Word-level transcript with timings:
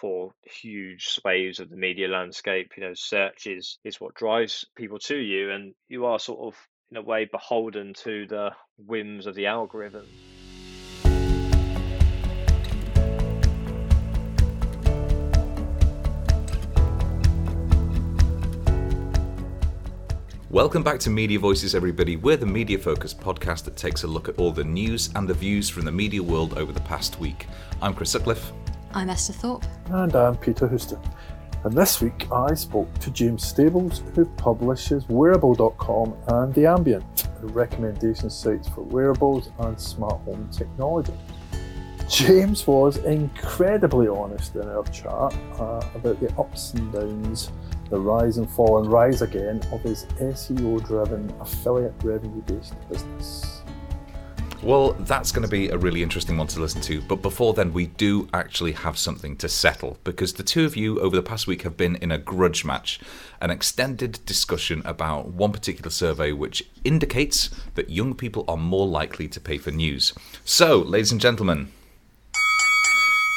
for 0.00 0.32
huge 0.42 1.06
swathes 1.06 1.60
of 1.60 1.70
the 1.70 1.76
media 1.76 2.08
landscape. 2.08 2.72
You 2.76 2.84
know, 2.84 2.94
search 2.94 3.46
is, 3.46 3.78
is 3.84 4.00
what 4.00 4.14
drives 4.14 4.64
people 4.76 4.98
to 5.00 5.16
you, 5.16 5.50
and 5.50 5.74
you 5.88 6.06
are 6.06 6.18
sort 6.18 6.40
of, 6.40 6.54
in 6.90 6.96
a 6.96 7.02
way, 7.02 7.28
beholden 7.30 7.94
to 8.04 8.26
the 8.26 8.50
whims 8.78 9.26
of 9.26 9.34
the 9.34 9.46
algorithm. 9.46 10.06
Welcome 20.50 20.82
back 20.82 20.98
to 21.00 21.10
Media 21.10 21.38
Voices, 21.38 21.74
everybody. 21.74 22.16
We're 22.16 22.38
the 22.38 22.46
media 22.46 22.78
focused 22.78 23.20
podcast 23.20 23.64
that 23.64 23.76
takes 23.76 24.04
a 24.04 24.06
look 24.06 24.30
at 24.30 24.38
all 24.38 24.50
the 24.50 24.64
news 24.64 25.10
and 25.14 25.28
the 25.28 25.34
views 25.34 25.68
from 25.68 25.84
the 25.84 25.92
media 25.92 26.22
world 26.22 26.56
over 26.56 26.72
the 26.72 26.80
past 26.80 27.20
week. 27.20 27.46
I'm 27.82 27.92
Chris 27.92 28.10
Sutcliffe. 28.10 28.50
I'm 28.98 29.10
Esther 29.10 29.32
Thorpe. 29.32 29.64
And 29.90 30.12
I'm 30.16 30.36
Peter 30.36 30.66
Houston. 30.66 30.98
And 31.62 31.72
this 31.72 32.00
week 32.00 32.26
I 32.32 32.52
spoke 32.54 32.92
to 32.98 33.12
James 33.12 33.46
Stables, 33.46 34.02
who 34.16 34.24
publishes 34.24 35.04
Wareable.com 35.04 36.16
and 36.26 36.52
The 36.52 36.66
Ambient, 36.66 37.28
recommendation 37.40 38.28
sites 38.28 38.68
for 38.68 38.80
wearables 38.80 39.50
and 39.60 39.80
smart 39.80 40.20
home 40.22 40.48
technology. 40.50 41.12
James 42.08 42.66
was 42.66 42.96
incredibly 42.96 44.08
honest 44.08 44.56
in 44.56 44.68
our 44.68 44.82
chat 44.86 45.32
uh, 45.60 45.80
about 45.94 46.18
the 46.18 46.34
ups 46.36 46.74
and 46.74 46.92
downs 46.92 47.52
the 47.90 48.00
rise 48.00 48.38
and 48.38 48.50
fall 48.50 48.82
and 48.82 48.90
rise 48.90 49.22
again 49.22 49.62
of 49.70 49.80
his 49.80 50.06
SEO 50.20 50.84
driven 50.84 51.32
affiliate 51.40 51.94
revenue 52.02 52.42
based 52.42 52.74
business. 52.88 53.57
Well, 54.60 54.94
that's 55.00 55.30
going 55.30 55.44
to 55.44 55.48
be 55.48 55.68
a 55.68 55.78
really 55.78 56.02
interesting 56.02 56.36
one 56.36 56.48
to 56.48 56.60
listen 56.60 56.80
to. 56.82 57.00
But 57.02 57.22
before 57.22 57.54
then, 57.54 57.72
we 57.72 57.86
do 57.86 58.28
actually 58.34 58.72
have 58.72 58.98
something 58.98 59.36
to 59.36 59.48
settle 59.48 59.98
because 60.02 60.32
the 60.32 60.42
two 60.42 60.64
of 60.64 60.76
you 60.76 60.98
over 60.98 61.14
the 61.14 61.22
past 61.22 61.46
week 61.46 61.62
have 61.62 61.76
been 61.76 61.94
in 61.96 62.10
a 62.10 62.18
grudge 62.18 62.64
match, 62.64 62.98
an 63.40 63.50
extended 63.50 64.18
discussion 64.26 64.82
about 64.84 65.28
one 65.28 65.52
particular 65.52 65.90
survey 65.90 66.32
which 66.32 66.64
indicates 66.82 67.50
that 67.76 67.90
young 67.90 68.14
people 68.14 68.44
are 68.48 68.56
more 68.56 68.88
likely 68.88 69.28
to 69.28 69.40
pay 69.40 69.58
for 69.58 69.70
news. 69.70 70.12
So, 70.44 70.78
ladies 70.78 71.12
and 71.12 71.20
gentlemen, 71.20 71.70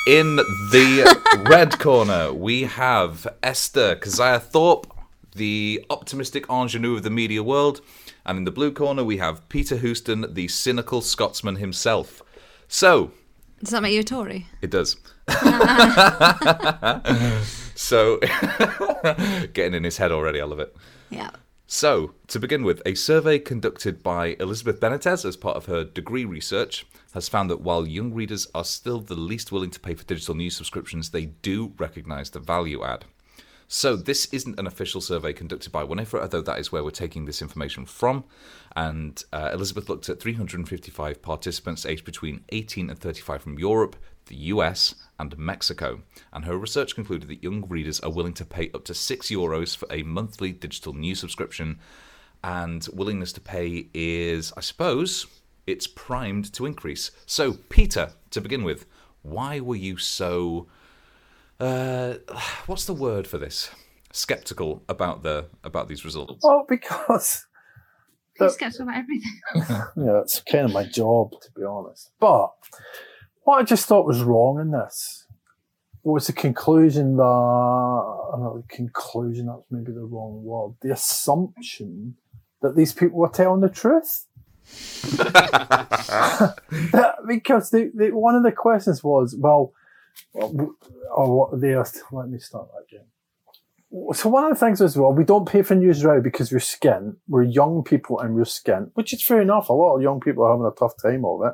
in 0.08 0.38
the 0.38 1.46
red 1.48 1.78
corner, 1.78 2.34
we 2.34 2.64
have 2.64 3.28
Esther 3.44 3.96
Keziah 3.96 4.40
Thorpe, 4.40 4.88
the 5.36 5.86
optimistic 5.92 6.50
ingenue 6.50 6.96
of 6.96 7.04
the 7.04 7.12
media 7.12 7.44
world. 7.44 7.82
And 8.26 8.38
in 8.38 8.44
the 8.44 8.52
blue 8.52 8.72
corner, 8.72 9.04
we 9.04 9.18
have 9.18 9.48
Peter 9.50 9.78
Houston, 9.78 10.34
the 10.34 10.48
cynical 10.48 11.02
Scotsman 11.02 11.58
himself. 11.58 12.22
So. 12.68 13.12
Does 13.60 13.72
that 13.72 13.82
make 13.82 13.94
you 13.94 14.02
a 14.02 14.04
Tory? 14.04 14.48
It 14.62 14.72
does. 14.72 14.98
so, 17.76 18.18
getting 19.54 19.76
in 19.76 19.84
his 19.84 19.98
head 19.98 20.12
already, 20.12 20.42
I 20.42 20.46
love 20.46 20.60
it. 20.60 20.76
Yeah. 21.10 21.30
So, 21.68 22.16
to 22.28 22.40
begin 22.40 22.64
with, 22.64 22.82
a 22.86 22.96
survey 22.96 23.40
conducted 23.40 24.04
by 24.04 24.36
Elizabeth 24.40 24.80
Benitez 24.80 25.24
as 25.24 25.38
part 25.38 25.56
of 25.56 25.68
her 25.68 25.86
degree 25.86 26.26
research 26.26 26.86
has 27.14 27.30
found 27.30 27.50
that 27.50 27.62
while 27.62 27.88
young 27.88 28.14
readers 28.14 28.48
are 28.54 28.66
still 28.66 29.00
the 29.00 29.16
least 29.16 29.52
willing 29.52 29.72
to 29.72 29.80
pay 29.80 29.94
for 29.94 30.04
digital 30.04 30.36
news 30.36 30.56
subscriptions, 30.56 31.12
they 31.12 31.28
do 31.28 31.74
recognise 31.78 32.30
the 32.30 32.40
value 32.40 32.84
add. 32.84 33.06
So, 33.74 33.96
this 33.96 34.26
isn't 34.34 34.60
an 34.60 34.68
official 34.68 35.00
survey 35.00 35.32
conducted 35.32 35.72
by 35.72 35.86
Wonhithe, 35.86 36.20
although 36.20 36.42
that 36.42 36.60
is 36.60 36.74
where 36.74 36.84
we're 36.84 36.92
taking 36.92 37.24
this 37.24 37.42
information 37.42 37.86
from. 37.86 38.26
And 38.76 39.24
uh, 39.32 39.52
Elizabeth 39.54 39.88
looked 39.88 40.10
at 40.10 40.20
355 40.20 41.22
participants 41.22 41.86
aged 41.86 42.04
between 42.04 42.44
18 42.50 42.90
and 42.90 43.00
35 43.00 43.42
from 43.42 43.58
Europe, 43.58 43.96
the 44.26 44.36
US, 44.36 44.96
and 45.18 45.38
Mexico. 45.38 46.02
And 46.34 46.44
her 46.44 46.58
research 46.58 46.96
concluded 46.96 47.30
that 47.30 47.44
young 47.44 47.66
readers 47.70 48.02
are 48.02 48.12
willing 48.12 48.34
to 48.34 48.46
pay 48.46 48.70
up 48.74 48.84
to 48.84 48.94
6 48.94 49.30
euros 49.30 49.78
for 49.78 49.88
a 49.90 50.04
monthly 50.04 50.52
digital 50.52 50.92
news 50.92 51.22
subscription. 51.22 51.80
And 52.44 52.86
willingness 52.92 53.32
to 53.32 53.42
pay 53.42 53.88
is, 53.94 54.52
I 54.58 54.60
suppose, 54.60 55.28
it's 55.66 55.88
primed 55.88 56.52
to 56.56 56.66
increase. 56.66 57.12
So, 57.26 57.54
Peter, 57.70 58.12
to 58.32 58.42
begin 58.42 58.66
with, 58.66 58.86
why 59.22 59.62
were 59.62 59.78
you 59.78 59.96
so. 59.96 60.68
Uh, 61.62 62.16
what's 62.66 62.86
the 62.86 62.94
word 62.94 63.28
for 63.28 63.38
this? 63.38 63.70
Skeptical 64.12 64.84
about 64.90 65.24
the 65.24 65.46
about 65.64 65.88
these 65.88 66.04
results? 66.04 66.44
Well, 66.44 66.66
because 66.68 67.46
You're 68.40 68.50
skeptical 68.50 68.90
about 68.90 68.98
everything. 68.98 69.40
yeah, 69.56 70.22
it's 70.22 70.42
kind 70.42 70.66
of 70.66 70.74
my 70.74 70.84
job 70.84 71.32
to 71.32 71.52
be 71.56 71.64
honest. 71.64 72.12
But 72.20 72.52
what 73.44 73.60
I 73.60 73.64
just 73.64 73.86
thought 73.86 74.06
was 74.06 74.22
wrong 74.22 74.60
in 74.60 74.72
this 74.72 75.28
was 76.04 76.28
the 76.28 76.34
conclusion 76.34 77.18
that 77.18 77.24
I 77.24 78.32
don't 78.32 78.42
know, 78.42 78.64
the 78.68 78.76
conclusion 78.76 79.46
that's 79.46 79.64
maybe 79.70 79.92
the 79.92 80.04
wrong 80.04 80.44
word. 80.44 80.74
The 80.82 80.92
assumption 80.92 82.16
that 82.62 82.76
these 82.76 82.92
people 82.92 83.20
were 83.20 83.30
telling 83.30 83.62
the 83.62 83.70
truth. 83.70 84.26
because 87.28 87.70
the, 87.72 87.92
the, 87.94 88.10
one 88.12 88.36
of 88.36 88.44
the 88.44 88.52
questions 88.52 89.04
was, 89.04 89.36
well, 89.38 89.74
Oh, 90.34 90.76
what 91.34 91.60
they 91.60 91.76
asked, 91.76 92.02
let 92.12 92.30
me 92.30 92.40
start 92.40 92.68
that 92.72 92.96
again. 92.96 93.08
So 94.14 94.30
one 94.30 94.46
of 94.46 94.52
the 94.52 94.56
things 94.66 94.80
was, 94.80 94.96
well, 94.96 95.12
we 95.12 95.26
don't 95.26 95.48
pay 95.48 95.64
for 95.64 95.76
news 95.76 96.06
right 96.06 96.24
because 96.24 96.52
we're 96.52 96.60
skint. 96.60 97.18
We're 97.28 97.44
young 97.44 97.84
people 97.84 98.20
and 98.20 98.36
we're 98.36 98.44
skint, 98.44 98.92
which 98.94 99.12
is 99.14 99.22
fair 99.22 99.42
enough. 99.42 99.68
A 99.68 99.74
lot 99.74 99.98
of 99.98 100.02
young 100.02 100.22
people 100.22 100.46
are 100.46 100.52
having 100.52 100.66
a 100.66 100.72
tough 100.72 100.94
time 101.02 101.26
of 101.26 101.42
it. 101.44 101.54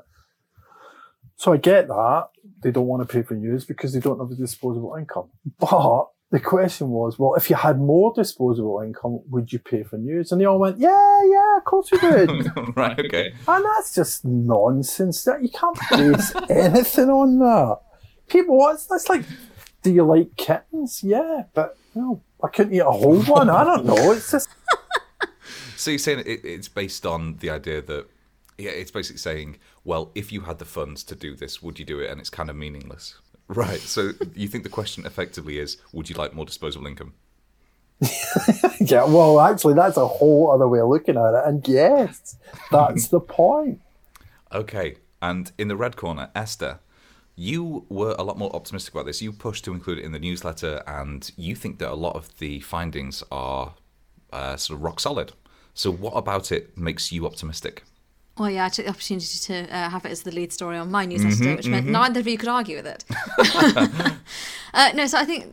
So 1.38 1.54
I 1.54 1.58
get 1.58 1.88
that. 1.88 2.28
They 2.62 2.72
don't 2.72 2.86
want 2.88 3.08
to 3.08 3.12
pay 3.12 3.24
for 3.24 3.34
news 3.34 3.66
because 3.66 3.94
they 3.94 4.00
don't 4.00 4.20
have 4.20 4.32
a 4.32 4.36
disposable 4.36 4.96
income. 4.96 5.30
But 5.60 6.10
the 6.30 6.40
question 6.40 6.90
was, 6.90 7.18
well, 7.18 7.36
if 7.36 7.50
you 7.50 7.56
had 7.56 7.80
more 7.80 8.12
disposable 8.16 8.82
income, 8.82 9.22
would 9.30 9.54
you 9.54 9.60
pay 9.60 9.84
for 9.84 9.98
news? 9.98 10.32
And 10.32 10.42
they 10.42 10.46
all 10.46 10.60
went, 10.60 10.78
yeah, 10.78 11.22
yeah, 11.26 11.58
of 11.58 11.64
course 11.64 11.90
we 11.92 12.00
would. 12.00 12.52
right, 12.76 13.00
okay. 13.00 13.34
And 13.48 13.66
that's 13.66 13.96
just 13.96 14.26
nonsense. 14.26 15.24
That 15.24 15.42
you 15.42 15.50
can't 15.50 15.78
base 15.90 16.34
anything 16.50 17.10
on 17.10 17.40
that. 17.40 17.80
People, 18.28 18.58
what's 18.58 18.86
that's 18.86 19.10
like? 19.10 19.24
Do 19.84 19.92
you 19.92 20.04
like 20.04 20.36
kittens? 20.36 21.04
Yeah, 21.04 21.44
but 21.54 21.78
no, 21.96 22.22
I 22.44 22.50
couldn't 22.50 22.74
eat 22.74 22.80
a 22.80 22.92
whole 22.92 23.22
one. 23.24 23.50
I 23.50 23.64
don't 23.64 23.86
know. 23.86 24.12
It's 24.12 24.32
just. 24.32 24.50
So 25.78 25.92
you're 25.92 26.00
saying 26.00 26.24
it, 26.26 26.44
it's 26.44 26.68
based 26.68 27.06
on 27.06 27.38
the 27.38 27.52
idea 27.52 27.84
that, 27.84 28.08
yeah, 28.58 28.72
it's 28.72 28.90
basically 28.90 29.20
saying, 29.20 29.58
well, 29.84 30.12
if 30.16 30.32
you 30.32 30.42
had 30.42 30.58
the 30.58 30.66
funds 30.66 31.04
to 31.04 31.16
do 31.16 31.36
this, 31.36 31.62
would 31.62 31.78
you 31.78 31.86
do 31.86 32.00
it? 32.00 32.10
And 32.10 32.20
it's 32.20 32.32
kind 32.32 32.50
of 32.50 32.56
meaningless. 32.56 33.16
Right. 33.48 33.80
So 33.80 34.12
you 34.34 34.48
think 34.48 34.64
the 34.64 34.70
question 34.70 35.06
effectively 35.06 35.60
is, 35.60 35.78
would 35.94 36.10
you 36.10 36.16
like 36.16 36.34
more 36.34 36.46
disposable 36.46 36.88
income? 36.88 37.14
yeah, 38.82 39.06
well, 39.06 39.40
actually, 39.40 39.76
that's 39.76 39.98
a 39.98 40.08
whole 40.08 40.52
other 40.52 40.68
way 40.68 40.80
of 40.80 40.90
looking 40.90 41.16
at 41.16 41.34
it. 41.34 41.44
And 41.46 41.66
yes, 41.68 42.36
that's 42.72 43.08
the 43.10 43.20
point. 43.20 43.80
Okay. 44.52 44.96
And 45.22 45.52
in 45.60 45.68
the 45.68 45.78
red 45.78 45.96
corner, 45.96 46.32
Esther, 46.36 46.80
you 47.38 47.86
were 47.88 48.16
a 48.18 48.24
lot 48.24 48.38
more 48.38 48.54
optimistic 48.56 48.96
about 48.96 49.06
this. 49.06 49.22
You 49.22 49.32
pushed 49.32 49.64
to 49.66 49.72
include 49.72 50.00
it 50.00 50.04
in 50.04 50.12
the 50.12 50.20
newsletter, 50.20 50.82
and 50.88 51.32
you 51.38 51.56
think 51.56 51.78
that 51.78 51.92
a 51.92 51.96
lot 51.96 52.16
of 52.16 52.36
the 52.40 52.60
findings 52.62 53.24
are 53.32 53.76
uh, 54.34 54.58
sort 54.58 54.80
of 54.80 54.84
rock 54.84 55.00
solid. 55.00 55.34
So, 55.76 55.92
what 55.92 56.14
about 56.14 56.52
it 56.52 56.76
makes 56.76 57.12
you 57.12 57.28
optimistic? 57.28 57.84
Well, 58.40 58.50
yeah, 58.50 58.66
I 58.66 58.70
took 58.70 58.86
the 58.86 58.92
opportunity 58.92 59.38
to 59.40 59.76
uh, 59.76 59.90
have 59.90 60.06
it 60.06 60.12
as 60.12 60.24
the 60.24 60.32
lead 60.32 60.52
story 60.52 60.78
on 60.78 60.92
my 60.92 61.06
newsletter, 61.06 61.36
mm-hmm, 61.36 61.56
which 61.56 61.66
mm-hmm. 61.66 61.72
meant 61.72 61.88
neither 61.88 62.20
of 62.20 62.28
you 62.28 62.38
could 62.38 62.50
argue 62.50 62.78
with 62.78 62.88
it. 62.88 63.06
uh, 64.74 64.92
no, 64.96 65.06
so 65.08 65.18
I 65.18 65.26
think 65.26 65.46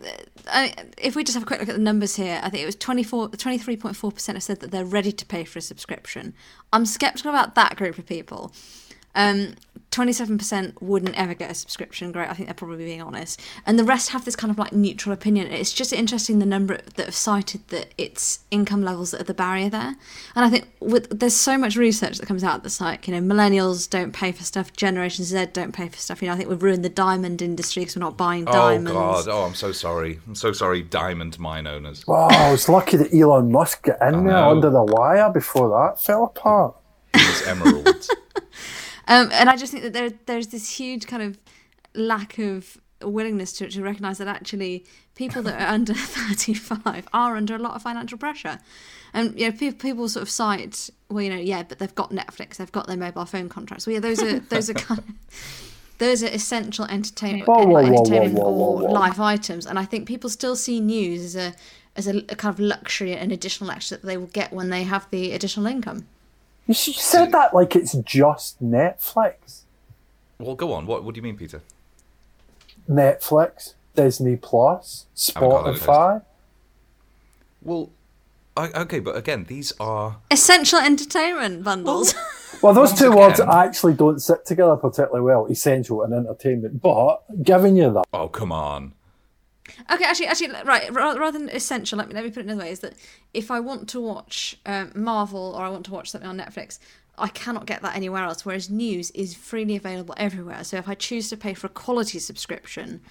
uh, 0.49 0.69
if 0.99 1.16
we 1.16 1.25
just 1.25 1.34
have 1.34 1.43
a 1.43 1.47
quick 1.47 1.61
look 1.61 1.69
at 1.69 1.77
the 1.77 1.81
numbers 1.83 2.16
here, 2.16 2.41
I 2.43 2.51
think 2.51 2.62
it 2.62 2.66
was 2.66 2.77
24, 2.77 3.31
23.4% 3.31 4.27
have 4.34 4.43
said 4.43 4.61
that 4.61 4.71
they're 4.71 4.84
ready 4.84 5.12
to 5.12 5.27
pay 5.27 5.45
for 5.45 5.59
a 5.59 5.62
subscription. 5.62 6.34
I'm 6.72 6.84
skeptical 6.84 7.31
about 7.31 7.55
that 7.55 7.77
group 7.77 7.99
of 7.99 8.06
people. 8.06 8.53
Um, 9.15 9.55
27% 9.95 10.83
wouldn't 10.83 11.17
ever 11.17 11.35
get 11.35 11.51
a 11.51 11.55
subscription. 11.55 12.11
Great, 12.11 12.29
I 12.29 12.35
think 12.35 12.49
they're 12.49 12.55
probably 12.55 12.85
being 12.85 13.01
honest. 13.01 13.41
And 13.65 13.79
the 13.79 13.85
rest 13.85 14.11
have 14.11 14.25
this 14.25 14.35
kind 14.35 14.51
of 14.51 14.59
like 14.59 14.73
neutral 14.73 15.13
opinion. 15.13 15.47
It's 15.53 15.72
just 15.72 15.93
interesting 15.93 16.41
the 16.41 16.47
number 16.47 16.81
that 16.97 17.07
have 17.07 17.15
cited 17.15 17.69
that 17.69 17.95
it's 17.97 18.41
income 18.51 18.83
levels 18.83 19.13
that 19.13 19.21
are 19.21 19.25
the 19.25 19.34
barrier 19.34 19.69
there. 19.69 19.95
And 20.34 20.45
I 20.45 20.51
think 20.51 20.69
with 20.81 21.21
there's 21.21 21.34
so 21.34 21.57
much 21.57 21.77
research 21.77 22.19
that 22.19 22.27
comes 22.27 22.43
out 22.43 22.65
that's 22.65 22.81
like, 22.81 23.07
you 23.07 23.15
know, 23.15 23.21
millennials 23.21 23.89
don't 23.89 24.13
pay 24.13 24.33
for 24.33 24.43
stuff, 24.43 24.72
Generation 24.72 25.25
Z 25.25 25.47
don't 25.53 25.72
pay 25.72 25.89
for 25.89 25.97
stuff. 25.97 26.21
You 26.21 26.28
know, 26.28 26.34
I 26.34 26.39
think 26.39 26.49
we've 26.49 26.63
ruined 26.63 26.84
the 26.84 26.89
diamond 26.89 27.41
industry 27.41 27.83
because 27.83 27.95
we're 27.95 28.01
not 28.01 28.17
buying 28.17 28.47
diamonds. 28.47 28.91
Oh, 28.91 28.95
God. 28.95 29.28
Oh, 29.28 29.43
I'm 29.45 29.55
so 29.55 29.71
sorry. 29.71 30.19
I'm 30.27 30.34
so 30.34 30.53
sorry, 30.53 30.83
diamond 30.83 31.39
mine 31.39 31.69
owners. 31.69 32.05
Wow, 32.07 32.28
I 32.31 32.51
was 32.51 32.69
lucky 32.69 32.97
that 32.97 33.15
Elon 33.15 33.53
Musk 33.53 33.84
got 33.84 34.03
in 34.03 34.27
there 34.27 34.37
under 34.37 34.71
the 34.71 34.83
wire 34.83 35.31
before 35.31 35.69
that 35.69 36.01
fell 36.01 36.25
apart. 36.25 36.75
These 37.13 37.47
emeralds. 37.47 38.10
Um, 39.06 39.28
and 39.33 39.48
I 39.48 39.56
just 39.56 39.72
think 39.72 39.84
that 39.84 39.92
there, 39.92 40.10
there's 40.27 40.48
this 40.48 40.78
huge 40.78 41.06
kind 41.06 41.22
of 41.22 41.39
lack 41.95 42.39
of 42.39 42.78
willingness 43.03 43.53
to, 43.54 43.68
to 43.68 43.83
recognize 43.83 44.18
that 44.18 44.28
actually 44.28 44.84
people 45.15 45.42
that 45.42 45.60
are 45.60 45.68
under 45.74 45.95
35 45.95 47.09
are 47.12 47.36
under 47.36 47.54
a 47.54 47.59
lot 47.59 47.74
of 47.74 47.83
financial 47.83 48.18
pressure. 48.18 48.59
And 49.12 49.39
you 49.39 49.51
know, 49.51 49.56
people, 49.56 49.78
people 49.78 50.09
sort 50.09 50.22
of 50.22 50.30
cite, 50.30 50.91
well, 51.09 51.22
you 51.22 51.30
know, 51.30 51.36
yeah, 51.36 51.62
but 51.62 51.78
they've 51.78 51.95
got 51.95 52.10
Netflix, 52.10 52.56
they've 52.56 52.72
got 52.72 52.86
their 52.86 52.97
mobile 52.97 53.24
phone 53.24 53.48
contracts. 53.48 53.86
Well, 53.86 53.95
yeah, 53.95 54.01
those 54.01 54.22
are 54.22 54.41
those 54.41 54.68
are 54.71 54.74
kind 54.74 54.98
of 54.98 55.04
those 55.98 56.24
are 56.24 56.28
essential 56.28 56.84
entertainment, 56.86 57.47
Whoa, 57.47 57.65
whoa, 57.65 57.78
entertainment 57.78 58.34
whoa, 58.34 58.83
or 58.83 58.91
life 58.91 59.21
items, 59.21 59.66
and 59.66 59.78
I 59.78 59.84
think 59.84 60.09
people 60.09 60.28
still 60.28 60.57
see 60.57 60.80
news 60.80 61.22
as 61.22 61.36
a 61.36 61.54
as 61.97 62.09
a, 62.09 62.18
a 62.28 62.34
kind 62.34 62.53
of 62.53 62.59
luxury 62.59 63.15
and 63.15 63.30
additional 63.30 63.71
extra 63.71 63.98
that 63.98 64.07
they 64.07 64.16
will 64.16 64.27
get 64.27 64.53
when 64.53 64.71
they 64.71 64.83
have 64.83 65.09
the 65.10 65.30
additional 65.30 65.66
income. 65.66 66.09
You 66.66 66.75
said 66.75 67.33
that 67.33 67.55
like 67.55 67.77
it's 67.77 67.93
just 67.93 68.63
Netflix. 68.63 69.63
Well, 70.39 70.55
go 70.55 70.72
on. 70.72 70.87
What 70.87 71.05
What 71.05 71.15
do 71.15 71.19
you 71.19 71.22
mean, 71.22 71.37
Peter? 71.37 71.61
Netflix, 72.89 73.75
Disney 73.95 74.37
Plus, 74.37 75.07
Haven't 75.34 75.51
got 75.51 75.65
that 75.65 75.71
list. 75.72 75.83
Spotify. 75.84 76.22
Well, 77.63 77.91
I, 78.57 78.69
okay, 78.83 79.01
but 79.01 79.16
again, 79.16 79.45
these 79.49 79.72
are 79.81 80.19
Essential 80.31 80.78
entertainment 80.78 81.65
bundles. 81.65 82.15
Well, 82.63 82.72
those 82.75 82.91
Once 82.91 82.99
two 83.01 83.10
words 83.13 83.41
actually 83.41 83.95
don't 83.95 84.21
sit 84.21 84.45
together 84.47 84.77
particularly 84.77 85.22
well. 85.22 85.47
Essential 85.47 86.03
and 86.03 86.13
entertainment, 86.15 86.81
but 86.81 87.22
giving 87.43 87.77
you 87.77 87.93
that. 87.93 88.05
oh 88.13 88.28
come 88.28 88.53
on. 88.53 88.93
Okay, 89.92 90.04
actually, 90.04 90.27
actually, 90.27 90.48
right. 90.65 90.92
Rather 90.92 91.39
than 91.39 91.48
essential, 91.51 91.98
let 91.98 92.09
me 92.09 92.15
let 92.15 92.25
me 92.25 92.31
put 92.31 92.41
it 92.41 92.47
another 92.47 92.63
way: 92.63 92.71
is 92.71 92.81
that 92.81 92.95
if 93.34 93.51
I 93.51 93.60
want 93.60 93.89
to 93.91 94.01
watch 94.01 94.57
um, 94.66 94.92
Marvel 94.95 95.54
or 95.57 95.63
I 95.63 95.69
want 95.69 95.84
to 95.86 95.92
watch 95.92 96.10
something 96.10 96.28
on 96.28 96.39
Netflix, 96.39 96.78
I 97.19 97.28
cannot 97.28 97.66
get 97.66 97.83
that 97.83 97.95
anywhere 97.95 98.25
else. 98.25 98.45
Whereas 98.47 98.71
news 98.71 99.10
is 99.10 99.34
freely 99.34 99.77
available 99.77 100.15
everywhere. 100.16 100.65
So 100.65 100.77
if 100.78 100.89
I 100.89 100.95
choose 100.95 101.28
to 101.31 101.36
pay 101.36 101.54
for 101.54 101.66
a 101.66 101.71
quality 101.71 102.19
subscription, 102.19 103.03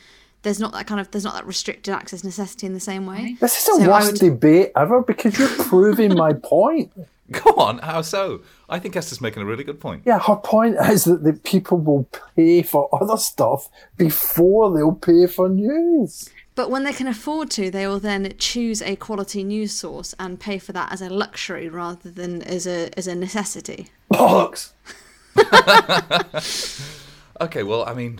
there's 0.41 0.59
not 0.59 0.71
that 0.73 0.87
kind 0.87 0.99
of 0.99 1.11
there's 1.11 1.23
not 1.23 1.35
that 1.35 1.45
restricted 1.45 1.93
access 1.93 2.23
necessity 2.23 2.65
in 2.67 2.73
the 2.73 2.79
same 2.79 3.05
way. 3.05 3.37
This 3.39 3.57
is 3.59 3.65
the 3.65 3.83
So 3.83 3.89
worst 3.91 4.11
would- 4.13 4.19
debate 4.19 4.71
ever 4.75 5.01
because 5.01 5.37
you're 5.37 5.47
proving 5.65 6.15
my 6.15 6.33
point. 6.43 6.91
Go 7.31 7.51
on. 7.51 7.77
How 7.77 8.01
so? 8.01 8.41
I 8.69 8.79
think 8.79 8.95
Esther's 8.97 9.21
making 9.21 9.41
a 9.43 9.45
really 9.45 9.63
good 9.63 9.79
point. 9.79 10.03
Yeah, 10.05 10.19
her 10.19 10.35
point 10.35 10.75
is 10.89 11.05
that 11.05 11.23
the 11.23 11.31
people 11.33 11.77
will 11.77 12.03
pay 12.35 12.61
for 12.63 12.89
other 12.93 13.15
stuff 13.15 13.69
before 13.95 14.73
they'll 14.75 14.91
pay 14.91 15.27
for 15.27 15.47
news. 15.47 16.29
But 16.55 16.69
when 16.69 16.83
they 16.83 16.93
can 16.93 17.07
afford 17.07 17.49
to, 17.51 17.71
they 17.71 17.87
will 17.87 17.99
then 17.99 18.31
choose 18.37 18.81
a 18.81 18.95
quality 18.95 19.43
news 19.43 19.71
source 19.71 20.13
and 20.19 20.39
pay 20.39 20.59
for 20.59 20.71
that 20.73 20.91
as 20.91 21.01
a 21.01 21.09
luxury 21.09 21.67
rather 21.67 22.11
than 22.11 22.41
as 22.43 22.67
a 22.67 22.89
as 22.97 23.07
a 23.07 23.15
necessity. 23.15 23.87
Bollocks. 24.11 24.71
Okay, 27.41 27.63
well, 27.63 27.83
I 27.85 27.93
mean, 27.93 28.19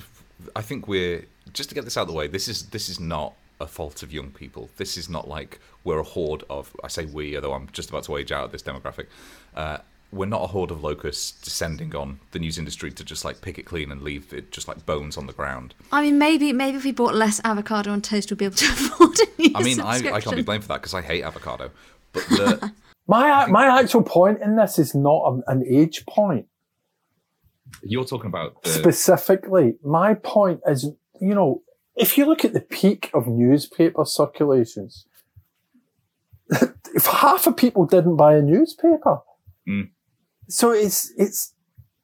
I 0.55 0.61
think 0.61 0.87
we're 0.87 1.25
just 1.53 1.69
to 1.69 1.75
get 1.75 1.85
this 1.85 1.97
out 1.97 2.01
of 2.01 2.07
the 2.07 2.13
way. 2.13 2.27
This 2.27 2.47
is 2.47 2.63
this 2.67 2.89
is 2.89 2.99
not 2.99 3.33
a 3.61 3.67
fault 3.67 4.03
of 4.03 4.11
young 4.11 4.31
people. 4.31 4.69
This 4.77 4.97
is 4.97 5.07
not 5.07 5.27
like 5.27 5.59
we're 5.83 5.99
a 5.99 6.03
horde 6.03 6.43
of. 6.49 6.75
I 6.83 6.87
say 6.87 7.05
we, 7.05 7.35
although 7.35 7.53
I'm 7.53 7.69
just 7.71 7.89
about 7.89 8.03
to 8.05 8.17
age 8.17 8.31
out 8.31 8.45
of 8.45 8.51
this 8.51 8.63
demographic. 8.63 9.05
Uh, 9.55 9.77
we're 10.13 10.25
not 10.27 10.43
a 10.43 10.47
horde 10.47 10.71
of 10.71 10.83
locusts 10.83 11.31
descending 11.41 11.95
on 11.95 12.19
the 12.31 12.39
news 12.39 12.57
industry 12.57 12.91
to 12.91 13.03
just 13.03 13.25
like 13.25 13.41
pick 13.41 13.57
it 13.57 13.63
clean 13.63 13.91
and 13.91 14.01
leave 14.01 14.31
it 14.33 14.51
just 14.51 14.67
like 14.67 14.85
bones 14.85 15.17
on 15.17 15.25
the 15.27 15.33
ground. 15.33 15.73
I 15.91 16.01
mean, 16.03 16.17
maybe 16.17 16.53
maybe 16.53 16.77
if 16.77 16.83
we 16.83 16.91
bought 16.91 17.15
less 17.15 17.41
avocado 17.43 17.91
on 17.91 18.01
toast, 18.01 18.29
we'd 18.29 18.37
be 18.37 18.45
able 18.45 18.55
to 18.57 18.65
afford 18.71 19.17
a 19.19 19.41
news 19.41 19.51
I 19.55 19.63
mean, 19.63 19.79
I, 19.81 20.13
I 20.15 20.21
can't 20.21 20.35
be 20.35 20.41
blamed 20.43 20.63
for 20.63 20.69
that 20.69 20.81
because 20.81 20.93
I 20.93 21.01
hate 21.01 21.23
avocado. 21.23 21.71
But 22.13 22.23
the, 22.29 22.71
My 23.07 23.47
my 23.47 23.79
actual 23.81 24.01
point 24.03 24.41
in 24.41 24.55
this 24.55 24.79
is 24.79 24.95
not 24.95 25.23
a- 25.47 25.51
an 25.51 25.65
age 25.69 26.05
point. 26.07 26.45
you're 27.81 28.05
talking 28.05 28.27
about 28.27 28.63
the, 28.63 28.69
specifically, 28.69 29.75
my 29.83 30.13
point 30.13 30.61
is, 30.65 30.83
you 31.19 31.35
know, 31.35 31.63
if 31.97 32.17
you 32.17 32.25
look 32.25 32.45
at 32.45 32.53
the 32.53 32.61
peak 32.61 33.09
of 33.13 33.27
newspaper 33.27 34.05
circulations, 34.05 35.05
if 36.49 37.05
half 37.05 37.45
of 37.47 37.57
people 37.57 37.85
didn't 37.85 38.15
buy 38.15 38.35
a 38.35 38.41
newspaper, 38.41 39.19
Mm. 39.67 39.91
So 40.47 40.71
it's 40.71 41.11
it's 41.17 41.53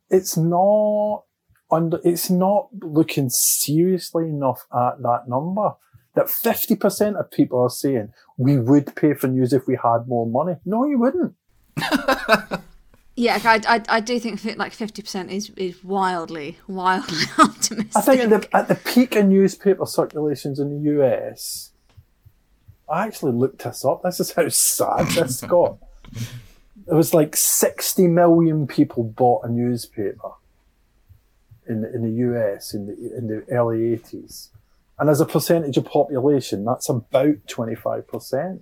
it's 0.10 0.38
not 0.38 1.24
under 1.72 2.00
it's 2.04 2.30
not 2.30 2.70
looking 2.82 3.30
seriously 3.30 4.30
enough 4.30 4.66
at 4.74 5.02
that 5.02 5.24
number. 5.28 5.74
That 6.16 6.30
fifty 6.30 6.76
percent 6.76 7.18
of 7.18 7.30
people 7.32 7.60
are 7.62 7.70
saying 7.70 8.14
we 8.38 8.58
would 8.58 8.96
pay 8.96 9.14
for 9.14 9.28
news 9.28 9.54
if 9.54 9.68
we 9.68 9.78
had 9.82 10.08
more 10.08 10.26
money. 10.26 10.58
No, 10.66 10.86
you 10.86 10.98
wouldn't. 10.98 11.36
Yeah, 13.20 13.38
I, 13.44 13.60
I, 13.68 13.84
I 13.90 14.00
do 14.00 14.18
think 14.18 14.46
like 14.58 14.72
fifty 14.72 15.02
percent 15.02 15.30
is 15.30 15.50
is 15.58 15.84
wildly 15.84 16.58
wildly 16.70 17.26
optimistic. 17.38 17.98
I 17.98 18.00
think 18.00 18.22
at 18.22 18.30
the, 18.30 18.56
at 18.56 18.68
the 18.70 18.76
peak 18.76 19.18
of 19.18 19.26
newspaper 19.26 19.86
circulations 19.86 20.58
in 20.58 20.70
the 20.70 20.92
US, 21.02 21.72
I 22.90 23.06
actually 23.06 23.34
looked 23.34 23.62
this 23.62 23.84
up. 23.84 24.04
This 24.04 24.22
is 24.22 24.32
how 24.32 24.48
sad 24.48 25.08
this 25.08 25.42
got. 25.48 25.80
There 26.86 26.96
was 26.96 27.14
like 27.14 27.36
60 27.36 28.08
million 28.08 28.68
people 28.68 29.04
bought 29.04 29.46
a 29.46 29.52
newspaper 29.52 30.32
in 31.68 31.86
in 31.86 32.04
the 32.04 32.24
US 32.28 32.74
in 32.74 32.88
the, 32.88 33.18
in 33.18 33.28
the 33.28 33.46
early 33.52 33.98
80s. 33.98 34.50
And 34.98 35.10
as 35.10 35.22
a 35.22 35.26
percentage 35.26 35.78
of 35.78 35.86
population, 35.86 36.66
that's 36.66 36.90
about 36.90 37.46
25%. 37.48 38.60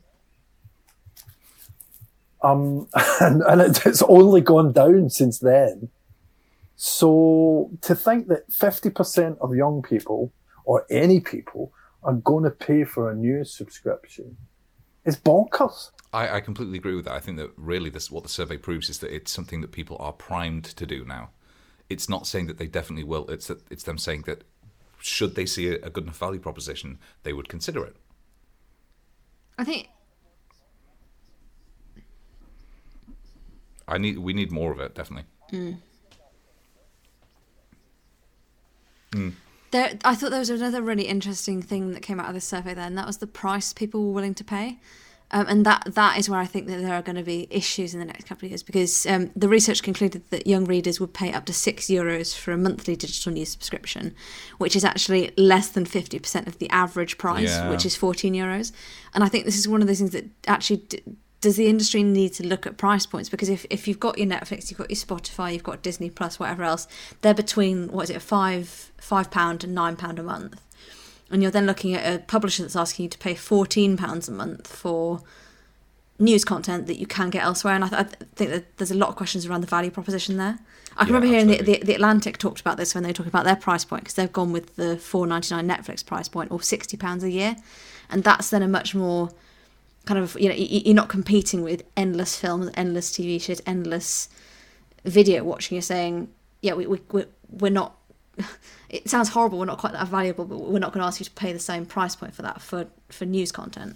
Um, 2.44 2.88
and, 3.22 3.42
and 3.42 3.62
it, 3.62 3.86
it's 3.86 4.04
only 4.04 4.42
gone 4.42 4.72
down 4.72 5.10
since 5.10 5.40
then. 5.40 5.90
So 6.75 7.72
to 7.81 7.96
think 7.96 8.28
that 8.28 8.50
50% 8.52 9.40
of 9.40 9.56
young 9.56 9.81
people 9.81 10.31
or 10.63 10.86
any 10.92 11.20
people 11.20 11.74
are 12.04 12.13
going 12.13 12.44
to 12.44 12.52
pay 12.52 12.84
for 12.84 13.10
a 13.10 13.16
news 13.16 13.52
subscription 13.52 14.38
is 15.06 15.18
bonkers. 15.18 15.90
I, 16.13 16.38
I 16.38 16.39
completely 16.39 16.77
agree 16.77 16.95
with 16.95 17.06
that. 17.06 17.13
I 17.13 17.19
think 17.19 17.38
that 17.38 17.51
really 17.57 17.89
this 17.89 18.09
what 18.09 18.24
the 18.24 18.30
survey 18.30 18.57
proves 18.57 18.89
is 18.89 19.00
that 19.00 19.13
it's 19.13 19.31
something 19.31 19.62
that 19.62 19.71
people 19.71 19.98
are 20.00 20.13
primed 20.13 20.65
to 20.65 20.86
do 20.86 21.04
now. 21.06 21.30
It's 21.89 22.09
not 22.09 22.27
saying 22.27 22.48
that 22.48 22.57
they 22.57 22.68
definitely 22.68 23.04
will. 23.04 23.30
It's 23.30 23.48
that 23.48 23.69
it's 23.71 23.83
them 23.83 23.98
saying 23.98 24.24
that 24.24 24.44
should 25.00 25.36
they 25.36 25.45
see 25.45 25.69
a, 25.69 25.75
a 25.75 25.89
good 25.89 26.04
enough 26.04 26.18
value 26.18 26.39
proposition, 26.39 26.98
they 27.24 27.33
would 27.33 27.50
consider 27.50 27.83
it. 27.86 27.95
I 29.57 29.63
think 29.63 29.89
I 33.88 33.98
need 33.98 34.19
we 34.19 34.33
need 34.33 34.51
more 34.51 34.71
of 34.71 34.80
it 34.80 34.95
definitely. 34.95 35.25
Hmm. 35.50 35.71
Hmm. 39.13 39.30
there. 39.71 39.98
I 40.03 40.15
thought 40.15 40.31
there 40.31 40.39
was 40.39 40.50
another 40.50 40.81
really 40.81 41.07
interesting 41.07 41.62
thing 41.62 41.94
that 41.94 42.01
came 42.01 42.19
out 42.19 42.27
of 42.27 42.33
this 42.33 42.45
survey. 42.45 42.74
Then 42.74 42.95
that 42.95 43.07
was 43.07 43.18
the 43.18 43.27
price 43.27 43.71
people 43.71 44.06
were 44.06 44.13
willing 44.13 44.36
to 44.36 44.44
pay. 44.44 44.80
Um, 45.31 45.45
and 45.50 45.65
that 45.65 45.83
that 45.95 46.18
is 46.18 46.29
where 46.29 46.39
I 46.39 46.45
think 46.45 46.68
that 46.68 46.77
there 46.81 46.94
are 46.94 47.01
going 47.01 47.18
to 47.18 47.24
be 47.24 47.47
issues 47.50 47.94
in 47.94 48.00
the 48.00 48.06
next 48.06 48.27
couple 48.27 48.45
of 48.45 48.51
years 48.51 48.63
because 48.63 49.06
um, 49.06 49.29
the 49.35 49.50
research 49.50 49.83
concluded 49.83 50.24
that 50.29 50.47
young 50.47 50.63
readers 50.63 51.01
would 51.01 51.13
pay 51.13 51.33
up 51.33 51.44
to 51.47 51.53
six 51.53 51.88
euros 51.88 52.33
for 52.33 52.53
a 52.53 52.57
monthly 52.57 52.95
digital 52.95 53.33
news 53.33 53.50
subscription, 53.50 54.15
which 54.57 54.74
is 54.74 54.85
actually 54.85 55.31
less 55.38 55.68
than 55.68 55.83
fifty 55.83 56.18
percent 56.18 56.47
of 56.47 56.59
the 56.59 56.69
average 56.69 57.18
price, 57.18 57.50
Yeah. 57.50 57.69
which 57.69 57.85
is 57.85 57.94
fourteen 57.95 58.35
euros. 58.35 58.71
And 59.13 59.21
I 59.24 59.27
think 59.27 59.43
this 59.43 59.57
is 59.57 59.67
one 59.67 59.81
of 59.81 59.88
those 59.88 59.98
things 60.00 60.12
that 60.12 60.25
actually 60.48 60.77
d- 60.77 61.01
does 61.41 61.57
the 61.57 61.67
industry 61.67 62.03
need 62.03 62.34
to 62.34 62.48
look 62.48 62.65
at 62.65 62.77
price 62.77 63.05
points 63.05 63.29
because 63.29 63.48
if, 63.50 63.63
if 63.69 63.88
you've 63.88 64.00
got 64.00 64.17
your 64.17 64.25
Netflix, 64.27 64.72
you've 64.72 64.77
got 64.79 64.89
your 64.89 64.96
Spotify, 64.98 65.53
you've 65.53 65.62
got 65.62 65.84
Disney 65.84 66.10
Plus, 66.10 66.39
whatever 66.39 66.63
else, 66.63 66.88
they're 67.22 67.34
between 67.34 67.89
what 67.89 68.03
is 68.03 68.10
it, 68.10 68.22
five 68.22 68.91
five 68.98 69.29
pound 69.29 69.63
and 69.63 69.75
nine 69.75 69.96
pound 69.98 70.19
a 70.19 70.24
month 70.24 70.62
and 71.31 71.41
you're 71.41 71.51
then 71.51 71.65
looking 71.65 71.93
at 71.93 72.13
a 72.13 72.19
publisher 72.19 72.63
that's 72.63 72.75
asking 72.75 73.03
you 73.03 73.10
to 73.10 73.17
pay 73.17 73.34
£14 73.34 74.27
a 74.27 74.31
month 74.31 74.67
for 74.67 75.22
news 76.19 76.43
content 76.43 76.88
that 76.88 76.98
you 76.98 77.05
can 77.05 77.29
get 77.29 77.43
elsewhere. 77.43 77.75
And 77.75 77.84
I, 77.84 77.89
th- 77.89 78.01
I 78.01 78.25
think 78.36 78.51
that 78.51 78.77
there's 78.77 78.91
a 78.91 78.96
lot 78.96 79.10
of 79.10 79.15
questions 79.15 79.46
around 79.46 79.62
the 79.62 79.67
value 79.67 79.91
proposition 79.91 80.38
there. 80.38 80.57
I 80.96 81.05
can 81.05 81.13
Yeah, 81.13 81.19
remember 81.19 81.27
hearing 81.27 81.48
the, 81.48 81.62
the, 81.62 81.86
the 81.86 81.93
Atlantic 81.93 82.38
talked 82.39 82.60
about 82.60 82.77
this 82.77 82.96
when 82.96 83.03
they 83.03 83.10
were 83.10 83.13
talking 83.13 83.29
about 83.29 83.46
their 83.46 83.55
price 83.55 83.86
point 83.86 84.03
because 84.03 84.15
they've 84.15 84.31
gone 84.31 84.51
with 84.51 84.75
the 84.77 84.98
four 84.98 85.27
ninety 85.27 85.53
nine 85.53 85.67
Netflix 85.67 86.03
price 86.03 86.27
point 86.27 86.51
or 86.51 86.57
£60 86.60 87.24
a 87.24 87.29
year. 87.29 87.55
And 88.10 88.24
that's 88.24 88.50
then 88.50 88.63
a 88.63 88.67
much 88.67 88.96
more 88.96 89.29
kind 90.05 90.19
of, 90.19 90.36
you 90.39 90.50
know, 90.50 90.55
you're 90.55 90.96
not 90.96 91.10
competing 91.10 91.62
with 91.62 91.84
endless 91.96 92.36
films, 92.39 92.72
endless 92.75 93.12
TV 93.12 93.39
shows, 93.39 93.62
endless 93.67 94.29
video 95.05 95.43
watching. 95.43 95.75
You're 95.75 95.81
saying, 95.84 96.29
yeah, 96.62 96.74
we, 96.74 96.88
we, 96.88 97.01
we're, 97.12 97.27
we're 97.50 97.69
not 97.72 97.96
it 98.89 99.10
sounds 99.10 99.29
horrible. 99.29 99.60
We're 99.60 99.65
not 99.65 99.77
quite 99.77 99.94
that 99.94 100.08
valuable, 100.08 100.46
but 100.46 100.58
we're 100.60 100.79
not 100.79 100.94
going 100.94 101.01
to 101.01 101.08
ask 101.08 101.20
you 101.20 101.25
to 101.25 101.32
pay 101.32 101.53
the 101.53 101.60
same 101.60 101.86
price 101.86 102.15
point 102.15 102.34
for 102.36 102.41
that 102.44 102.62
for 102.62 102.88
for 103.10 103.25
news 103.25 103.51
content. 103.51 103.96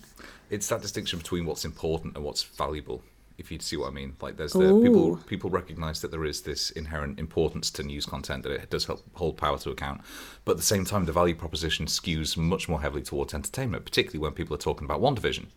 It's 0.49 0.67
that 0.67 0.81
distinction 0.81 1.19
between 1.19 1.45
what's 1.45 1.63
important 1.65 2.15
and 2.15 2.25
what's 2.25 2.43
valuable. 2.43 3.03
If 3.37 3.51
you 3.51 3.57
see 3.59 3.75
what 3.77 3.87
I 3.87 3.91
mean, 3.91 4.15
like 4.21 4.37
there's 4.37 4.53
the 4.53 4.79
people 4.83 5.13
Ooh. 5.13 5.19
people 5.25 5.49
recognise 5.49 6.01
that 6.01 6.11
there 6.11 6.25
is 6.25 6.41
this 6.41 6.69
inherent 6.71 7.17
importance 7.19 7.71
to 7.71 7.83
news 7.83 8.05
content 8.05 8.43
that 8.43 8.51
it 8.51 8.69
does 8.69 8.85
help 8.85 9.01
hold 9.13 9.37
power 9.37 9.57
to 9.59 9.71
account, 9.71 10.01
but 10.45 10.51
at 10.51 10.57
the 10.57 10.63
same 10.63 10.85
time 10.85 11.05
the 11.05 11.11
value 11.13 11.33
proposition 11.33 11.87
skews 11.87 12.37
much 12.37 12.69
more 12.69 12.81
heavily 12.81 13.01
towards 13.01 13.33
entertainment, 13.33 13.83
particularly 13.85 14.19
when 14.19 14.33
people 14.33 14.53
are 14.53 14.59
talking 14.59 14.85
about 14.85 15.01
WandaVision. 15.01 15.47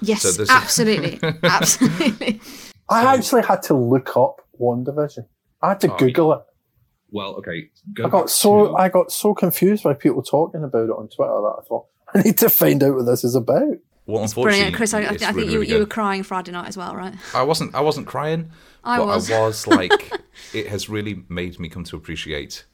Yes, 0.00 0.22
So 0.22 0.44
absolutely, 0.48 1.20
absolutely. 1.44 2.40
I 2.88 3.14
actually 3.14 3.42
had 3.42 3.62
to 3.64 3.74
look 3.74 4.16
up 4.16 4.40
WandaVision. 4.60 5.26
I 5.62 5.68
had 5.68 5.80
to 5.80 5.92
Oh, 5.92 5.96
Google 5.98 6.32
it. 6.32 6.40
Well, 7.10 7.34
okay, 7.36 7.70
go 7.92 8.06
I 8.06 8.08
got 8.08 8.30
so 8.30 8.76
I 8.76 8.88
got 8.88 9.10
so 9.12 9.34
confused 9.34 9.84
by 9.84 9.94
people 9.94 10.22
talking 10.22 10.64
about 10.64 10.84
it 10.84 10.90
on 10.90 11.08
Twitter 11.08 11.32
that 11.32 11.56
I 11.58 11.62
thought 11.66 11.86
I 12.14 12.22
need 12.22 12.38
to 12.38 12.50
find 12.50 12.82
out 12.82 12.96
what 12.96 13.06
this 13.06 13.24
is 13.24 13.34
about. 13.34 13.78
well, 14.06 14.22
unfortunately, 14.22 14.42
Brilliant, 14.42 14.76
Chris. 14.76 14.94
I, 14.94 15.00
I, 15.00 15.12
it's 15.12 15.24
think 15.24 15.36
really, 15.36 15.52
you, 15.52 15.60
really 15.60 15.72
you 15.72 15.78
were 15.78 15.86
crying 15.86 16.22
Friday 16.22 16.52
night 16.52 16.68
as 16.68 16.76
well, 16.76 16.94
right? 16.94 17.14
I 17.34 17.42
wasn't. 17.42 17.74
I 17.74 17.80
wasn't 17.80 18.06
crying. 18.06 18.50
I 18.84 18.98
but 18.98 19.06
was. 19.06 19.30
I 19.30 19.40
was 19.40 19.66
like, 19.66 20.12
it 20.52 20.68
has 20.68 20.88
really 20.88 21.24
made 21.28 21.58
me 21.58 21.68
come 21.68 21.84
to 21.84 21.96
appreciate 21.96 22.64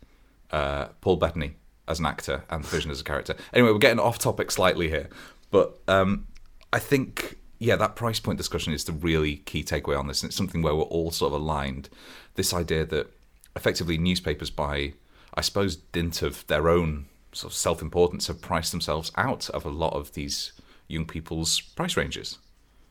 uh, 0.51 0.87
Paul 1.01 1.17
Bettany 1.17 1.57
as 1.89 1.99
an 1.99 2.07
actor 2.07 2.45
and 2.51 2.65
the 2.65 2.69
Vision 2.69 2.91
as 2.91 3.01
a 3.01 3.05
character. 3.05 3.37
Anyway, 3.53 3.73
we're 3.73 3.79
getting 3.79 4.01
off 4.01 4.19
topic 4.19 4.51
slightly 4.51 4.89
here, 4.89 5.09
but 5.51 5.79
um, 5.89 6.27
I 6.73 6.79
think 6.79 7.39
yeah, 7.59 7.77
that 7.77 7.97
price 7.97 8.21
point 8.21 8.39
discussion 8.39 8.73
is 8.73 8.85
the 8.85 8.93
really 8.93 9.37
key 9.37 9.63
takeaway 9.63 9.99
on 9.99 10.07
this, 10.07 10.23
and 10.23 10.29
it's 10.29 10.37
something 10.37 10.63
where 10.63 10.75
we're 10.75 10.83
all 10.83 11.11
sort 11.11 11.33
of 11.33 11.41
aligned. 11.41 11.89
This 12.35 12.53
idea 12.53 12.85
that 12.87 13.11
effectively 13.57 13.99
newspapers, 13.99 14.51
by 14.51 14.93
I 15.35 15.41
suppose 15.41 15.77
dint 15.77 16.23
of 16.23 16.47
their 16.47 16.69
own 16.69 17.07
sort 17.33 17.53
of 17.53 17.57
self-importance, 17.57 18.29
have 18.29 18.41
priced 18.41 18.71
themselves 18.71 19.11
out 19.17 19.51
of 19.51 19.65
a 19.65 19.71
lot 19.71 19.95
of 19.95 20.13
these 20.13 20.53
young 20.89 21.07
people's 21.07 21.61
price 21.61 21.97
ranges. 21.97 22.39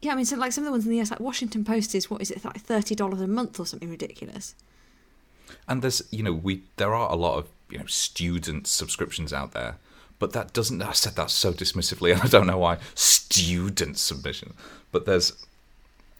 Yeah, 0.01 0.12
I 0.12 0.15
mean, 0.15 0.25
so 0.25 0.36
like 0.36 0.51
some 0.51 0.63
of 0.63 0.65
the 0.65 0.72
ones 0.72 0.86
in 0.86 0.91
the 0.91 1.01
US, 1.01 1.12
like 1.12 1.19
Washington 1.19 1.63
Post 1.63 1.95
is 1.95 2.10
what 2.10 2.22
is 2.22 2.31
it, 2.31 2.43
like 2.43 2.62
thirty 2.62 2.95
dollars 2.95 3.22
a 3.22 3.27
month 3.27 3.60
or 3.60 3.65
something 3.65 3.89
ridiculous. 3.89 4.55
And 5.67 5.81
there's, 5.81 6.01
you 6.12 6.24
know, 6.24 6.34
we 6.34 6.63
there 6.77 6.93
are 6.93 7.12
a 7.12 7.15
lot 7.15 7.38
of 7.38 7.48
you 7.69 7.79
know 7.79 7.86
student 7.86 8.67
subscriptions 8.67 9.34
out 9.34 9.53
there, 9.53 9.77
but 10.19 10.34
that 10.34 10.53
doesn't. 10.53 10.81
I 10.81 10.91
said 10.91 11.15
that 11.15 11.31
so 11.31 11.53
dismissively, 11.53 12.12
and 12.13 12.22
I 12.22 12.27
don't 12.27 12.48
know 12.48 12.57
why. 12.57 12.77
Student 12.93 13.98
submission, 13.98 14.53
but 14.91 15.05
there's 15.05 15.45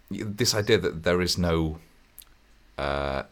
this 0.10 0.54
idea 0.54 0.78
that 0.78 1.04
there 1.04 1.22
is 1.22 1.38
no 1.38 1.80
uh, 2.78 3.24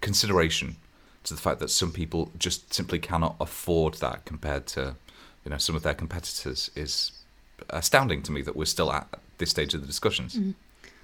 consideration 0.00 0.76
to 1.24 1.34
the 1.34 1.40
fact 1.40 1.60
that 1.60 1.70
some 1.70 1.92
people 1.92 2.30
just 2.38 2.72
simply 2.72 2.98
cannot 2.98 3.36
afford 3.40 3.94
that 3.94 4.24
compared 4.24 4.66
to 4.66 4.96
you 5.44 5.50
know 5.50 5.58
some 5.58 5.76
of 5.76 5.82
their 5.82 5.94
competitors 5.94 6.70
is 6.74 7.12
astounding 7.70 8.22
to 8.22 8.32
me 8.32 8.42
that 8.42 8.56
we're 8.56 8.64
still 8.64 8.92
at 8.92 9.08
this 9.38 9.50
stage 9.50 9.74
of 9.74 9.80
the 9.80 9.86
discussions. 9.86 10.34
Mm. 10.36 10.54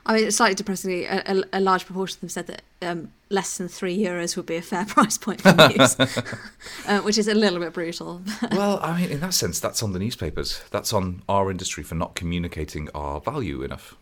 I 0.04 0.14
mean, 0.14 0.26
it's 0.26 0.36
slightly 0.36 0.56
depressingly, 0.56 1.04
a, 1.04 1.22
a, 1.26 1.58
a, 1.58 1.60
large 1.60 1.86
proportion 1.86 2.16
of 2.16 2.20
them 2.22 2.28
said 2.28 2.48
that 2.48 2.62
um, 2.82 3.12
less 3.30 3.56
than 3.56 3.68
three 3.68 3.96
euros 3.96 4.36
would 4.36 4.46
be 4.46 4.56
a 4.56 4.62
fair 4.62 4.84
price 4.88 5.16
point 5.16 5.40
for 5.40 5.52
news, 5.52 5.96
uh, 6.86 7.00
which 7.02 7.18
is 7.18 7.28
a 7.28 7.34
little 7.34 7.60
bit 7.60 7.72
brutal. 7.72 8.20
well, 8.52 8.80
I 8.82 9.00
mean, 9.00 9.10
in 9.10 9.20
that 9.20 9.34
sense, 9.34 9.60
that's 9.60 9.80
on 9.82 9.92
the 9.92 10.00
newspapers. 10.00 10.62
That's 10.70 10.92
on 10.92 11.22
our 11.28 11.50
industry 11.50 11.84
for 11.84 11.94
not 11.94 12.16
communicating 12.16 12.88
our 12.94 13.20
value 13.20 13.62
enough. 13.62 13.96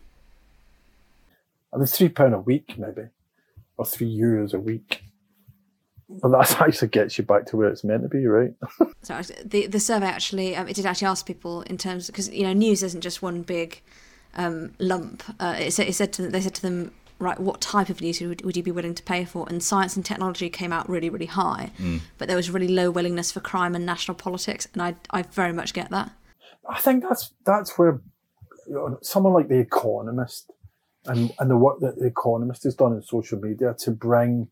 I 1.71 1.77
mean, 1.77 1.85
three 1.85 2.09
pound 2.09 2.33
a 2.33 2.39
week, 2.39 2.79
maybe, 2.79 3.09
or 3.81 3.85
three 3.85 4.15
euros 4.15 4.53
a 4.53 4.59
week. 4.59 5.03
Well, 6.07 6.31
that 6.33 6.61
actually 6.61 6.87
gets 6.99 7.17
you 7.17 7.23
back 7.23 7.47
to 7.47 7.57
where 7.57 7.69
it's 7.69 7.83
meant 7.83 8.03
to 8.03 8.09
be, 8.09 8.27
right? 8.27 8.53
so 9.01 9.21
the 9.43 9.65
the 9.65 9.79
survey 9.79 10.05
actually 10.05 10.55
um, 10.55 10.67
it 10.67 10.75
did 10.75 10.85
actually 10.85 11.07
ask 11.07 11.25
people 11.25 11.63
in 11.63 11.77
terms 11.77 12.07
because 12.07 12.29
you 12.29 12.43
know 12.43 12.53
news 12.53 12.83
isn't 12.83 13.01
just 13.01 13.21
one 13.21 13.41
big 13.41 13.81
um, 14.35 14.73
lump. 14.77 15.23
Uh, 15.39 15.55
it, 15.57 15.71
said, 15.71 15.87
it 15.87 15.93
said 15.93 16.13
to 16.13 16.27
they 16.27 16.41
said 16.41 16.53
to 16.55 16.61
them 16.61 16.91
right 17.17 17.39
what 17.39 17.59
type 17.59 17.89
of 17.89 18.01
news 18.01 18.21
would, 18.21 18.43
would 18.43 18.57
you 18.57 18.63
be 18.63 18.71
willing 18.71 18.95
to 18.95 19.03
pay 19.03 19.25
for 19.25 19.47
and 19.47 19.63
science 19.63 19.95
and 19.95 20.05
technology 20.05 20.49
came 20.49 20.73
out 20.73 20.89
really 20.89 21.07
really 21.07 21.27
high 21.27 21.69
mm. 21.77 22.01
but 22.17 22.27
there 22.27 22.35
was 22.35 22.49
really 22.49 22.67
low 22.67 22.89
willingness 22.89 23.31
for 23.31 23.39
crime 23.39 23.75
and 23.75 23.85
national 23.85 24.15
politics 24.15 24.67
and 24.73 24.81
I 24.81 24.95
I 25.11 25.21
very 25.23 25.53
much 25.53 25.73
get 25.73 25.89
that. 25.91 26.11
I 26.67 26.79
think 26.79 27.03
that's 27.03 27.31
that's 27.45 27.77
where 27.77 28.01
you 28.67 28.73
know, 28.73 28.97
someone 29.01 29.33
like 29.33 29.49
the 29.49 29.59
Economist 29.59 30.51
and 31.05 31.31
and 31.39 31.49
the 31.49 31.57
work 31.57 31.79
that 31.79 31.97
the 31.97 32.07
Economist 32.07 32.63
has 32.63 32.75
done 32.75 32.93
in 32.93 33.01
social 33.01 33.39
media 33.39 33.75
to 33.79 33.91
bring 33.91 34.49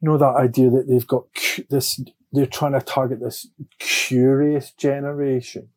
you 0.00 0.08
know, 0.08 0.18
that 0.18 0.36
idea 0.36 0.70
that 0.70 0.86
they've 0.88 1.06
got 1.06 1.24
this, 1.70 2.00
they're 2.32 2.46
trying 2.46 2.72
to 2.72 2.80
target 2.80 3.20
this 3.20 3.48
curious 3.78 4.70
generation. 4.72 5.68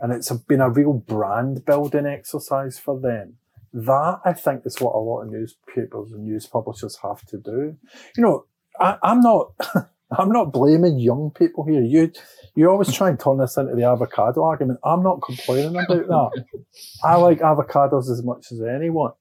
And 0.00 0.12
it's 0.12 0.30
a, 0.30 0.34
been 0.34 0.60
a 0.60 0.68
real 0.70 0.94
brand 0.94 1.64
building 1.64 2.06
exercise 2.06 2.78
for 2.78 2.98
them. 2.98 3.36
That, 3.72 4.20
I 4.24 4.32
think, 4.32 4.66
is 4.66 4.80
what 4.80 4.94
a 4.94 4.98
lot 4.98 5.22
of 5.22 5.30
newspapers 5.30 6.12
and 6.12 6.24
news 6.24 6.46
publishers 6.46 6.98
have 7.02 7.24
to 7.26 7.38
do. 7.38 7.76
You 8.16 8.22
know, 8.22 8.46
I, 8.80 8.98
I'm 9.02 9.20
not, 9.20 9.52
I'm 10.10 10.30
not 10.30 10.52
blaming 10.52 10.98
young 10.98 11.30
people 11.30 11.64
here. 11.64 11.82
You, 11.82 12.12
you 12.56 12.68
always 12.68 12.92
try 12.92 13.08
and 13.08 13.18
turn 13.18 13.38
this 13.38 13.56
into 13.56 13.74
the 13.76 13.84
avocado 13.84 14.42
argument. 14.42 14.80
I'm 14.84 15.02
not 15.02 15.22
complaining 15.22 15.76
about 15.76 16.08
that. 16.08 16.44
I 17.04 17.14
like 17.14 17.38
avocados 17.38 18.10
as 18.10 18.22
much 18.24 18.50
as 18.50 18.60
anyone. 18.60 19.12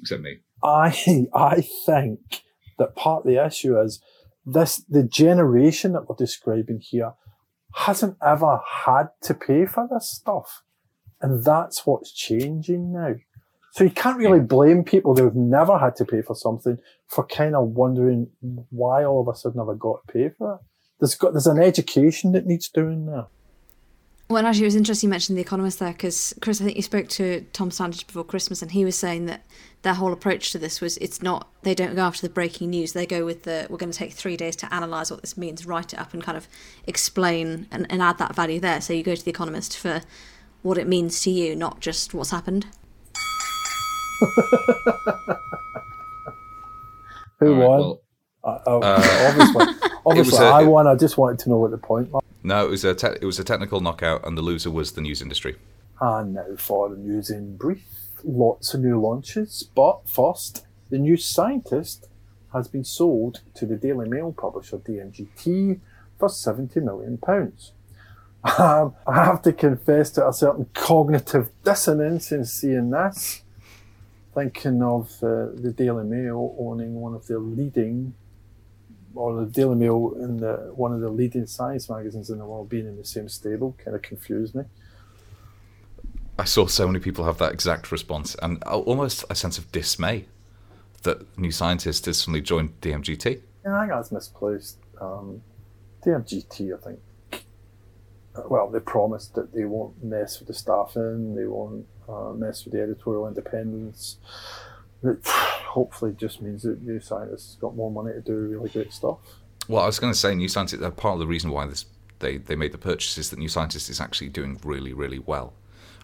Except 0.00 0.22
me. 0.22 0.38
I, 0.62 1.26
I 1.34 1.60
think 1.60 2.42
that 2.78 2.96
part 2.96 3.24
of 3.24 3.30
the 3.30 3.44
issue 3.44 3.80
is 3.80 4.00
this, 4.44 4.82
the 4.88 5.02
generation 5.02 5.92
that 5.92 6.08
we're 6.08 6.16
describing 6.16 6.80
here 6.80 7.12
hasn't 7.74 8.16
ever 8.24 8.60
had 8.84 9.10
to 9.22 9.34
pay 9.34 9.66
for 9.66 9.88
this 9.90 10.10
stuff. 10.10 10.62
And 11.20 11.44
that's 11.44 11.86
what's 11.86 12.12
changing 12.12 12.92
now. 12.92 13.14
So 13.72 13.84
you 13.84 13.90
can't 13.90 14.18
really 14.18 14.40
blame 14.40 14.82
people 14.82 15.14
who've 15.14 15.36
never 15.36 15.78
had 15.78 15.94
to 15.96 16.04
pay 16.04 16.22
for 16.22 16.34
something 16.34 16.78
for 17.06 17.24
kind 17.24 17.54
of 17.54 17.68
wondering 17.68 18.28
why 18.70 19.04
all 19.04 19.20
of 19.20 19.32
a 19.32 19.38
sudden 19.38 19.60
have 19.60 19.68
I 19.68 19.74
got 19.78 20.06
to 20.06 20.12
pay 20.12 20.30
for 20.30 20.54
it. 20.54 20.60
There's 20.98 21.14
got, 21.14 21.32
there's 21.32 21.46
an 21.46 21.62
education 21.62 22.32
that 22.32 22.46
needs 22.46 22.68
doing 22.68 23.06
there. 23.06 23.26
Well, 24.30 24.46
actually, 24.46 24.62
it 24.62 24.66
was 24.68 24.76
interesting 24.76 25.08
you 25.08 25.10
mentioned 25.10 25.36
The 25.36 25.42
Economist 25.42 25.80
there 25.80 25.90
because, 25.90 26.32
Chris, 26.40 26.60
I 26.60 26.64
think 26.64 26.76
you 26.76 26.84
spoke 26.84 27.08
to 27.08 27.44
Tom 27.52 27.70
Standage 27.70 28.06
before 28.06 28.22
Christmas 28.22 28.62
and 28.62 28.70
he 28.70 28.84
was 28.84 28.94
saying 28.96 29.26
that 29.26 29.44
their 29.82 29.94
whole 29.94 30.12
approach 30.12 30.52
to 30.52 30.58
this 30.58 30.80
was 30.80 30.96
it's 30.98 31.20
not, 31.20 31.48
they 31.62 31.74
don't 31.74 31.96
go 31.96 32.02
after 32.02 32.28
the 32.28 32.32
breaking 32.32 32.70
news. 32.70 32.92
They 32.92 33.06
go 33.06 33.24
with 33.24 33.42
the, 33.42 33.66
we're 33.68 33.76
going 33.76 33.90
to 33.90 33.98
take 33.98 34.12
three 34.12 34.36
days 34.36 34.54
to 34.56 34.68
analyse 34.70 35.10
what 35.10 35.22
this 35.22 35.36
means, 35.36 35.66
write 35.66 35.94
it 35.94 35.98
up 35.98 36.14
and 36.14 36.22
kind 36.22 36.38
of 36.38 36.46
explain 36.86 37.66
and, 37.72 37.88
and 37.90 38.00
add 38.00 38.18
that 38.18 38.36
value 38.36 38.60
there. 38.60 38.80
So 38.80 38.92
you 38.92 39.02
go 39.02 39.16
to 39.16 39.24
The 39.24 39.32
Economist 39.32 39.76
for 39.76 40.00
what 40.62 40.78
it 40.78 40.86
means 40.86 41.20
to 41.22 41.30
you, 41.30 41.56
not 41.56 41.80
just 41.80 42.14
what's 42.14 42.30
happened. 42.30 42.66
Who 47.40 47.54
right, 47.54 47.66
won? 47.66 47.80
Well, 47.80 48.02
uh, 48.42 48.58
oh, 48.66 48.80
uh, 48.80 49.26
obviously, 49.28 49.90
obviously, 50.06 50.46
a, 50.46 50.50
I 50.50 50.62
won. 50.62 50.86
I 50.86 50.94
just 50.94 51.18
wanted 51.18 51.38
to 51.40 51.50
know 51.50 51.56
what 51.56 51.70
the 51.70 51.78
point 51.78 52.10
was. 52.10 52.22
No, 52.42 52.64
it 52.64 52.70
was 52.70 52.84
a 52.84 52.94
te- 52.94 53.18
it 53.20 53.24
was 53.24 53.38
a 53.38 53.44
technical 53.44 53.80
knockout, 53.80 54.26
and 54.26 54.36
the 54.36 54.42
loser 54.42 54.70
was 54.70 54.92
the 54.92 55.02
news 55.02 55.20
industry. 55.20 55.56
And 56.00 56.34
now 56.34 56.56
for 56.56 56.88
the 56.88 56.96
news 56.96 57.28
in 57.28 57.56
brief, 57.56 57.84
lots 58.24 58.72
of 58.72 58.80
new 58.80 58.98
launches. 58.98 59.68
But 59.74 60.08
first, 60.08 60.64
the 60.88 60.98
New 60.98 61.18
Scientist 61.18 62.08
has 62.54 62.66
been 62.66 62.84
sold 62.84 63.42
to 63.54 63.66
the 63.66 63.76
Daily 63.76 64.08
Mail 64.08 64.32
publisher 64.32 64.78
DMGT 64.78 65.80
for 66.18 66.30
seventy 66.30 66.80
million 66.80 67.18
pounds. 67.18 67.72
Um, 68.58 68.94
I 69.06 69.22
have 69.22 69.42
to 69.42 69.52
confess 69.52 70.10
to 70.12 70.26
a 70.26 70.32
certain 70.32 70.66
cognitive 70.72 71.50
dissonance 71.62 72.32
in 72.32 72.46
seeing 72.46 72.88
this. 72.88 73.42
Thinking 74.34 74.82
of 74.82 75.10
uh, 75.22 75.48
the 75.54 75.74
Daily 75.76 76.04
Mail 76.04 76.56
owning 76.58 76.94
one 76.94 77.14
of 77.14 77.26
the 77.26 77.38
leading 77.38 78.14
or 79.14 79.34
the 79.40 79.46
Daily 79.46 79.76
Mail 79.76 80.14
and 80.16 80.40
the, 80.40 80.72
one 80.74 80.92
of 80.92 81.00
the 81.00 81.08
leading 81.08 81.46
science 81.46 81.88
magazines 81.88 82.30
in 82.30 82.38
the 82.38 82.46
world 82.46 82.68
being 82.68 82.86
in 82.86 82.96
the 82.96 83.04
same 83.04 83.28
stable 83.28 83.76
kind 83.82 83.94
of 83.94 84.02
confused 84.02 84.54
me. 84.54 84.64
I 86.38 86.44
saw 86.44 86.66
so 86.66 86.86
many 86.86 87.00
people 87.00 87.24
have 87.24 87.38
that 87.38 87.52
exact 87.52 87.92
response 87.92 88.34
and 88.40 88.62
almost 88.64 89.24
a 89.28 89.34
sense 89.34 89.58
of 89.58 89.70
dismay 89.72 90.26
that 91.02 91.38
New 91.38 91.50
Scientist 91.50 92.06
has 92.06 92.18
suddenly 92.18 92.40
joined 92.40 92.80
DMGT. 92.80 93.40
Yeah, 93.64 93.76
I 93.76 93.80
think 93.80 93.92
that's 93.92 94.12
misplaced. 94.12 94.78
Um, 95.00 95.42
DMGT, 96.04 96.74
I 96.74 96.82
think, 96.82 97.44
well, 98.48 98.70
they 98.70 98.80
promised 98.80 99.34
that 99.34 99.52
they 99.52 99.64
won't 99.64 100.02
mess 100.02 100.38
with 100.38 100.48
the 100.48 100.54
staffing, 100.54 101.34
they 101.34 101.46
won't 101.46 101.86
uh, 102.08 102.32
mess 102.32 102.64
with 102.64 102.72
the 102.72 102.82
editorial 102.82 103.28
independence 103.28 104.16
hopefully 105.24 106.14
just 106.16 106.42
means 106.42 106.62
that 106.62 106.82
new 106.82 107.00
scientists 107.00 107.56
got 107.60 107.74
more 107.74 107.90
money 107.90 108.12
to 108.12 108.20
do 108.20 108.34
really 108.34 108.68
great 108.68 108.92
stuff. 108.92 109.18
Well, 109.68 109.82
I 109.82 109.86
was 109.86 109.98
going 109.98 110.12
to 110.12 110.18
say, 110.18 110.34
new 110.34 110.48
scientists. 110.48 110.82
Uh, 110.82 110.90
part 110.90 111.14
of 111.14 111.20
the 111.20 111.26
reason 111.26 111.50
why 111.50 111.66
this 111.66 111.86
they 112.18 112.36
they 112.38 112.56
made 112.56 112.72
the 112.72 112.78
purchase 112.78 113.18
is 113.18 113.30
that 113.30 113.38
new 113.38 113.48
scientists 113.48 113.88
is 113.88 114.00
actually 114.00 114.28
doing 114.28 114.60
really 114.64 114.92
really 114.92 115.18
well. 115.18 115.52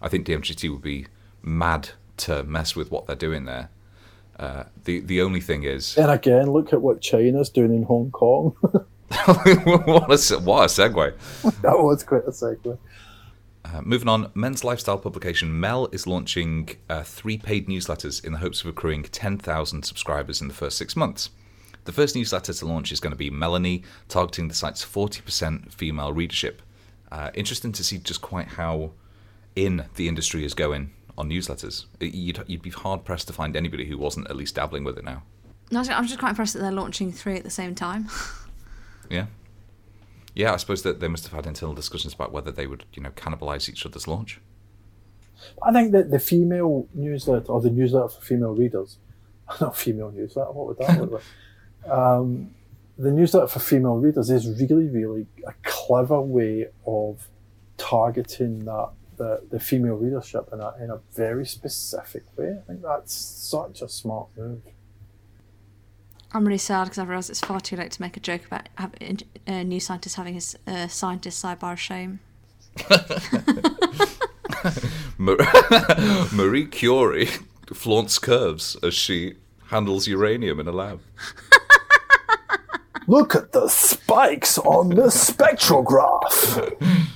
I 0.00 0.08
think 0.08 0.26
DMGT 0.26 0.70
would 0.70 0.82
be 0.82 1.06
mad 1.42 1.90
to 2.18 2.42
mess 2.44 2.74
with 2.76 2.90
what 2.90 3.06
they're 3.06 3.16
doing 3.16 3.44
there. 3.44 3.70
Uh, 4.38 4.64
the 4.84 5.00
the 5.00 5.22
only 5.22 5.40
thing 5.40 5.62
is, 5.62 5.96
and 5.96 6.10
again, 6.10 6.50
look 6.50 6.72
at 6.72 6.82
what 6.82 7.00
China's 7.00 7.48
doing 7.48 7.74
in 7.74 7.84
Hong 7.84 8.10
Kong. 8.10 8.54
what 9.24 10.10
a 10.30 10.38
what 10.40 10.64
a 10.64 10.66
segue! 10.66 11.14
that 11.62 11.78
was 11.78 12.02
quite 12.02 12.24
a 12.24 12.30
segue. 12.30 12.76
Uh, 13.75 13.80
moving 13.82 14.08
on, 14.08 14.30
men's 14.35 14.62
lifestyle 14.62 14.99
publication 14.99 15.58
Mel 15.58 15.88
is 15.90 16.06
launching 16.06 16.68
uh, 16.88 17.02
three 17.02 17.37
paid 17.37 17.66
newsletters 17.66 18.25
in 18.25 18.32
the 18.32 18.38
hopes 18.38 18.61
of 18.61 18.68
accruing 18.68 19.02
10,000 19.02 19.82
subscribers 19.82 20.40
in 20.40 20.49
the 20.49 20.54
first 20.54 20.78
six 20.78 20.94
months. 20.94 21.30
The 21.85 21.92
first 21.92 22.14
newsletter 22.14 22.52
to 22.52 22.66
launch 22.66 22.92
is 22.92 23.00
going 23.00 23.12
to 23.12 23.16
be 23.16 23.30
Melanie, 23.30 23.82
targeting 24.08 24.49
the 24.49 24.54
site's 24.54 24.85
40% 24.85 25.73
female 25.73 26.12
readership. 26.12 26.62
Uh, 27.11 27.30
interesting 27.35 27.73
to 27.73 27.82
see 27.82 27.99
just 27.99 28.20
quite 28.20 28.49
how 28.49 28.92
in 29.56 29.85
the 29.94 30.06
industry 30.06 30.44
is 30.44 30.54
going 30.54 30.92
on 31.18 31.30
newsletters. 31.30 31.87
You'd, 32.00 32.44
you'd 32.46 32.62
be 32.62 32.70
hard 32.70 33.04
pressed 33.04 33.26
to 33.28 33.32
find 33.32 33.56
anybody 33.56 33.87
who 33.87 33.99
wasn't 33.99 34.28
at 34.28 34.37
least 34.37 34.54
dabbling 34.54 34.85
with 34.85 34.99
it 34.99 35.04
now. 35.04 35.23
No, 35.70 35.80
I'm 35.80 36.06
just 36.06 36.18
quite 36.20 36.30
impressed 36.30 36.54
that 36.54 36.61
they're 36.61 36.70
launching 36.70 37.11
three 37.11 37.37
at 37.37 37.42
the 37.42 37.50
same 37.50 37.75
time. 37.75 38.08
yeah 39.11 39.26
yeah, 40.36 40.52
I 40.52 40.58
suppose 40.58 40.82
that 40.82 41.00
they 41.00 41.08
must 41.08 41.24
have 41.24 41.32
had 41.32 41.46
internal 41.46 41.74
discussions 41.74 42.12
about 42.12 42.30
whether 42.30 42.52
they 42.52 42.66
would, 42.66 42.84
you 42.92 43.02
know, 43.02 43.08
cannibalize 43.10 43.70
each 43.70 43.86
other's 43.86 44.06
launch. 44.06 44.38
I 45.62 45.72
think 45.72 45.92
that 45.92 46.10
the 46.10 46.18
female 46.18 46.86
newsletter 46.92 47.50
or 47.50 47.62
the 47.62 47.70
newsletter 47.70 48.10
for 48.10 48.20
female 48.20 48.54
readers, 48.54 48.98
not 49.62 49.76
female 49.76 50.10
newsletter, 50.10 50.52
what 50.52 50.66
would 50.66 50.78
that 50.78 51.00
look 51.00 51.12
like? 51.12 51.22
Um, 51.86 52.50
the 52.98 53.12
newsletter 53.12 53.46
for 53.46 53.60
female 53.60 53.94
readers 53.94 54.28
is 54.28 54.60
really, 54.60 54.88
really 54.88 55.28
a 55.46 55.54
clever 55.62 56.20
way 56.20 56.66
of 56.84 57.28
targeting 57.76 58.64
that 58.64 58.90
the, 59.18 59.42
the 59.50 59.60
female 59.60 59.94
readership 59.94 60.48
in 60.52 60.58
a, 60.58 60.74
in 60.82 60.90
a 60.90 60.98
very 61.14 61.46
specific 61.46 62.24
way. 62.36 62.58
I 62.58 62.66
think 62.66 62.82
that's 62.82 63.14
such 63.14 63.82
a 63.82 63.88
smart 63.88 64.30
move. 64.36 64.62
I'm 66.33 66.45
really 66.45 66.59
sad 66.59 66.85
because 66.85 66.99
I 66.99 67.04
realise 67.04 67.30
it's 67.30 67.40
far 67.40 67.61
too 67.61 67.76
late 67.76 67.92
to 67.92 68.02
make 68.02 68.16
a 68.16 68.21
joke 68.21 68.45
about 68.47 68.68
having, 68.76 69.21
uh, 69.47 69.62
new 69.62 69.80
scientists 69.80 70.16
having 70.16 70.35
his 70.35 70.56
uh, 70.66 70.88
scientist 70.88 71.42
sidebar 71.42 71.73
of 71.73 71.80
shame. 71.80 72.21
Marie 76.33 76.66
Curie 76.66 77.30
flaunts 77.73 78.18
curves 78.18 78.76
as 78.83 78.95
she 78.95 79.35
handles 79.68 80.06
uranium 80.06 80.61
in 80.61 80.68
a 80.68 80.73
lab. 80.73 81.00
Look 83.09 83.37
at 83.37 83.52
the 83.52 83.68
spikes 83.68 84.59
on 84.59 84.90
the 84.90 85.06
spectrograph. 85.06 86.71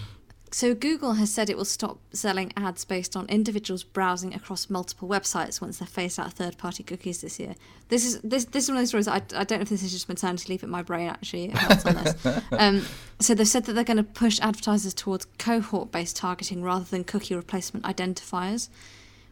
So 0.52 0.74
Google 0.74 1.12
has 1.12 1.32
said 1.32 1.48
it 1.48 1.56
will 1.56 1.64
stop 1.64 2.00
selling 2.12 2.52
ads 2.56 2.84
based 2.84 3.14
on 3.16 3.26
individuals 3.28 3.84
browsing 3.84 4.34
across 4.34 4.68
multiple 4.68 5.08
websites 5.08 5.60
once 5.60 5.78
they 5.78 5.86
phase 5.86 6.18
out 6.18 6.32
third-party 6.32 6.82
cookies 6.82 7.20
this 7.20 7.38
year. 7.38 7.54
This 7.88 8.04
is 8.04 8.20
this 8.22 8.46
this 8.46 8.64
is 8.64 8.70
one 8.70 8.78
of 8.78 8.82
those 8.82 8.88
stories. 8.88 9.06
I, 9.06 9.16
I 9.16 9.44
don't 9.44 9.58
know 9.58 9.60
if 9.60 9.68
this 9.68 9.84
is 9.84 9.92
just 9.92 10.08
maternity 10.08 10.52
leave, 10.52 10.62
but 10.62 10.70
my 10.70 10.82
brain 10.82 11.08
actually 11.08 11.52
on 11.52 11.94
this. 11.94 12.14
Um, 12.52 12.84
so 13.20 13.34
they've 13.34 13.46
said 13.46 13.64
that 13.66 13.74
they're 13.74 13.84
going 13.84 13.96
to 13.96 14.02
push 14.02 14.40
advertisers 14.40 14.92
towards 14.92 15.26
cohort-based 15.38 16.16
targeting 16.16 16.62
rather 16.62 16.84
than 16.84 17.04
cookie 17.04 17.34
replacement 17.34 17.84
identifiers, 17.84 18.68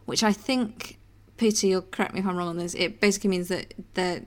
which 0.05 0.23
I 0.23 0.31
think, 0.31 0.97
Peter, 1.37 1.67
you'll 1.67 1.81
correct 1.81 2.13
me 2.13 2.21
if 2.21 2.25
I'm 2.25 2.37
wrong 2.37 2.47
on 2.47 2.57
this. 2.57 2.75
It 2.75 3.01
basically 3.01 3.29
means 3.29 3.49
that 3.49 3.73
they 3.95 4.23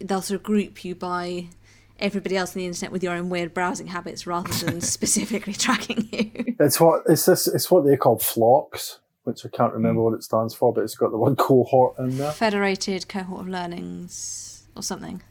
they'll 0.00 0.22
sort 0.22 0.40
of 0.40 0.42
group 0.42 0.84
you 0.84 0.94
by 0.94 1.48
everybody 1.98 2.36
else 2.36 2.54
on 2.54 2.60
the 2.60 2.66
internet 2.66 2.92
with 2.92 3.02
your 3.02 3.14
own 3.14 3.28
weird 3.28 3.54
browsing 3.54 3.88
habits 3.88 4.26
rather 4.26 4.52
than 4.64 4.80
specifically 4.96 5.52
tracking 5.52 6.08
you. 6.12 6.54
It's 6.60 6.80
what 6.80 7.02
it's 7.08 7.24
this. 7.26 7.46
It's 7.46 7.70
what 7.70 7.84
they 7.84 7.96
call 7.96 8.18
flocks, 8.18 8.98
which 9.24 9.44
I 9.44 9.48
can't 9.48 9.72
remember 9.72 10.02
what 10.02 10.14
it 10.14 10.22
stands 10.22 10.54
for, 10.54 10.72
but 10.72 10.84
it's 10.84 10.96
got 10.96 11.10
the 11.10 11.18
word 11.18 11.38
cohort 11.38 11.98
in 11.98 12.18
there. 12.18 12.32
Federated 12.32 13.08
cohort 13.08 13.42
of 13.42 13.48
learnings 13.48 14.66
or 14.74 14.82
something. 14.82 15.22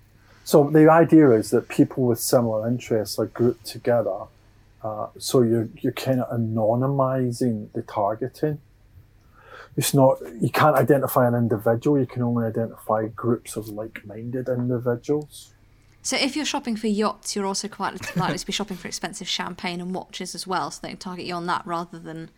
So 0.44 0.70
the 0.70 0.90
idea 0.92 1.32
is 1.32 1.50
that 1.50 1.70
people 1.70 2.06
with 2.06 2.20
similar 2.20 2.68
interests 2.68 3.18
are 3.18 3.26
grouped 3.26 3.66
together. 3.66 4.26
Uh, 4.84 5.08
so 5.18 5.42
you're 5.42 5.70
you're 5.82 5.94
kind 5.94 6.22
of 6.22 6.30
anonymizing 6.30 7.72
the 7.74 7.82
targeting. 7.82 8.60
It's 9.76 9.94
not 9.94 10.20
you 10.40 10.52
can't 10.52 10.76
identify 10.76 11.28
an 11.28 11.34
individual. 11.34 12.00
You 12.00 12.06
can 12.06 12.22
only 12.22 12.46
identify 12.46 13.08
groups 13.08 13.56
of 13.56 13.68
like-minded 13.70 14.48
individuals. 14.48 15.55
So 16.06 16.16
if 16.18 16.36
you're 16.36 16.46
shopping 16.46 16.76
for 16.76 16.86
yachts, 16.86 17.36
you're 17.36 17.48
also 17.48 17.68
quite 17.68 18.16
likely 18.16 18.38
to 18.38 18.46
be 18.46 18.54
shopping 18.54 18.78
for 18.78 18.88
expensive 18.88 19.28
champagne 19.28 19.82
and 19.82 19.92
watches 19.92 20.36
as 20.36 20.46
well. 20.46 20.70
So 20.70 20.82
they 20.84 20.90
can 20.90 20.98
target 20.98 21.26
you 21.26 21.34
on 21.34 21.48
that 21.48 21.66
rather 21.66 21.98
than 21.98 22.30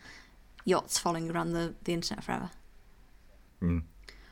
yachts 0.64 0.98
following 0.98 1.30
around 1.30 1.52
the, 1.52 1.74
the 1.84 1.92
internet 1.92 2.24
forever. 2.24 2.52
Mm. 3.62 3.82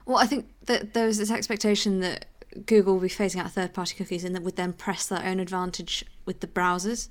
Well, 0.05 0.19
I 0.19 0.25
think 0.25 0.47
that 0.67 0.93
there 0.93 1.05
was 1.05 1.17
this 1.17 1.29
expectation 1.29 1.99
that 1.99 2.27
Google 2.65 2.93
will 2.93 3.01
be 3.01 3.09
phasing 3.09 3.41
out 3.43 3.51
third-party 3.51 3.95
cookies 3.97 4.23
and 4.23 4.33
that 4.35 4.41
would 4.41 4.55
then 4.55 4.71
press 4.71 5.05
their 5.05 5.21
own 5.21 5.41
advantage 5.41 6.05
with 6.25 6.39
the 6.39 6.47
browsers. 6.47 7.09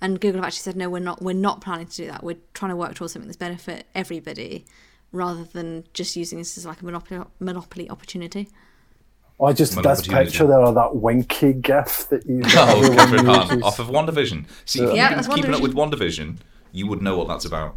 And 0.00 0.18
Google 0.18 0.40
have 0.40 0.46
actually 0.46 0.62
said, 0.62 0.76
no, 0.76 0.88
we're 0.88 1.00
not. 1.00 1.20
We're 1.20 1.34
not 1.34 1.60
planning 1.60 1.88
to 1.88 1.96
do 1.96 2.06
that. 2.06 2.24
We're 2.24 2.38
trying 2.54 2.70
to 2.70 2.76
work 2.76 2.94
towards 2.94 3.12
something 3.12 3.28
that's 3.28 3.36
benefit 3.36 3.84
everybody, 3.94 4.64
rather 5.12 5.44
than 5.44 5.84
just 5.92 6.16
using 6.16 6.38
this 6.38 6.56
as 6.56 6.64
like 6.64 6.80
a 6.80 6.84
monopoly 6.86 7.26
monopoly 7.40 7.90
opportunity. 7.90 8.48
I 9.40 9.52
just 9.52 9.76
Well, 9.76 9.82
this 9.84 10.06
picture 10.06 10.46
there 10.48 10.60
of 10.60 10.74
that 10.74 10.96
winky 10.96 11.52
gif 11.52 12.08
that 12.10 12.26
you. 12.26 12.42
that 12.42 12.74
Oh, 12.74 12.80
Kathryn 12.90 13.24
Hahn 13.26 13.62
off 13.62 13.78
of 13.78 13.86
WandaVision. 13.88 14.46
See, 14.64 14.82
if 14.82 14.94
Yeah, 14.94 15.08
you've 15.10 15.16
that's 15.16 15.28
been 15.28 15.36
keeping 15.36 15.54
up 15.54 15.60
WandaVision. 15.60 15.62
with 15.62 15.74
WandaVision, 15.74 16.36
you 16.72 16.86
would 16.88 17.02
know 17.02 17.16
what 17.16 17.28
that's 17.28 17.44
about. 17.44 17.76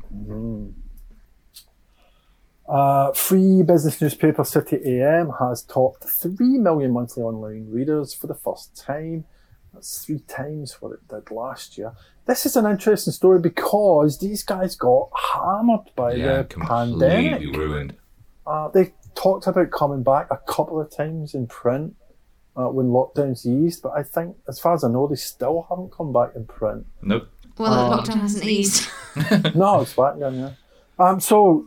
Uh, 2.67 3.11
free 3.11 3.63
business 3.63 4.01
newspaper 4.01 4.43
City 4.43 4.77
AM 4.85 5.31
has 5.39 5.63
topped 5.63 6.03
3 6.05 6.57
million 6.57 6.91
monthly 6.93 7.21
online 7.21 7.67
readers 7.69 8.13
for 8.13 8.27
the 8.27 8.33
first 8.35 8.75
time. 8.77 9.25
That's 9.73 10.05
three 10.05 10.19
times 10.19 10.77
what 10.81 10.93
it 10.93 11.07
did 11.07 11.31
last 11.31 11.77
year. 11.77 11.93
This 12.25 12.45
is 12.45 12.55
an 12.55 12.65
interesting 12.65 13.13
story 13.13 13.39
because 13.39 14.19
these 14.19 14.43
guys 14.43 14.75
got 14.75 15.09
hammered 15.33 15.89
by 15.95 16.13
Yeah, 16.13 16.37
the 16.39 16.43
completely 16.45 16.99
pandemic. 17.07 17.55
ruined. 17.55 17.95
Uh, 18.45 18.67
they 18.69 18.93
talked 19.21 19.47
about 19.47 19.71
coming 19.71 20.03
back 20.03 20.27
a 20.31 20.37
couple 20.37 20.79
of 20.79 20.89
times 20.95 21.33
in 21.33 21.47
print 21.47 21.95
uh, 22.55 22.67
when 22.67 22.87
lockdowns 22.87 23.45
eased, 23.45 23.81
but 23.83 23.91
I 23.95 24.03
think, 24.03 24.35
as 24.47 24.59
far 24.59 24.73
as 24.73 24.83
I 24.83 24.89
know, 24.89 25.07
they 25.07 25.15
still 25.15 25.65
haven't 25.69 25.91
come 25.91 26.11
back 26.11 26.31
in 26.35 26.45
print. 26.45 26.85
Nope. 27.01 27.27
Well, 27.57 27.93
Oh. 27.93 27.97
lockdown 27.97 28.21
hasn't 28.21 28.45
eased. 28.45 28.89
no, 29.55 29.81
it's 29.81 29.93
back 29.93 30.15
again, 30.15 30.35
yeah. 30.39 30.51
Um, 30.99 31.19
so 31.19 31.65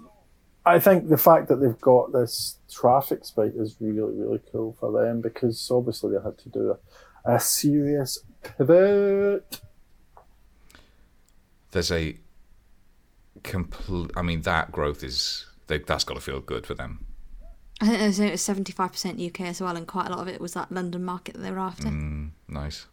I 0.67 0.79
think 0.79 1.09
the 1.09 1.17
fact 1.17 1.49
that 1.49 1.57
they've 1.57 1.81
got 1.81 2.13
this 2.13 2.59
traffic 2.71 3.25
spike 3.25 3.53
is 3.57 3.77
really, 3.81 4.15
really 4.15 4.41
cool 4.51 4.77
for 4.79 4.91
them 4.93 5.21
because 5.21 5.71
obviously 5.71 6.17
they 6.17 6.23
had 6.23 6.39
to 6.39 6.49
do 6.49 6.77
a, 7.25 7.35
a 7.35 7.41
serious 7.41 8.19
pivot. 8.43 9.61
There's 11.73 11.91
a 11.93 12.17
complete. 13.43 14.11
I 14.17 14.23
mean, 14.23 14.43
that 14.43 14.73
growth 14.73 15.03
is. 15.03 15.47
They, 15.67 15.79
that's 15.79 16.05
got 16.05 16.15
to 16.15 16.21
feel 16.21 16.41
good 16.41 16.67
for 16.67 16.75
them. 16.75 17.07
I 17.81 17.87
think 17.87 18.19
it 18.19 18.31
was 18.31 18.43
seventy-five 18.43 18.93
percent 18.93 19.21
UK 19.21 19.43
as 19.43 19.61
well, 19.61 19.77
and 19.77 19.87
quite 19.87 20.07
a 20.07 20.11
lot 20.11 20.21
of 20.21 20.29
it 20.29 20.41
was 20.41 20.55
that 20.55 20.71
London 20.71 21.05
market 21.05 21.35
that 21.35 21.41
they 21.41 21.51
were 21.51 21.59
after. 21.59 21.89
Mm, 21.89 22.31
nice. 22.49 22.87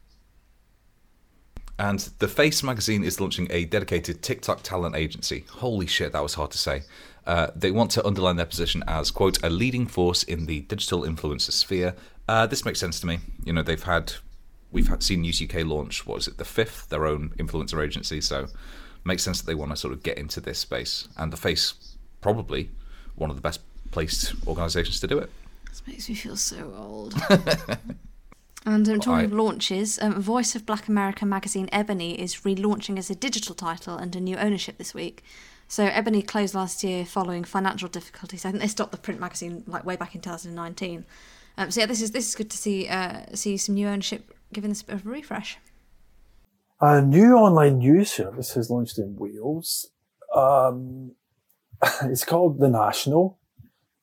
And 1.82 2.00
The 2.20 2.28
Face 2.28 2.62
magazine 2.62 3.04
is 3.04 3.20
launching 3.20 3.48
a 3.50 3.66
dedicated 3.66 4.22
TikTok 4.22 4.62
talent 4.62 4.96
agency. 4.96 5.46
Holy 5.50 5.88
shit, 5.88 6.12
that 6.12 6.22
was 6.22 6.36
hard 6.36 6.52
to 6.52 6.58
say. 6.60 6.84
Uh, 7.26 7.48
they 7.56 7.72
want 7.72 7.90
to 7.92 8.06
underline 8.06 8.36
their 8.36 8.46
position 8.46 8.84
as, 8.88 9.10
quote, 9.10 9.44
a 9.44 9.50
leading 9.50 9.88
force 9.88 10.22
in 10.22 10.46
the 10.46 10.62
digital 10.62 11.02
influencer 11.02 11.52
sphere. 11.52 11.96
Uh, 12.28 12.46
this 12.46 12.66
makes 12.66 12.80
sense 12.80 13.00
to 13.00 13.08
me. 13.08 13.20
You 13.44 13.54
know, 13.54 13.64
they've 13.64 13.82
had, 13.82 14.14
we've 14.72 14.90
had, 14.90 15.02
seen 15.02 15.22
News 15.22 15.42
UK 15.42 15.66
launch, 15.66 16.06
what 16.06 16.18
is 16.20 16.28
it, 16.28 16.38
the 16.38 16.46
fifth, 16.46 16.90
their 16.90 17.08
own 17.08 17.30
influencer 17.38 17.84
agency. 17.84 18.22
So 18.22 18.46
makes 19.04 19.24
sense 19.24 19.42
that 19.42 19.48
they 19.48 19.56
want 19.56 19.72
to 19.72 19.76
sort 19.76 19.94
of 19.94 20.04
get 20.04 20.20
into 20.20 20.40
this 20.40 20.60
space. 20.60 21.08
And 21.18 21.34
The 21.34 21.38
Face, 21.38 21.96
probably 22.22 22.70
one 23.16 23.32
of 23.32 23.36
the 23.36 23.42
best 23.42 23.60
placed 23.92 24.34
organisations 24.48 25.00
to 25.02 25.08
do 25.08 25.18
it. 25.18 25.30
This 25.70 25.84
makes 25.88 26.10
me 26.10 26.16
feel 26.16 26.36
so 26.36 26.74
old. 26.78 27.14
and 28.66 28.88
um, 28.88 29.00
talking 29.00 29.12
I- 29.14 29.24
of 29.24 29.34
launches, 29.34 30.00
um, 30.02 30.22
Voice 30.22 30.56
of 30.56 30.66
Black 30.66 30.88
America 30.88 31.26
magazine 31.26 31.70
Ebony 31.72 32.20
is 32.20 32.36
relaunching 32.38 32.98
as 32.98 33.10
a 33.10 33.16
digital 33.16 33.56
title 33.56 33.98
under 33.98 34.20
new 34.20 34.38
ownership 34.38 34.78
this 34.78 34.94
week. 34.94 35.24
So 35.68 35.86
Ebony 35.86 36.22
closed 36.22 36.54
last 36.54 36.84
year 36.84 37.06
following 37.06 37.46
financial 37.46 37.88
difficulties. 37.88 38.46
I 38.46 38.52
think 38.52 38.62
they 38.62 38.68
stopped 38.68 38.92
the 38.92 38.98
print 38.98 39.22
magazine 39.22 39.64
like 39.68 39.86
way 39.86 39.96
back 39.96 40.16
in 40.16 40.22
2019. 40.22 41.06
Um, 41.58 41.72
so 41.72 41.80
yeah, 41.80 41.86
this 41.86 42.02
is 42.02 42.12
this 42.12 42.28
is 42.28 42.36
good 42.36 42.50
to 42.50 42.58
see 42.58 42.90
uh, 42.90 43.22
see 43.34 43.56
some 43.56 43.76
new 43.76 43.88
ownership 43.88 44.34
giving 44.52 44.70
this 44.70 44.82
a 44.82 44.86
bit 44.86 44.96
of 44.96 45.06
a 45.06 45.10
refresh. 45.10 45.58
A 46.82 47.02
new 47.02 47.36
online 47.36 47.78
news 47.78 48.12
service 48.12 48.54
has 48.56 48.70
launched 48.70 48.98
in 48.98 49.16
Wales. 49.16 49.92
Um, 50.36 51.14
it's 52.04 52.26
called 52.26 52.60
The 52.60 52.70
National, 52.70 53.38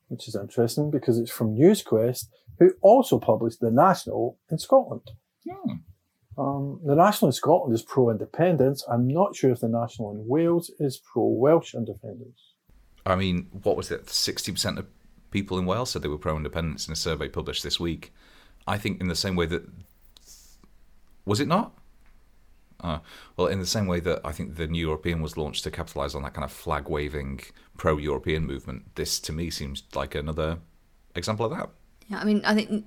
which 0.08 0.28
is 0.28 0.34
interesting 0.34 0.90
because 0.90 1.18
it's 1.18 1.30
from 1.30 1.56
NewsQuest, 1.56 2.26
who 2.58 2.72
also 2.80 3.18
published 3.18 3.60
The 3.60 3.70
National 3.70 4.38
in 4.50 4.58
Scotland. 4.58 5.10
Um, 6.36 6.80
the 6.84 6.94
National 6.94 7.28
in 7.28 7.32
Scotland 7.32 7.74
is 7.74 7.82
pro 7.82 8.10
independence. 8.10 8.84
I'm 8.90 9.08
not 9.08 9.34
sure 9.34 9.50
if 9.50 9.60
the 9.60 9.68
National 9.68 10.12
in 10.12 10.26
Wales 10.26 10.70
is 10.78 11.00
pro 11.12 11.24
Welsh 11.24 11.74
independence. 11.74 12.54
I 13.04 13.16
mean, 13.16 13.48
what 13.62 13.76
was 13.76 13.90
it? 13.90 14.06
60% 14.06 14.78
of 14.78 14.86
people 15.30 15.58
in 15.58 15.66
Wales 15.66 15.90
said 15.90 16.02
they 16.02 16.08
were 16.08 16.18
pro 16.18 16.36
independence 16.36 16.86
in 16.86 16.92
a 16.92 16.96
survey 16.96 17.28
published 17.28 17.62
this 17.62 17.80
week. 17.80 18.12
I 18.66 18.76
think, 18.76 19.00
in 19.00 19.08
the 19.08 19.16
same 19.16 19.34
way 19.34 19.46
that. 19.46 19.64
Was 21.24 21.40
it 21.40 21.48
not? 21.48 21.77
Uh, 22.80 22.98
well, 23.36 23.48
in 23.48 23.58
the 23.58 23.66
same 23.66 23.86
way 23.86 24.00
that 24.00 24.20
I 24.24 24.32
think 24.32 24.56
the 24.56 24.66
New 24.68 24.80
European 24.80 25.20
was 25.20 25.36
launched 25.36 25.64
to 25.64 25.70
capitalise 25.70 26.14
on 26.14 26.22
that 26.22 26.34
kind 26.34 26.44
of 26.44 26.52
flag 26.52 26.88
waving 26.88 27.40
pro 27.76 27.96
European 27.96 28.46
movement, 28.46 28.94
this 28.94 29.18
to 29.20 29.32
me 29.32 29.50
seems 29.50 29.82
like 29.94 30.14
another 30.14 30.58
example 31.14 31.46
of 31.46 31.52
that. 31.52 31.70
Yeah, 32.08 32.20
I 32.20 32.24
mean, 32.24 32.42
I 32.44 32.54
think 32.54 32.86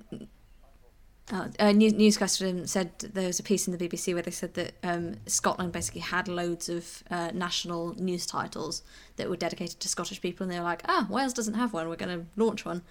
uh, 1.30 1.48
uh, 1.58 1.72
News- 1.72 1.92
Newsquest 1.92 2.48
um, 2.48 2.66
said 2.66 2.98
there 2.98 3.26
was 3.26 3.38
a 3.38 3.42
piece 3.42 3.68
in 3.68 3.76
the 3.76 3.88
BBC 3.88 4.12
where 4.14 4.22
they 4.22 4.30
said 4.30 4.54
that 4.54 4.74
um, 4.82 5.16
Scotland 5.26 5.72
basically 5.72 6.00
had 6.00 6.26
loads 6.26 6.68
of 6.68 7.02
uh, 7.10 7.30
national 7.32 7.94
news 7.94 8.26
titles 8.26 8.82
that 9.16 9.30
were 9.30 9.36
dedicated 9.36 9.78
to 9.80 9.88
Scottish 9.88 10.20
people, 10.20 10.44
and 10.44 10.52
they 10.52 10.58
were 10.58 10.64
like, 10.64 10.82
"Ah, 10.88 11.06
Wales 11.08 11.32
doesn't 11.32 11.54
have 11.54 11.72
one. 11.72 11.88
We're 11.88 11.96
going 11.96 12.20
to 12.20 12.26
launch 12.36 12.64
one." 12.64 12.82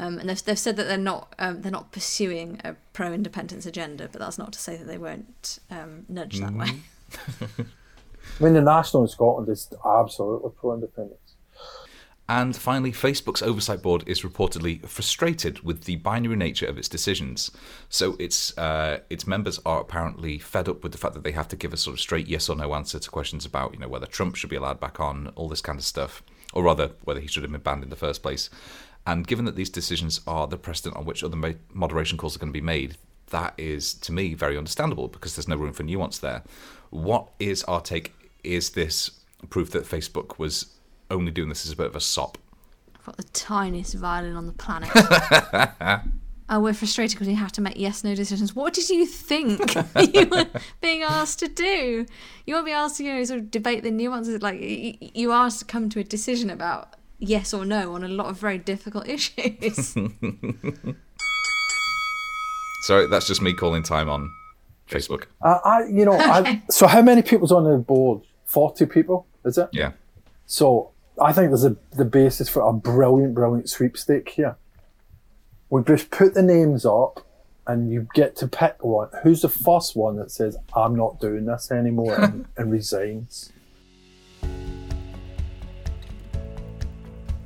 Um, 0.00 0.18
and 0.18 0.30
they've, 0.30 0.42
they've 0.42 0.58
said 0.58 0.76
that 0.76 0.88
they're 0.88 0.96
not 0.96 1.34
um, 1.38 1.60
they're 1.60 1.70
not 1.70 1.92
pursuing 1.92 2.58
a 2.64 2.74
pro-independence 2.94 3.66
agenda, 3.66 4.08
but 4.10 4.18
that's 4.18 4.38
not 4.38 4.50
to 4.54 4.58
say 4.58 4.78
that 4.78 4.86
they 4.86 4.96
won't 4.96 5.58
um, 5.70 6.06
nudge 6.08 6.40
that 6.40 6.54
way. 6.54 6.70
I 8.40 8.44
mean, 8.44 8.54
the 8.54 8.62
National 8.62 9.02
in 9.02 9.10
Scotland 9.10 9.50
is 9.50 9.68
absolutely 9.84 10.52
pro 10.58 10.72
independence. 10.72 11.18
And 12.30 12.56
finally, 12.56 12.92
Facebook's 12.92 13.42
oversight 13.42 13.82
board 13.82 14.04
is 14.06 14.22
reportedly 14.22 14.86
frustrated 14.88 15.64
with 15.64 15.84
the 15.84 15.96
binary 15.96 16.36
nature 16.36 16.66
of 16.66 16.78
its 16.78 16.88
decisions. 16.88 17.50
So 17.90 18.16
its 18.18 18.56
uh, 18.56 19.00
its 19.10 19.26
members 19.26 19.60
are 19.66 19.82
apparently 19.82 20.38
fed 20.38 20.66
up 20.66 20.82
with 20.82 20.92
the 20.92 20.98
fact 20.98 21.12
that 21.12 21.24
they 21.24 21.32
have 21.32 21.48
to 21.48 21.56
give 21.56 21.74
a 21.74 21.76
sort 21.76 21.94
of 21.94 22.00
straight 22.00 22.26
yes 22.26 22.48
or 22.48 22.56
no 22.56 22.72
answer 22.74 22.98
to 22.98 23.10
questions 23.10 23.44
about 23.44 23.74
you 23.74 23.80
know 23.80 23.88
whether 23.88 24.06
Trump 24.06 24.36
should 24.36 24.48
be 24.48 24.56
allowed 24.56 24.80
back 24.80 24.98
on, 24.98 25.32
all 25.34 25.48
this 25.48 25.60
kind 25.60 25.78
of 25.78 25.84
stuff, 25.84 26.22
or 26.54 26.62
rather 26.62 26.92
whether 27.04 27.20
he 27.20 27.26
should 27.26 27.42
have 27.42 27.52
been 27.52 27.60
banned 27.60 27.82
in 27.82 27.90
the 27.90 27.96
first 27.96 28.22
place. 28.22 28.48
And 29.06 29.26
given 29.26 29.44
that 29.46 29.56
these 29.56 29.70
decisions 29.70 30.20
are 30.26 30.46
the 30.46 30.58
precedent 30.58 30.96
on 30.96 31.04
which 31.04 31.24
other 31.24 31.56
moderation 31.72 32.18
calls 32.18 32.36
are 32.36 32.38
going 32.38 32.52
to 32.52 32.58
be 32.58 32.64
made, 32.64 32.96
that 33.30 33.54
is 33.56 33.94
to 33.94 34.12
me 34.12 34.34
very 34.34 34.56
understandable 34.56 35.08
because 35.08 35.36
there's 35.36 35.48
no 35.48 35.56
room 35.56 35.72
for 35.72 35.82
nuance 35.82 36.18
there. 36.18 36.42
What 36.90 37.28
is 37.38 37.64
our 37.64 37.80
take? 37.80 38.12
Is 38.42 38.70
this 38.70 39.10
proof 39.48 39.70
that 39.70 39.84
Facebook 39.84 40.38
was 40.38 40.66
only 41.10 41.32
doing 41.32 41.48
this 41.48 41.64
as 41.66 41.72
a 41.72 41.76
bit 41.76 41.86
of 41.86 41.96
a 41.96 42.00
sop. 42.00 42.38
I've 42.96 43.06
got 43.06 43.16
the 43.16 43.24
tiniest 43.24 43.94
violin 43.94 44.36
on 44.36 44.46
the 44.46 44.52
planet. 44.52 44.90
oh, 46.48 46.60
we're 46.60 46.74
frustrated 46.74 47.16
because 47.16 47.28
we 47.28 47.34
have 47.34 47.52
to 47.52 47.60
make 47.60 47.76
yes 47.76 48.04
no 48.04 48.14
decisions. 48.14 48.54
What 48.54 48.74
did 48.74 48.90
you 48.90 49.06
think 49.06 49.74
you 50.14 50.26
were 50.26 50.46
being 50.80 51.02
asked 51.02 51.38
to 51.40 51.48
do? 51.48 52.06
You 52.46 52.54
won't 52.54 52.66
be 52.66 52.72
asked 52.72 52.98
to 52.98 53.04
you 53.04 53.14
know, 53.14 53.24
sort 53.24 53.40
of 53.40 53.50
debate 53.50 53.82
the 53.82 53.90
nuances. 53.90 54.42
Like, 54.42 54.60
you 54.60 55.32
asked 55.32 55.60
to 55.60 55.64
come 55.64 55.88
to 55.90 56.00
a 56.00 56.04
decision 56.04 56.50
about 56.50 56.94
yes 57.20 57.54
or 57.54 57.64
no 57.64 57.94
on 57.94 58.02
a 58.02 58.08
lot 58.08 58.26
of 58.26 58.38
very 58.38 58.58
difficult 58.58 59.06
issues. 59.16 59.94
Sorry, 62.82 63.06
that's 63.06 63.26
just 63.26 63.42
me 63.42 63.52
calling 63.52 63.82
time 63.82 64.08
on 64.08 64.30
Facebook. 64.88 65.24
Uh, 65.42 65.58
I, 65.64 65.84
you 65.84 66.04
know, 66.04 66.18
I, 66.18 66.62
so 66.70 66.86
how 66.86 67.02
many 67.02 67.22
people's 67.22 67.52
on 67.52 67.64
the 67.64 67.78
board? 67.78 68.22
Forty 68.46 68.86
people, 68.86 69.26
is 69.44 69.58
it? 69.58 69.68
Yeah. 69.72 69.92
So 70.46 70.90
I 71.20 71.32
think 71.32 71.50
there's 71.50 71.64
a, 71.64 71.76
the 71.92 72.04
basis 72.04 72.48
for 72.48 72.62
a 72.62 72.72
brilliant, 72.72 73.34
brilliant 73.34 73.68
sweepstake 73.68 74.30
here. 74.30 74.56
We 75.68 75.82
just 75.84 76.10
put 76.10 76.34
the 76.34 76.42
names 76.42 76.84
up 76.84 77.24
and 77.66 77.92
you 77.92 78.08
get 78.14 78.34
to 78.36 78.48
pick 78.48 78.82
one. 78.82 79.08
Who's 79.22 79.42
the 79.42 79.48
first 79.48 79.94
one 79.94 80.16
that 80.16 80.30
says, 80.32 80.56
I'm 80.74 80.96
not 80.96 81.20
doing 81.20 81.44
this 81.44 81.70
anymore 81.70 82.20
and, 82.20 82.46
and 82.56 82.72
resigns? 82.72 83.52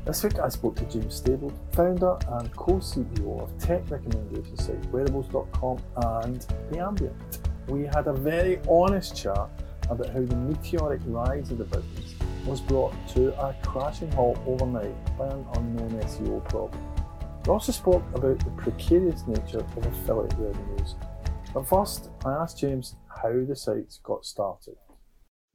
This 0.06 0.22
week 0.22 0.38
I 0.38 0.50
spoke 0.50 0.76
to 0.76 0.84
James 0.84 1.14
Stable, 1.14 1.50
founder 1.72 2.18
and 2.32 2.54
co-CEO 2.54 3.40
of 3.40 3.58
tech 3.58 3.90
recommendation 3.90 4.54
site 4.58 4.84
wearables.com 4.92 5.82
and 5.96 6.46
The 6.70 6.78
Ambient. 6.78 7.38
We 7.68 7.84
had 7.84 8.06
a 8.06 8.12
very 8.12 8.60
honest 8.68 9.16
chat 9.16 9.48
about 9.88 10.10
how 10.10 10.20
the 10.20 10.36
meteoric 10.36 11.00
rise 11.06 11.50
of 11.52 11.56
the 11.56 11.64
business 11.64 12.16
was 12.44 12.60
brought 12.60 12.92
to 13.14 13.32
a 13.40 13.56
crashing 13.62 14.12
halt 14.12 14.38
overnight 14.46 14.94
by 15.16 15.26
an 15.28 15.46
unknown 15.54 15.98
SEO 16.02 16.46
problem. 16.50 16.84
We 17.46 17.52
also 17.52 17.72
spoke 17.72 18.04
about 18.14 18.38
the 18.40 18.50
precarious 18.58 19.26
nature 19.26 19.60
of 19.60 19.86
affiliate 19.86 20.34
revenues. 20.34 20.96
But 21.54 21.66
first, 21.66 22.10
I 22.26 22.32
asked 22.32 22.58
James 22.58 22.96
how 23.22 23.42
the 23.48 23.56
sites 23.56 24.00
got 24.02 24.26
started. 24.26 24.74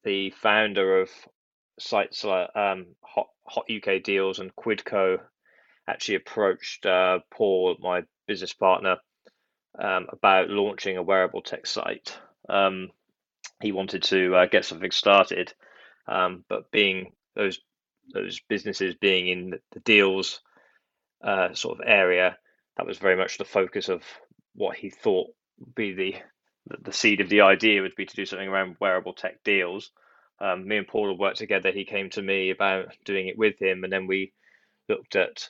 The 0.03 0.31
founder 0.31 1.01
of 1.01 1.11
sites 1.79 2.23
like 2.23 2.49
um, 2.55 2.87
Hot, 3.13 3.27
Hot 3.45 3.65
UK 3.69 4.03
Deals 4.03 4.39
and 4.39 4.55
Quidco 4.55 5.19
actually 5.87 6.15
approached 6.15 6.85
uh, 6.85 7.19
Paul, 7.31 7.75
my 7.79 8.03
business 8.27 8.53
partner, 8.53 8.97
um, 9.77 10.07
about 10.09 10.49
launching 10.49 10.97
a 10.97 11.03
wearable 11.03 11.41
tech 11.41 11.65
site. 11.65 12.17
Um, 12.47 12.89
he 13.61 13.71
wanted 13.71 14.03
to 14.03 14.35
uh, 14.35 14.45
get 14.45 14.65
something 14.65 14.91
started, 14.91 15.53
um, 16.07 16.45
but 16.47 16.71
being 16.71 17.13
those 17.35 17.59
those 18.13 18.39
businesses 18.49 18.95
being 18.95 19.27
in 19.27 19.59
the 19.71 19.79
deals 19.81 20.41
uh, 21.23 21.53
sort 21.53 21.79
of 21.79 21.85
area, 21.87 22.37
that 22.77 22.87
was 22.87 22.97
very 22.97 23.15
much 23.15 23.37
the 23.37 23.45
focus 23.45 23.87
of 23.89 24.03
what 24.55 24.75
he 24.75 24.89
thought 24.89 25.27
would 25.59 25.75
be 25.75 25.93
the 25.93 26.15
the 26.81 26.93
seed 26.93 27.21
of 27.21 27.29
the 27.29 27.41
idea 27.41 27.81
would 27.81 27.95
be 27.95 28.05
to 28.05 28.15
do 28.15 28.25
something 28.25 28.47
around 28.47 28.77
wearable 28.79 29.13
tech 29.13 29.43
deals. 29.43 29.91
Um, 30.41 30.67
me 30.67 30.77
and 30.77 30.87
Paul 30.87 31.09
had 31.09 31.19
worked 31.19 31.37
together. 31.37 31.71
He 31.71 31.85
came 31.85 32.09
to 32.11 32.21
me 32.21 32.49
about 32.49 32.95
doing 33.05 33.27
it 33.27 33.37
with 33.37 33.61
him, 33.61 33.83
and 33.83 33.91
then 33.91 34.07
we 34.07 34.33
looked 34.87 35.15
at 35.15 35.49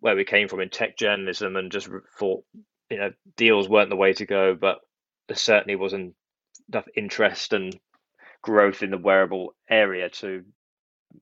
where 0.00 0.16
we 0.16 0.24
came 0.24 0.48
from 0.48 0.60
in 0.60 0.68
tech 0.68 0.96
journalism 0.96 1.56
and 1.56 1.72
just 1.72 1.88
thought, 2.18 2.44
you 2.90 2.98
know, 2.98 3.12
deals 3.36 3.68
weren't 3.68 3.90
the 3.90 3.96
way 3.96 4.12
to 4.12 4.26
go, 4.26 4.54
but 4.54 4.80
there 5.28 5.36
certainly 5.36 5.76
wasn't 5.76 6.14
enough 6.68 6.86
interest 6.96 7.52
and 7.52 7.78
growth 8.42 8.82
in 8.82 8.90
the 8.90 8.98
wearable 8.98 9.54
area 9.70 10.10
to 10.10 10.44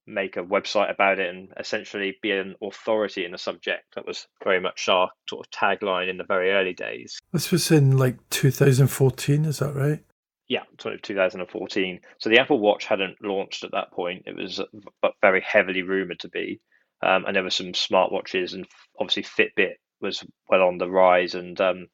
make 0.06 0.36
a 0.36 0.42
website 0.42 0.90
about 0.90 1.18
it 1.18 1.32
and 1.32 1.52
essentially 1.58 2.16
be 2.22 2.32
an 2.32 2.54
authority 2.62 3.24
in 3.24 3.32
the 3.32 3.38
subject. 3.38 3.94
That 3.94 4.06
was 4.06 4.26
very 4.42 4.60
much 4.60 4.88
our 4.88 5.10
sort 5.28 5.46
of 5.46 5.50
tagline 5.50 6.08
in 6.08 6.16
the 6.16 6.24
very 6.24 6.50
early 6.50 6.72
days. 6.72 7.18
This 7.32 7.50
was 7.50 7.70
in 7.70 7.96
like 7.96 8.16
2014, 8.30 9.44
is 9.44 9.58
that 9.58 9.74
right? 9.74 10.02
Yeah, 10.52 10.64
2014. 10.76 12.00
So 12.18 12.28
the 12.28 12.38
Apple 12.38 12.58
Watch 12.58 12.84
hadn't 12.84 13.24
launched 13.24 13.64
at 13.64 13.70
that 13.70 13.90
point. 13.90 14.24
It 14.26 14.36
was 14.36 14.60
but 15.00 15.14
very 15.22 15.40
heavily 15.40 15.80
rumored 15.80 16.20
to 16.20 16.28
be. 16.28 16.60
Um, 17.02 17.24
and 17.24 17.34
there 17.34 17.42
were 17.42 17.48
some 17.48 17.72
smartwatches, 17.72 18.52
and 18.52 18.66
obviously 19.00 19.22
Fitbit 19.22 19.76
was 20.02 20.22
well 20.50 20.64
on 20.64 20.76
the 20.76 20.90
rise, 20.90 21.34
and 21.34 21.58
um, 21.58 21.86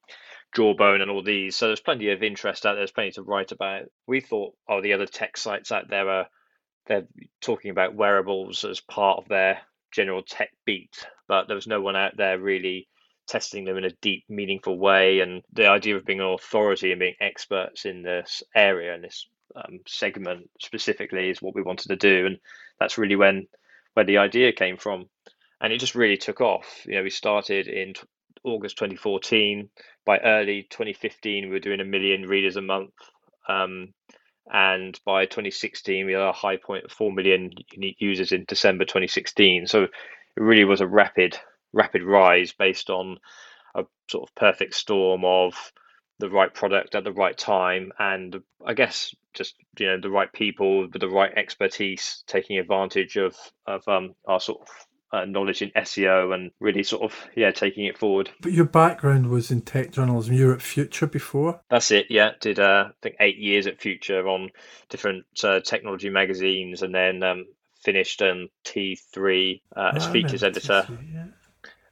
Jawbone 0.57 1.03
and 1.03 1.09
all 1.09 1.23
these. 1.23 1.55
So 1.55 1.69
there's 1.69 1.79
plenty 1.79 2.11
of 2.11 2.25
interest 2.25 2.67
out 2.67 2.73
there. 2.73 2.81
There's 2.81 2.91
plenty 2.91 3.13
to 3.13 3.23
write 3.23 3.53
about. 3.53 3.83
We 4.09 4.21
thought, 4.21 4.55
oh, 4.69 4.83
the 4.83 4.95
other 4.95 5.07
tech 5.07 5.37
sites 5.37 5.71
out 5.71 5.89
there 5.89 6.11
are 6.11 6.27
they're 6.87 7.07
talking 7.41 7.71
about 7.71 7.95
wearables 7.95 8.65
as 8.65 8.81
part 8.81 9.19
of 9.19 9.29
their 9.29 9.61
general 9.93 10.25
tech 10.25 10.51
beat, 10.67 11.07
but 11.29 11.47
there 11.47 11.55
was 11.55 11.69
no 11.69 11.81
one 11.81 11.95
out 11.95 12.17
there 12.17 12.41
really 12.41 12.89
testing 13.29 13.65
them 13.65 13.77
in 13.77 13.85
a 13.85 13.93
deep, 14.01 14.25
meaningful 14.29 14.79
way. 14.79 15.21
And 15.21 15.43
the 15.53 15.69
idea 15.69 15.97
of 15.97 16.05
being 16.05 16.21
an 16.21 16.27
authority 16.27 16.91
and 16.91 16.99
being 17.01 17.15
experts 17.21 17.85
in 17.85 18.03
this 18.03 18.43
area 18.55 18.95
and 18.95 19.05
this 19.05 19.27
um, 19.57 19.81
segment 19.87 20.51
specifically 20.61 21.31
is 21.31 21.43
what 21.43 21.55
we 21.55 21.63
wanted 21.63 21.89
to 21.89 21.97
do, 21.97 22.27
and 22.27 22.39
that's 22.79 22.99
really 22.99 23.17
when 23.17 23.47
where 23.95 24.05
the 24.05 24.19
idea 24.19 24.53
came 24.53 24.77
from. 24.77 25.07
And 25.61 25.73
it 25.73 25.79
just 25.79 25.95
really 25.95 26.17
took 26.17 26.41
off. 26.41 26.83
You 26.87 26.97
know, 26.97 27.03
we 27.03 27.11
started 27.11 27.67
in 27.67 27.95
August 28.45 28.77
2014. 28.79 29.69
By 30.05 30.19
early 30.19 30.67
2015, 30.71 31.45
we 31.45 31.51
were 31.51 31.59
doing 31.59 31.81
a 31.81 31.85
million 31.85 32.23
readers 32.23 32.57
a 32.57 32.63
month. 32.63 32.93
Um, 33.49 33.93
and 34.51 34.99
by 35.05 35.27
2016, 35.27 36.07
we 36.07 36.13
had 36.13 36.23
a 36.23 36.33
high 36.33 36.57
point 36.57 36.85
of 36.85 36.93
4 36.93 37.13
million 37.13 37.51
unique 37.73 37.97
users 37.99 38.33
in 38.33 38.45
December 38.47 38.85
2016. 38.85 39.67
So 39.67 39.85
it 39.85 39.91
really 40.37 40.65
was 40.65 40.81
a 40.81 40.87
rapid, 40.87 41.39
rapid 41.73 42.03
rise 42.03 42.53
based 42.53 42.91
on 42.91 43.19
a 43.75 43.85
sort 44.11 44.29
of 44.29 44.35
perfect 44.35 44.75
storm 44.75 45.25
of 45.25 45.73
the 46.19 46.31
right 46.31 46.53
product 46.53 46.95
at 46.95 47.05
the 47.05 47.13
right 47.13 47.39
time 47.39 47.93
and 47.99 48.43
i 48.67 48.75
guess 48.75 49.15
just 49.35 49.55
you 49.79 49.87
know 49.87 50.01
the 50.01 50.11
right 50.11 50.33
people 50.33 50.89
with 50.89 51.01
the 51.01 51.09
right 51.09 51.33
expertise 51.37 52.25
taking 52.27 52.59
advantage 52.59 53.17
of 53.17 53.37
of 53.67 53.87
um, 53.87 54.15
our 54.27 54.41
sort 54.41 54.61
of 54.61 54.69
uh, 55.11 55.25
knowledge 55.25 55.63
in 55.63 55.71
SEO 55.71 56.35
and 56.35 56.51
really 56.61 56.83
sort 56.83 57.03
of 57.03 57.15
yeah 57.35 57.51
taking 57.51 57.87
it 57.87 57.97
forward. 57.97 58.31
But 58.43 58.53
your 58.53 58.67
background 58.67 59.29
was 59.29 59.51
in 59.51 59.63
tech 59.63 59.93
journalism. 59.93 60.35
You 60.35 60.49
were 60.49 60.55
at 60.55 60.63
Future 60.63 61.07
before. 61.07 61.61
That's 61.71 61.91
it. 61.91 62.07
Yeah, 62.11 62.33
did 62.41 62.59
uh, 62.59 62.89
I 62.89 62.93
think 63.03 63.17
eight 63.21 63.39
years 63.39 63.67
at 63.67 63.81
Future 63.81 64.29
on 64.29 64.51
different 64.91 65.25
uh, 65.43 65.61
technology 65.61 66.11
magazines, 66.11 66.83
and 66.83 66.95
then 66.95 67.23
um, 67.23 67.47
finished 67.83 68.21
um, 68.23 68.49
T3 68.65 69.63
uh, 69.75 69.93
as 69.95 70.07
oh, 70.07 70.13
features 70.13 70.43
editor. 70.43 70.85
T3, 70.87 71.15
yeah. 71.15 71.27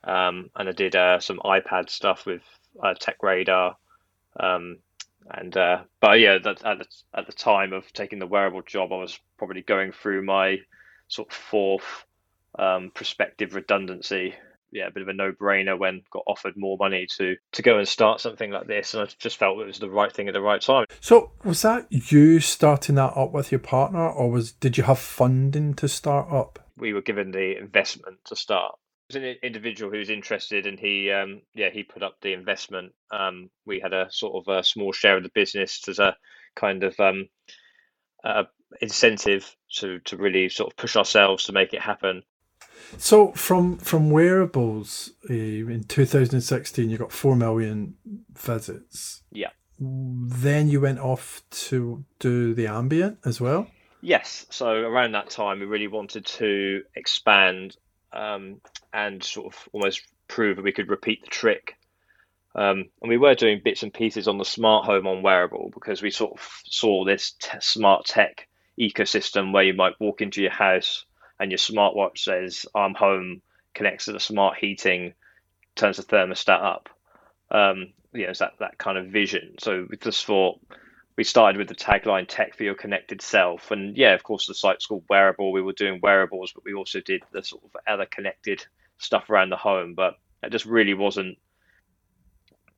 Um, 0.07 0.51
and 0.55 0.69
I 0.69 0.73
did 0.73 0.95
uh, 0.95 1.19
some 1.21 1.40
iPad 1.45 1.90
stuff 1.90 2.25
with 2.25 2.42
uh, 2.83 2.95
Tech 2.95 3.23
Radar. 3.23 3.77
Um, 4.38 4.79
and 5.29 5.57
uh, 5.57 5.83
but 6.01 6.21
yeah, 6.21 6.38
that, 6.38 6.64
at 6.64 6.79
the, 6.79 6.87
at 7.14 7.27
the 7.27 7.33
time 7.33 7.73
of 7.73 7.92
taking 7.92 8.21
the 8.21 8.27
wearable 8.27 8.62
job, 8.62 8.92
I 8.92 8.97
was 8.97 9.19
probably 9.38 9.62
going 9.62 9.92
through 9.92 10.25
my 10.25 10.59
sort 11.09 11.29
of 11.29 11.35
fourth 11.35 12.05
um, 12.59 12.90
prospective 12.95 13.55
redundancy. 13.55 14.35
Yeah, 14.73 14.88
a 14.88 14.90
bit 14.90 15.03
of 15.03 15.09
a 15.09 15.12
no-brainer 15.12 15.79
when 15.79 16.03
got 16.11 16.25
offered 16.27 16.57
more 16.57 16.77
money 16.77 17.07
to 17.16 17.37
to 17.53 17.62
go 17.62 17.79
and 17.79 17.88
start 17.88 18.21
something 18.21 18.51
like 18.51 18.66
this, 18.66 18.95
and 18.95 19.03
I 19.03 19.12
just 19.19 19.37
felt 19.37 19.61
it 19.61 19.66
was 19.66 19.79
the 19.79 19.90
right 19.90 20.12
thing 20.12 20.29
at 20.29 20.35
the 20.35 20.40
right 20.40 20.61
time. 20.61 20.87
So, 21.01 21.33
was 21.45 21.62
that 21.62 21.87
you 21.90 22.40
starting 22.40 22.97
that 22.97 23.16
up 23.16 23.33
with 23.33 23.51
your 23.51 23.61
partner, 23.61 24.09
or 24.09 24.31
was 24.31 24.53
did 24.53 24.77
you 24.77 24.85
have 24.85 24.99
funding 24.99 25.75
to 25.75 25.88
start 25.88 26.31
up? 26.31 26.59
We 26.77 26.92
were 26.92 27.03
given 27.03 27.31
the 27.31 27.57
investment 27.59 28.19
to 28.27 28.37
start. 28.37 28.77
Was 29.09 29.16
an 29.16 29.37
individual 29.42 29.92
who 29.92 29.99
was 29.99 30.11
interested, 30.11 30.66
and 30.66 30.81
he, 30.81 31.12
um, 31.12 31.42
yeah, 31.55 31.71
he 31.71 31.85
put 31.85 32.03
up 32.03 32.16
the 32.21 32.33
investment. 32.33 32.92
Um, 33.12 33.51
we 33.64 33.79
had 33.79 33.92
a 33.92 34.09
sort 34.11 34.35
of 34.35 34.53
a 34.53 34.64
small 34.64 34.92
share 34.92 35.16
of 35.16 35.23
the 35.23 35.31
business 35.33 35.81
as 35.88 36.01
a 36.01 36.16
kind 36.57 36.83
of 36.83 36.99
um, 36.99 37.29
uh, 38.25 38.45
incentive 38.81 39.55
to 39.77 40.01
to 40.01 40.16
really 40.16 40.49
sort 40.49 40.73
of 40.73 40.77
push 40.77 40.97
ourselves 40.97 41.45
to 41.45 41.53
make 41.53 41.73
it 41.73 41.81
happen. 41.81 42.23
So 42.99 43.33
from 43.33 43.79
from 43.79 44.11
wearables 44.11 45.12
uh, 45.29 45.35
in 45.35 45.85
2016, 45.85 46.90
you 46.90 46.99
got 46.99 47.12
four 47.12 47.37
million 47.37 47.95
visits. 48.33 49.23
Yeah. 49.31 49.51
Then 49.79 50.69
you 50.69 50.81
went 50.81 51.01
off 51.01 51.42
to 51.51 52.05
do 52.19 52.55
the 52.55 52.66
ambient 52.66 53.19
as 53.25 53.40
well. 53.40 53.69
Yes. 54.01 54.47
So 54.51 54.69
around 54.69 55.12
that 55.12 55.31
time, 55.31 55.61
we 55.61 55.66
really 55.66 55.88
wanted 55.88 56.25
to 56.27 56.83
expand 56.95 57.77
um, 58.12 58.61
and 58.92 59.23
sort 59.23 59.53
of 59.55 59.69
almost 59.73 60.03
prove 60.29 60.57
that 60.57 60.64
we 60.64 60.73
could 60.73 60.88
repeat 60.88 61.23
the 61.23 61.31
trick. 61.31 61.77
Um, 62.55 62.87
and 63.03 63.09
we 63.09 63.19
were 63.19 63.35
doing 63.35 63.61
bits 63.62 63.83
and 63.83 63.92
pieces 63.92 64.29
on 64.29 64.38
the 64.38 64.45
smart 64.45 64.87
home 64.87 65.07
on 65.07 65.23
wearable 65.23 65.71
because 65.75 66.01
we 66.01 66.11
sort 66.11 66.33
of 66.33 66.61
saw 66.64 67.05
this 67.05 67.33
t- 67.33 67.59
smart 67.61 68.07
tech 68.07 68.49
ecosystem 68.81 69.53
where 69.53 69.62
you 69.62 69.75
might 69.75 70.01
walk 70.01 70.23
into 70.23 70.40
your 70.40 70.53
house 70.53 71.05
and 71.38 71.51
your 71.51 71.59
smartwatch 71.59 72.19
says, 72.19 72.64
I'm 72.75 72.95
home, 72.95 73.42
connects 73.75 74.07
to 74.07 74.12
the 74.12 74.21
smart 74.21 74.57
heating, 74.59 75.12
turns 75.75 75.99
the 75.99 76.03
thermostat 76.03 76.62
up. 76.62 76.88
Um, 77.51 77.92
you 78.14 78.25
know, 78.25 78.31
it's 78.31 78.38
that, 78.38 78.55
that 78.61 78.79
kind 78.79 78.97
of 78.97 79.09
vision. 79.09 79.57
So 79.59 79.87
we 79.88 79.99
just 79.99 80.25
thought 80.25 80.59
we 81.16 81.24
started 81.24 81.59
with 81.59 81.68
the 81.68 81.74
tagline 81.74 82.26
tech 82.29 82.55
for 82.55 82.64
your 82.64 82.74
connected 82.74 83.22
self. 83.22 83.70
And 83.70 83.96
yeah, 83.96 84.12
of 84.12 84.22
course, 84.22 84.46
the 84.46 84.55
site's 84.55 84.87
called 84.87 85.07
Wareable. 85.09 85.52
We 85.52 85.62
were 85.62 85.72
doing 85.72 86.00
wearables, 86.02 86.52
but 86.52 86.64
we 86.64 86.74
also 86.74 87.00
did 87.00 87.22
the 87.33 87.42
sort 87.42 87.64
of 87.64 87.70
other 87.87 88.07
connected 88.07 88.64
stuff 88.98 89.31
around 89.31 89.50
the 89.50 89.57
home. 89.57 89.94
But 89.94 90.14
it 90.42 90.52
just 90.52 90.66
really 90.66 90.94
wasn't 90.94 91.38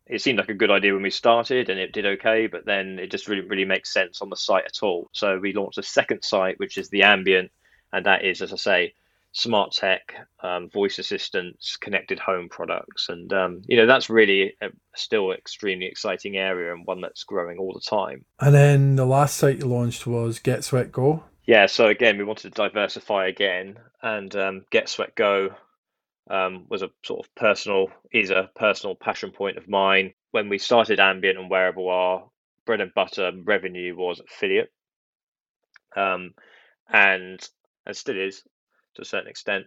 it 0.08 0.22
seemed 0.22 0.38
like 0.38 0.48
a 0.48 0.54
good 0.54 0.70
idea 0.70 0.94
when 0.94 1.02
we 1.02 1.10
started 1.10 1.68
and 1.68 1.78
it 1.78 1.92
did 1.92 2.06
okay, 2.06 2.46
but 2.46 2.64
then 2.64 2.98
it 2.98 3.10
just 3.10 3.28
really 3.28 3.42
really 3.42 3.64
makes 3.64 3.92
sense 3.92 4.22
on 4.22 4.30
the 4.30 4.36
site 4.36 4.64
at 4.64 4.82
all. 4.82 5.08
So 5.12 5.38
we 5.38 5.52
launched 5.52 5.78
a 5.78 5.82
second 5.82 6.22
site, 6.22 6.58
which 6.58 6.78
is 6.78 6.88
the 6.88 7.02
Ambient, 7.02 7.50
and 7.92 8.06
that 8.06 8.24
is, 8.24 8.40
as 8.40 8.52
I 8.52 8.56
say, 8.56 8.94
smart 9.32 9.72
tech, 9.72 10.14
um, 10.42 10.68
voice 10.70 10.98
assistants, 10.98 11.76
connected 11.76 12.18
home 12.18 12.48
products, 12.48 13.08
and 13.08 13.32
um, 13.32 13.62
you 13.66 13.76
know 13.76 13.86
that's 13.86 14.10
really 14.10 14.54
a, 14.62 14.68
still 14.96 15.32
extremely 15.32 15.86
exciting 15.86 16.36
area 16.36 16.72
and 16.72 16.86
one 16.86 17.00
that's 17.00 17.24
growing 17.24 17.58
all 17.58 17.72
the 17.72 17.80
time. 17.80 18.24
And 18.40 18.54
then 18.54 18.96
the 18.96 19.06
last 19.06 19.36
site 19.36 19.58
you 19.58 19.66
launched 19.66 20.06
was 20.06 20.38
Get 20.38 20.64
Sweat 20.64 20.92
Go. 20.92 21.24
Yeah, 21.44 21.66
so 21.66 21.86
again, 21.86 22.18
we 22.18 22.24
wanted 22.24 22.54
to 22.54 22.68
diversify 22.68 23.26
again, 23.26 23.78
and 24.02 24.34
um, 24.36 24.64
Get 24.70 24.88
Sweat 24.88 25.14
Go 25.14 25.50
um, 26.30 26.66
was 26.68 26.82
a 26.82 26.90
sort 27.04 27.24
of 27.24 27.34
personal 27.34 27.88
is 28.12 28.30
a 28.30 28.50
personal 28.54 28.94
passion 28.94 29.30
point 29.30 29.56
of 29.56 29.68
mine. 29.68 30.14
When 30.30 30.48
we 30.48 30.58
started 30.58 31.00
Ambient 31.00 31.38
and 31.38 31.50
Wareable, 31.50 31.90
our 31.90 32.24
bread 32.66 32.80
and 32.80 32.92
butter 32.92 33.32
revenue 33.44 33.96
was 33.96 34.20
affiliate, 34.20 34.70
um, 35.96 36.34
and 36.92 37.40
and 37.86 37.96
still 37.96 38.18
is 38.18 38.42
to 38.98 39.02
a 39.02 39.06
certain 39.06 39.30
extent. 39.30 39.66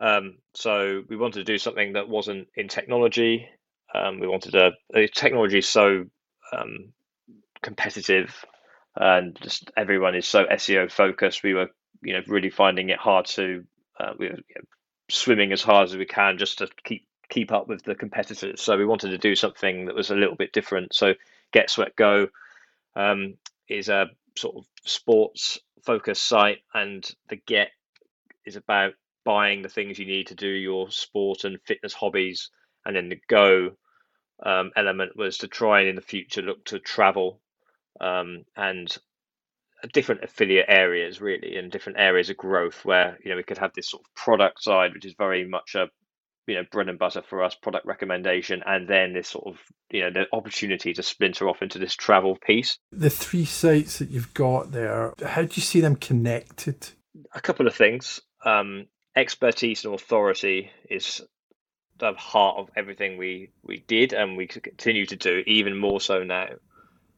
Um, 0.00 0.36
so 0.54 1.02
we 1.08 1.16
wanted 1.16 1.40
to 1.40 1.52
do 1.52 1.58
something 1.58 1.94
that 1.94 2.08
wasn't 2.08 2.48
in 2.54 2.68
technology. 2.68 3.48
Um, 3.94 4.20
we 4.20 4.28
wanted 4.28 4.54
a, 4.54 4.72
a 4.94 5.08
technology 5.08 5.62
so 5.62 6.04
um, 6.52 6.92
competitive 7.62 8.44
and 8.94 9.38
just 9.42 9.70
everyone 9.76 10.14
is 10.14 10.26
so 10.26 10.44
SEO 10.44 10.90
focused. 10.90 11.42
We 11.42 11.54
were, 11.54 11.68
you 12.02 12.14
know, 12.14 12.22
really 12.26 12.50
finding 12.50 12.90
it 12.90 12.98
hard 12.98 13.26
to. 13.26 13.64
Uh, 13.98 14.12
we 14.18 14.26
were 14.26 14.36
you 14.36 14.54
know, 14.56 14.64
swimming 15.10 15.52
as 15.52 15.62
hard 15.62 15.88
as 15.88 15.96
we 15.96 16.06
can 16.06 16.38
just 16.38 16.58
to 16.58 16.68
keep 16.84 17.06
keep 17.28 17.52
up 17.52 17.68
with 17.68 17.82
the 17.82 17.94
competitors. 17.94 18.60
So 18.60 18.76
we 18.76 18.86
wanted 18.86 19.10
to 19.10 19.18
do 19.18 19.34
something 19.34 19.86
that 19.86 19.94
was 19.94 20.10
a 20.10 20.14
little 20.14 20.36
bit 20.36 20.52
different. 20.52 20.94
So 20.94 21.14
Get 21.52 21.70
Sweat 21.70 21.96
Go 21.96 22.28
um, 22.94 23.34
is 23.68 23.88
a 23.88 24.06
sort 24.36 24.56
of 24.56 24.66
sports 24.84 25.58
focused 25.84 26.22
site, 26.22 26.58
and 26.74 27.08
the 27.28 27.36
Get 27.36 27.68
is 28.46 28.56
about 28.56 28.94
buying 29.24 29.62
the 29.62 29.68
things 29.68 29.98
you 29.98 30.06
need 30.06 30.28
to 30.28 30.34
do 30.34 30.48
your 30.48 30.90
sport 30.90 31.44
and 31.44 31.60
fitness 31.62 31.92
hobbies, 31.92 32.50
and 32.84 32.96
then 32.96 33.08
the 33.08 33.20
Go 33.28 33.72
um, 34.44 34.70
element 34.76 35.16
was 35.16 35.38
to 35.38 35.48
try 35.48 35.80
and 35.80 35.88
in 35.88 35.96
the 35.96 36.02
future 36.02 36.42
look 36.42 36.64
to 36.66 36.78
travel 36.78 37.40
um, 38.00 38.44
and 38.56 38.96
different 39.92 40.24
affiliate 40.24 40.66
areas 40.68 41.20
really 41.20 41.56
and 41.56 41.70
different 41.70 41.98
areas 41.98 42.30
of 42.30 42.36
growth 42.36 42.84
where 42.84 43.18
you 43.22 43.30
know 43.30 43.36
we 43.36 43.42
could 43.42 43.58
have 43.58 43.72
this 43.74 43.90
sort 43.90 44.02
of 44.02 44.14
product 44.14 44.62
side 44.62 44.92
which 44.94 45.04
is 45.04 45.14
very 45.18 45.46
much 45.46 45.74
a 45.74 45.88
you 46.46 46.54
know 46.54 46.64
bread 46.70 46.88
and 46.88 46.98
butter 46.98 47.22
for 47.22 47.42
us 47.42 47.54
product 47.54 47.86
recommendation 47.86 48.62
and 48.66 48.88
then 48.88 49.12
this 49.12 49.28
sort 49.28 49.46
of 49.46 49.58
you 49.90 50.00
know 50.00 50.10
the 50.10 50.24
opportunity 50.32 50.92
to 50.92 51.02
splinter 51.02 51.48
off 51.48 51.62
into 51.62 51.78
this 51.78 51.94
travel 51.94 52.36
piece. 52.36 52.78
The 52.92 53.10
three 53.10 53.44
sites 53.44 53.98
that 53.98 54.10
you've 54.10 54.34
got 54.34 54.72
there 54.72 55.12
how 55.24 55.42
do 55.42 55.52
you 55.54 55.62
see 55.62 55.80
them 55.80 55.96
connected? 55.96 56.88
A 57.34 57.40
couple 57.40 57.66
of 57.66 57.74
things 57.74 58.20
um, 58.46 58.86
expertise 59.14 59.84
and 59.84 59.94
authority 59.94 60.70
is 60.88 61.20
the 61.98 62.12
heart 62.14 62.58
of 62.58 62.70
everything 62.76 63.18
we 63.18 63.50
we 63.62 63.84
did 63.88 64.12
and 64.12 64.36
we 64.36 64.46
continue 64.46 65.06
to 65.06 65.16
do 65.16 65.42
even 65.46 65.76
more 65.76 66.00
so 66.00 66.22
now 66.24 66.48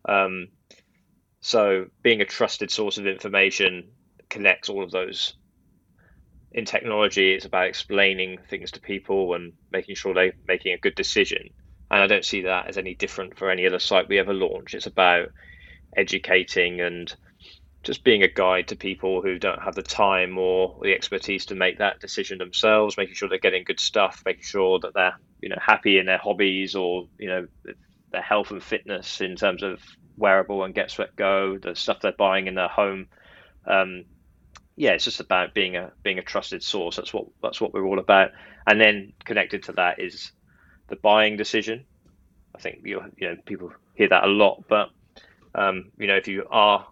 um, 0.08 0.48
so 1.40 1.86
being 2.02 2.20
a 2.20 2.24
trusted 2.26 2.70
source 2.70 2.98
of 2.98 3.06
information 3.06 3.92
connects 4.28 4.68
all 4.68 4.82
of 4.82 4.90
those. 4.90 5.34
In 6.52 6.64
technology, 6.64 7.32
it's 7.32 7.44
about 7.44 7.68
explaining 7.68 8.38
things 8.48 8.70
to 8.72 8.80
people 8.80 9.34
and 9.34 9.52
making 9.70 9.94
sure 9.94 10.14
they're 10.14 10.32
making 10.46 10.72
a 10.72 10.78
good 10.78 10.94
decision. 10.94 11.50
And 11.90 12.02
I 12.02 12.06
don't 12.06 12.24
see 12.24 12.42
that 12.42 12.68
as 12.68 12.78
any 12.78 12.94
different 12.94 13.38
for 13.38 13.50
any 13.50 13.66
other 13.66 13.78
site 13.78 14.08
we 14.08 14.18
ever 14.18 14.34
launch. 14.34 14.74
It's 14.74 14.86
about 14.86 15.28
educating 15.96 16.80
and 16.80 17.14
just 17.82 18.04
being 18.04 18.22
a 18.22 18.28
guide 18.28 18.68
to 18.68 18.76
people 18.76 19.22
who 19.22 19.38
don't 19.38 19.62
have 19.62 19.74
the 19.74 19.82
time 19.82 20.36
or 20.36 20.78
the 20.82 20.92
expertise 20.92 21.46
to 21.46 21.54
make 21.54 21.78
that 21.78 22.00
decision 22.00 22.38
themselves, 22.38 22.96
making 22.96 23.14
sure 23.14 23.28
they're 23.28 23.38
getting 23.38 23.64
good 23.64 23.80
stuff, 23.80 24.22
making 24.26 24.42
sure 24.42 24.78
that 24.80 24.94
they're 24.94 25.16
you 25.40 25.48
know 25.48 25.58
happy 25.60 25.98
in 25.98 26.06
their 26.06 26.18
hobbies 26.18 26.74
or 26.74 27.08
you 27.18 27.28
know 27.28 27.46
their 28.10 28.22
health 28.22 28.50
and 28.50 28.62
fitness 28.62 29.20
in 29.20 29.36
terms 29.36 29.62
of 29.62 29.80
wearable 30.16 30.64
and 30.64 30.74
Get 30.74 30.90
Sweat 30.90 31.14
Go, 31.16 31.58
the 31.58 31.74
stuff 31.74 32.00
they're 32.00 32.12
buying 32.12 32.46
in 32.46 32.54
their 32.54 32.68
home. 32.68 33.06
Um, 33.66 34.04
yeah, 34.76 34.92
it's 34.92 35.04
just 35.04 35.20
about 35.20 35.54
being 35.54 35.76
a 35.76 35.92
being 36.02 36.18
a 36.18 36.22
trusted 36.22 36.62
source. 36.62 36.96
That's 36.96 37.12
what 37.12 37.26
that's 37.42 37.60
what 37.60 37.72
we're 37.72 37.86
all 37.86 37.98
about. 37.98 38.30
And 38.66 38.80
then 38.80 39.12
connected 39.24 39.64
to 39.64 39.72
that 39.72 40.00
is 40.00 40.32
the 40.88 40.96
buying 40.96 41.36
decision. 41.36 41.84
I 42.54 42.60
think 42.60 42.80
you 42.84 43.02
you 43.16 43.28
know 43.28 43.36
people 43.46 43.72
hear 43.94 44.08
that 44.08 44.24
a 44.24 44.28
lot, 44.28 44.64
but 44.68 44.90
um, 45.54 45.90
you 45.98 46.06
know 46.06 46.16
if 46.16 46.28
you 46.28 46.46
are 46.50 46.86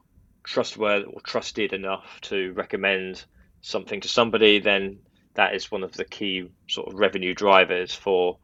trustworthy 0.46 1.04
or 1.04 1.20
trusted 1.20 1.72
enough 1.72 2.20
to 2.22 2.52
recommend 2.52 3.24
something 3.60 4.00
to 4.00 4.08
somebody, 4.08 4.60
then 4.60 4.98
that 5.34 5.54
is 5.54 5.70
one 5.70 5.82
of 5.82 5.92
the 5.92 6.04
key 6.04 6.48
sort 6.68 6.88
of 6.88 6.98
revenue 6.98 7.34
drivers 7.34 7.94
for 7.94 8.38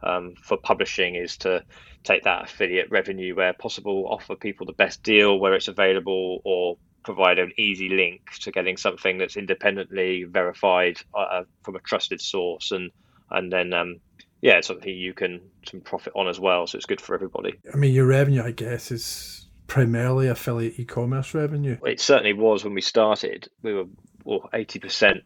um, 0.00 0.34
for 0.40 0.56
publishing 0.56 1.16
is 1.16 1.38
to 1.38 1.64
take 2.04 2.22
that 2.22 2.44
affiliate 2.44 2.88
revenue 2.90 3.34
where 3.34 3.52
possible, 3.52 4.06
offer 4.08 4.36
people 4.36 4.64
the 4.64 4.72
best 4.72 5.02
deal 5.02 5.40
where 5.40 5.54
it's 5.54 5.66
available, 5.66 6.40
or 6.44 6.76
provide 7.02 7.40
an 7.40 7.50
easy 7.58 7.88
link 7.88 8.20
to 8.40 8.52
getting 8.52 8.76
something 8.76 9.18
that's 9.18 9.36
independently 9.36 10.22
verified 10.22 10.98
uh, 11.14 11.42
from 11.64 11.74
a 11.74 11.80
trusted 11.80 12.20
source, 12.20 12.70
and 12.70 12.92
and 13.30 13.52
then 13.52 13.72
um, 13.72 13.96
yeah, 14.40 14.58
it's 14.58 14.68
something 14.68 14.94
you 14.94 15.14
can 15.14 15.40
some 15.68 15.80
profit 15.80 16.12
on 16.14 16.28
as 16.28 16.38
well. 16.38 16.66
So 16.68 16.76
it's 16.76 16.86
good 16.86 17.00
for 17.00 17.14
everybody. 17.14 17.54
I 17.72 17.76
mean, 17.76 17.92
your 17.92 18.06
revenue, 18.06 18.44
I 18.44 18.52
guess, 18.52 18.92
is 18.92 19.47
primarily 19.68 20.26
affiliate 20.26 20.80
e-commerce 20.80 21.32
revenue. 21.34 21.78
It 21.86 22.00
certainly 22.00 22.32
was 22.32 22.64
when 22.64 22.74
we 22.74 22.80
started. 22.80 23.48
We 23.62 23.74
were 23.74 23.84
well, 24.24 24.50
eighty 24.52 24.80
percent 24.80 25.22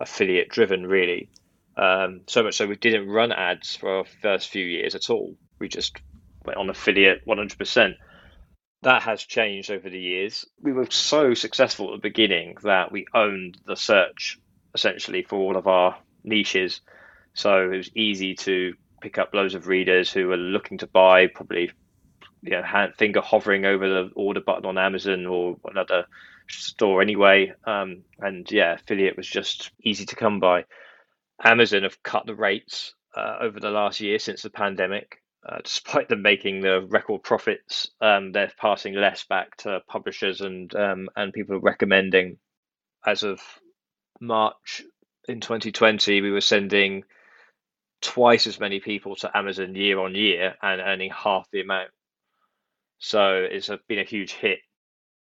affiliate 0.00 0.50
driven, 0.50 0.86
really. 0.86 1.30
Um, 1.76 2.22
so 2.26 2.42
much 2.42 2.56
so 2.56 2.66
we 2.66 2.76
didn't 2.76 3.08
run 3.08 3.32
ads 3.32 3.76
for 3.76 3.98
our 3.98 4.04
first 4.20 4.48
few 4.48 4.64
years 4.64 4.94
at 4.94 5.10
all. 5.10 5.36
We 5.58 5.68
just 5.68 5.96
went 6.44 6.58
on 6.58 6.70
affiliate 6.70 7.24
100%. 7.26 7.94
That 8.82 9.02
has 9.02 9.22
changed 9.22 9.70
over 9.70 9.88
the 9.88 9.98
years. 9.98 10.44
We 10.60 10.72
were 10.72 10.90
so 10.90 11.34
successful 11.34 11.94
at 11.94 12.02
the 12.02 12.08
beginning 12.08 12.56
that 12.62 12.90
we 12.90 13.06
owned 13.14 13.58
the 13.66 13.76
search 13.76 14.38
essentially 14.74 15.22
for 15.22 15.36
all 15.36 15.56
of 15.56 15.66
our 15.66 15.98
niches. 16.24 16.80
So 17.34 17.70
it 17.70 17.76
was 17.76 17.90
easy 17.94 18.34
to 18.36 18.74
pick 19.00 19.18
up 19.18 19.34
loads 19.34 19.54
of 19.54 19.68
readers 19.68 20.12
who 20.12 20.28
were 20.28 20.36
looking 20.36 20.78
to 20.78 20.86
buy, 20.86 21.28
probably 21.28 21.70
you 22.42 22.50
know, 22.50 22.62
hand, 22.62 22.94
finger 22.96 23.20
hovering 23.20 23.64
over 23.64 23.88
the 23.88 24.10
order 24.14 24.40
button 24.40 24.66
on 24.66 24.78
Amazon 24.78 25.26
or 25.26 25.56
another 25.64 26.06
store 26.48 27.02
anyway. 27.02 27.52
Um, 27.64 28.02
and 28.18 28.50
yeah, 28.50 28.74
affiliate 28.74 29.16
was 29.16 29.28
just 29.28 29.70
easy 29.82 30.06
to 30.06 30.16
come 30.16 30.40
by. 30.40 30.64
Amazon 31.42 31.84
have 31.84 32.02
cut 32.02 32.26
the 32.26 32.34
rates 32.34 32.94
uh, 33.16 33.36
over 33.40 33.60
the 33.60 33.70
last 33.70 34.00
year 34.00 34.18
since 34.18 34.42
the 34.42 34.50
pandemic. 34.50 35.22
Uh, 35.48 35.58
despite 35.62 36.08
them 36.08 36.20
making 36.20 36.60
the 36.60 36.82
record 36.90 37.22
profits, 37.22 37.88
um, 38.00 38.32
they're 38.32 38.50
passing 38.58 38.94
less 38.94 39.24
back 39.24 39.56
to 39.56 39.80
publishers 39.88 40.40
and 40.40 40.74
um, 40.74 41.08
and 41.16 41.32
people 41.32 41.60
recommending. 41.60 42.38
As 43.06 43.22
of 43.22 43.40
March 44.20 44.82
in 45.28 45.40
2020, 45.40 46.20
we 46.20 46.32
were 46.32 46.40
sending 46.40 47.04
twice 48.00 48.46
as 48.46 48.60
many 48.60 48.80
people 48.80 49.16
to 49.16 49.36
Amazon 49.36 49.74
year 49.74 49.98
on 50.00 50.14
year 50.14 50.54
and 50.60 50.80
earning 50.80 51.10
half 51.10 51.48
the 51.52 51.60
amount. 51.60 51.90
So 52.98 53.46
it's 53.50 53.68
a, 53.68 53.78
been 53.88 53.98
a 53.98 54.04
huge 54.04 54.32
hit. 54.32 54.60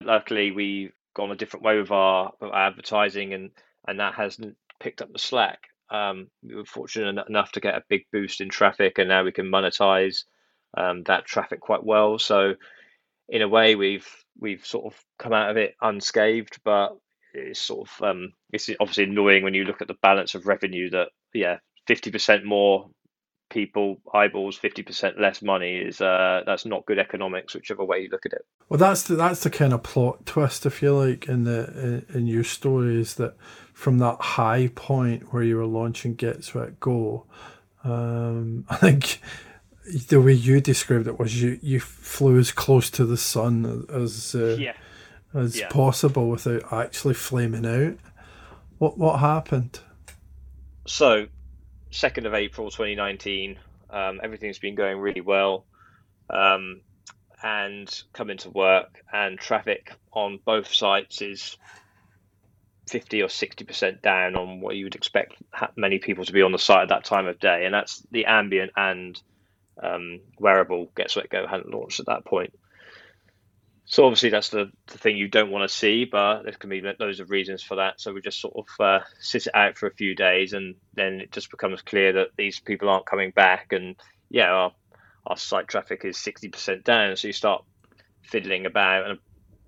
Luckily, 0.04 0.52
we've 0.52 0.94
gone 1.16 1.32
a 1.32 1.36
different 1.36 1.66
way 1.66 1.78
with 1.78 1.92
our, 1.92 2.32
our 2.42 2.68
advertising, 2.68 3.34
and 3.34 3.52
and 3.88 4.00
that 4.00 4.16
hasn't 4.16 4.58
picked 4.80 5.02
up 5.02 5.12
the 5.12 5.20
slack 5.20 5.72
um, 5.92 6.30
we 6.42 6.56
were 6.56 6.66
fortunate 6.66 7.26
enough 7.28 7.52
to 7.52 7.60
get 7.60 7.76
a 7.76 7.84
big 7.90 8.06
boost 8.12 8.42
in 8.42 8.50
traffic, 8.50 8.98
and 8.98 9.10
now 9.10 9.24
we 9.24 9.34
can 9.34 9.52
monetize 9.52 10.24
um, 10.76 11.04
that 11.04 11.26
traffic 11.26 11.60
quite 11.60 11.84
well. 11.84 12.18
So, 12.18 12.56
in 13.28 13.42
a 13.42 13.48
way, 13.48 13.76
we've 13.76 14.08
we've 14.40 14.66
sort 14.66 14.86
of 14.86 15.00
come 15.20 15.34
out 15.34 15.52
of 15.52 15.58
it 15.58 15.76
unscathed, 15.82 16.60
but 16.64 16.98
it's 17.34 17.60
sort 17.60 17.90
of 17.90 18.02
um, 18.04 18.32
it's 18.54 18.70
obviously 18.80 19.04
annoying 19.04 19.44
when 19.44 19.54
you 19.54 19.66
look 19.66 19.82
at 19.82 19.90
the 19.90 19.98
balance 20.02 20.34
of 20.34 20.48
revenue 20.48 20.90
that 20.92 21.10
yeah, 21.34 21.58
fifty 21.88 22.10
percent 22.10 22.46
more 22.46 22.90
people 23.52 23.98
eyeballs, 24.14 24.58
fifty 24.58 24.82
percent 24.82 25.20
less 25.20 25.42
money 25.44 25.76
is 25.78 26.02
uh, 26.02 26.42
that's 26.46 26.66
not 26.66 26.86
good 26.88 26.98
economics, 26.98 27.54
whichever 27.54 27.84
way 27.86 28.00
you 28.00 28.10
look 28.12 28.26
at 28.26 28.34
it. 28.34 28.46
Well, 28.70 28.80
that's 28.80 29.04
the, 29.04 29.16
that's 29.16 29.44
the 29.44 29.50
kind 29.52 29.74
of 29.74 29.84
plot 29.84 30.26
twist, 30.26 30.66
if 30.66 30.82
you 30.82 30.96
like, 30.96 31.28
in 31.28 31.44
the 31.44 32.04
in, 32.10 32.18
in 32.22 32.28
your 32.28 32.44
story 32.44 33.00
is 33.00 33.16
that 33.16 33.36
from 33.74 34.00
that 34.00 34.20
high 34.20 34.72
point 34.74 35.32
where 35.34 35.44
you 35.44 35.58
were 35.58 35.66
launching 35.66 36.16
Get 36.16 36.44
Sweat 36.44 36.80
Go, 36.80 37.26
um, 37.84 38.66
I 38.70 38.76
think 38.78 39.20
the 40.08 40.22
way 40.22 40.34
you 40.34 40.62
described 40.62 41.08
it 41.08 41.20
was 41.20 41.42
you 41.42 41.60
you 41.62 41.80
flew 41.80 42.40
as 42.40 42.52
close 42.52 42.90
to 42.92 43.06
the 43.06 43.18
sun 43.18 43.86
as 43.94 44.34
uh, 44.34 44.56
yeah. 44.60 44.74
as 45.34 45.60
Yeah. 45.60 45.68
possible 45.70 46.30
without 46.30 46.72
actually 46.72 47.14
flaming 47.16 47.66
out. 47.66 47.98
What 48.78 48.98
what 48.98 49.20
happened? 49.20 49.80
So, 50.88 51.28
second 51.91 52.25
of 52.25 52.34
April, 52.34 52.71
twenty 52.71 52.95
nineteen. 52.95 53.60
Um, 53.89 54.21
everything's 54.23 54.60
been 54.60 54.75
going 54.75 54.99
really 54.99 55.21
well, 55.21 55.65
um, 56.30 56.82
and 57.43 58.04
come 58.13 58.30
into 58.30 58.49
work, 58.49 59.04
and 59.12 59.38
traffic 59.38 59.91
on 60.13 60.39
both 60.43 60.73
sites 60.73 61.21
is 61.21 61.58
fifty 62.89 63.21
or 63.21 63.30
sixty 63.30 63.63
percent 63.63 64.01
down 64.01 64.36
on 64.36 64.62
what 64.62 64.75
you 64.75 64.86
would 64.86 64.95
expect 64.95 65.36
many 65.75 65.99
people 65.99 66.25
to 66.25 66.34
be 66.34 66.41
on 66.41 66.51
the 66.51 66.58
site 66.58 66.84
at 66.84 66.89
that 66.89 67.06
time 67.06 67.27
of 67.27 67.39
day, 67.39 67.65
and 67.65 67.73
that's 67.73 68.01
the 68.12 68.25
ambient 68.25 68.71
and 68.75 69.21
um, 69.82 70.19
Wareable 70.39 70.93
Get 70.95 71.12
Sweat 71.12 71.30
Go 71.30 71.47
hadn't 71.47 71.73
launched 71.73 71.99
at 71.99 72.08
that 72.08 72.25
point. 72.25 72.54
So 73.91 74.06
obviously 74.06 74.30
that's 74.30 74.47
the, 74.47 74.71
the 74.88 74.97
thing 74.97 75.17
you 75.17 75.27
don't 75.27 75.51
want 75.51 75.69
to 75.69 75.75
see, 75.75 76.06
but 76.06 76.43
there 76.43 76.54
can 76.54 76.69
be 76.69 76.82
loads 76.97 77.19
of 77.19 77.30
reasons 77.30 77.62
for 77.62 77.75
that. 77.75 77.99
So 77.99 78.13
we 78.13 78.21
just 78.21 78.39
sort 78.39 78.54
of 78.56 78.65
uh, 78.80 79.04
sit 79.19 79.47
it 79.47 79.54
out 79.54 79.77
for 79.77 79.88
a 79.88 79.93
few 79.93 80.15
days, 80.15 80.54
and 80.54 80.75
then 80.93 81.19
it 81.19 81.34
just 81.34 81.51
becomes 81.51 81.82
clear 81.82 82.13
that 82.13 82.30
these 82.38 82.62
people 82.62 82.88
aren't 82.88 83.06
coming 83.06 83.32
back, 83.32 83.73
and 83.73 83.97
yeah, 84.30 84.49
our 84.49 84.71
our 85.27 85.36
site 85.36 85.67
traffic 85.67 86.06
is 86.06 86.17
sixty 86.17 86.47
percent 86.47 86.86
down. 86.86 87.17
So 87.17 87.27
you 87.27 87.34
start 87.34 87.65
fiddling 88.21 88.65
about, 88.65 89.10
and 89.10 89.19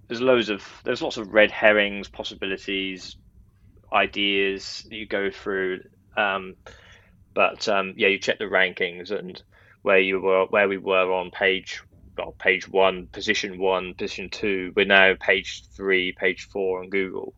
there's 0.08 0.22
loads 0.22 0.48
of 0.48 0.66
there's 0.86 1.02
lots 1.02 1.18
of 1.18 1.34
red 1.34 1.52
herrings, 1.52 2.08
possibilities, 2.08 3.18
ideas 3.92 4.88
you 4.90 5.06
go 5.06 5.32
through. 5.32 5.82
Um, 6.16 6.56
but 7.34 7.68
um, 7.68 7.96
yeah, 7.98 8.08
you 8.08 8.20
check 8.20 8.40
the 8.40 8.46
rankings 8.46 9.12
and 9.12 9.44
where 9.82 10.00
you 10.00 10.22
were, 10.22 10.46
where 10.46 10.70
we 10.70 10.78
were 10.78 11.12
on 11.12 11.30
page 11.30 11.84
well, 12.18 12.36
page 12.38 12.68
one, 12.68 13.08
position 13.08 13.58
one, 13.58 13.94
position 13.94 14.30
two. 14.30 14.74
We're 14.76 14.86
now 14.86 15.14
page 15.20 15.64
three, 15.76 16.12
page 16.12 16.48
four 16.48 16.82
on 16.82 16.90
Google. 16.90 17.34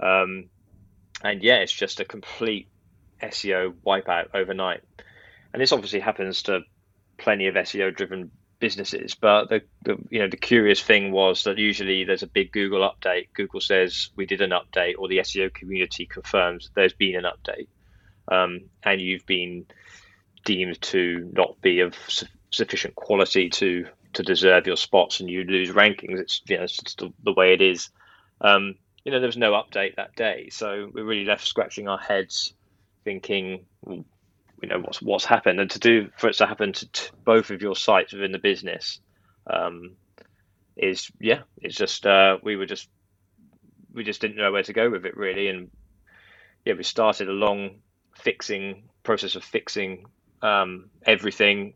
Um, 0.00 0.46
and 1.22 1.42
yeah, 1.42 1.56
it's 1.56 1.72
just 1.72 2.00
a 2.00 2.04
complete 2.04 2.68
SEO 3.22 3.74
wipeout 3.86 4.28
overnight. 4.34 4.82
And 5.52 5.62
this 5.62 5.72
obviously 5.72 6.00
happens 6.00 6.42
to 6.44 6.60
plenty 7.18 7.46
of 7.46 7.54
SEO 7.54 7.94
driven 7.94 8.30
businesses. 8.58 9.14
But 9.14 9.48
the, 9.48 9.62
the 9.82 9.96
you 10.10 10.20
know 10.20 10.28
the 10.28 10.36
curious 10.36 10.82
thing 10.82 11.12
was 11.12 11.44
that 11.44 11.58
usually 11.58 12.04
there's 12.04 12.22
a 12.22 12.28
big 12.28 12.52
Google 12.52 12.80
update. 12.80 13.28
Google 13.34 13.60
says 13.60 14.10
we 14.16 14.26
did 14.26 14.40
an 14.40 14.50
update, 14.50 14.94
or 14.98 15.08
the 15.08 15.18
SEO 15.18 15.52
community 15.52 16.06
confirms 16.06 16.70
there's 16.74 16.94
been 16.94 17.16
an 17.16 17.24
update, 17.24 17.68
um, 18.28 18.62
and 18.82 19.00
you've 19.00 19.26
been 19.26 19.66
deemed 20.44 20.80
to 20.80 21.30
not 21.32 21.60
be 21.60 21.80
of 21.80 21.94
su- 22.08 22.26
sufficient 22.50 22.94
quality 22.94 23.50
to 23.50 23.86
to 24.16 24.22
deserve 24.22 24.66
your 24.66 24.76
spots 24.76 25.20
and 25.20 25.30
you 25.30 25.44
lose 25.44 25.70
rankings. 25.70 26.18
It's 26.18 26.42
you 26.46 26.56
know 26.56 26.64
it's 26.64 26.76
just 26.78 27.02
the, 27.22 27.32
way 27.32 27.52
it 27.52 27.62
is. 27.62 27.90
Um, 28.40 28.74
you 29.04 29.12
know 29.12 29.20
there 29.20 29.28
was 29.28 29.36
no 29.36 29.52
update 29.52 29.96
that 29.96 30.16
day, 30.16 30.48
so 30.50 30.90
we 30.92 31.02
really 31.02 31.24
left 31.24 31.46
scratching 31.46 31.88
our 31.88 31.98
heads, 31.98 32.54
thinking, 33.04 33.64
you 33.86 34.04
know 34.68 34.80
what's 34.80 35.00
what's 35.00 35.24
happened, 35.24 35.60
and 35.60 35.70
to 35.70 35.78
do 35.78 36.10
for 36.16 36.28
it 36.28 36.36
to 36.36 36.46
happen 36.46 36.72
to, 36.72 36.90
to 36.90 37.12
both 37.24 37.50
of 37.50 37.62
your 37.62 37.76
sites 37.76 38.12
within 38.12 38.32
the 38.32 38.38
business, 38.38 39.00
um, 39.48 39.96
is 40.76 41.10
yeah, 41.20 41.42
it's 41.62 41.76
just 41.76 42.06
uh, 42.06 42.38
we 42.42 42.56
were 42.56 42.66
just 42.66 42.88
we 43.92 44.02
just 44.02 44.20
didn't 44.20 44.36
know 44.36 44.52
where 44.52 44.62
to 44.62 44.72
go 44.72 44.90
with 44.90 45.06
it 45.06 45.16
really, 45.16 45.48
and 45.48 45.70
yeah, 46.64 46.74
we 46.74 46.82
started 46.82 47.28
a 47.28 47.32
long 47.32 47.76
fixing 48.14 48.84
process 49.02 49.36
of 49.36 49.44
fixing 49.44 50.06
um, 50.42 50.90
everything. 51.04 51.74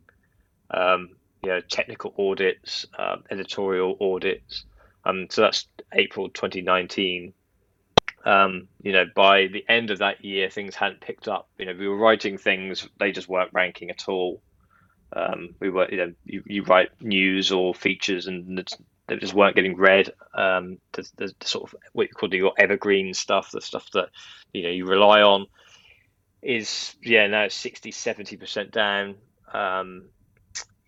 Um, 0.70 1.11
you 1.42 1.50
know, 1.50 1.61
technical 1.61 2.14
audits, 2.18 2.87
um, 2.98 3.24
editorial 3.31 3.96
audits. 4.00 4.64
Um, 5.05 5.29
so 5.31 5.42
that's 5.42 5.66
April 5.92 6.29
2019. 6.29 7.33
Um, 8.24 8.68
you 8.83 8.92
know, 8.92 9.07
by 9.14 9.46
the 9.46 9.64
end 9.68 9.90
of 9.90 9.98
that 9.98 10.24
year, 10.24 10.50
things 10.50 10.74
hadn't 10.74 11.00
picked 11.00 11.29
up. 11.29 11.48
You 11.59 11.66
know, 11.66 11.74
we 11.79 11.88
were 11.88 11.96
writing 11.96 12.37
things; 12.37 12.87
they 12.98 13.12
just 13.12 13.29
weren't 13.29 13.53
ranking 13.53 13.90
at 13.90 14.09
all. 14.09 14.42
Um, 15.12 15.55
we 15.59 15.70
were, 15.70 15.90
you 15.90 15.96
know, 15.96 16.12
you, 16.24 16.42
you 16.46 16.62
write 16.64 16.90
news 17.00 17.50
or 17.50 17.74
features, 17.74 18.26
and 18.26 18.62
they 19.09 19.16
just 19.16 19.35
weren't 19.35 19.57
getting 19.57 19.76
read. 19.76 20.12
Um, 20.35 20.79
the, 20.92 21.09
the, 21.16 21.35
the 21.38 21.46
sort 21.46 21.72
of 21.72 21.79
what 21.92 22.09
you 22.09 22.14
call 22.14 22.33
your 22.33 22.53
evergreen 22.59 23.14
stuff, 23.14 23.50
the 23.50 23.61
stuff 23.61 23.90
that 23.92 24.11
you 24.53 24.64
know 24.64 24.70
you 24.70 24.87
rely 24.87 25.22
on, 25.22 25.46
is 26.42 26.94
yeah 27.03 27.26
now 27.26 27.48
60, 27.48 27.90
70 27.90 28.37
percent 28.37 28.70
down. 28.70 29.16
Um, 29.53 30.05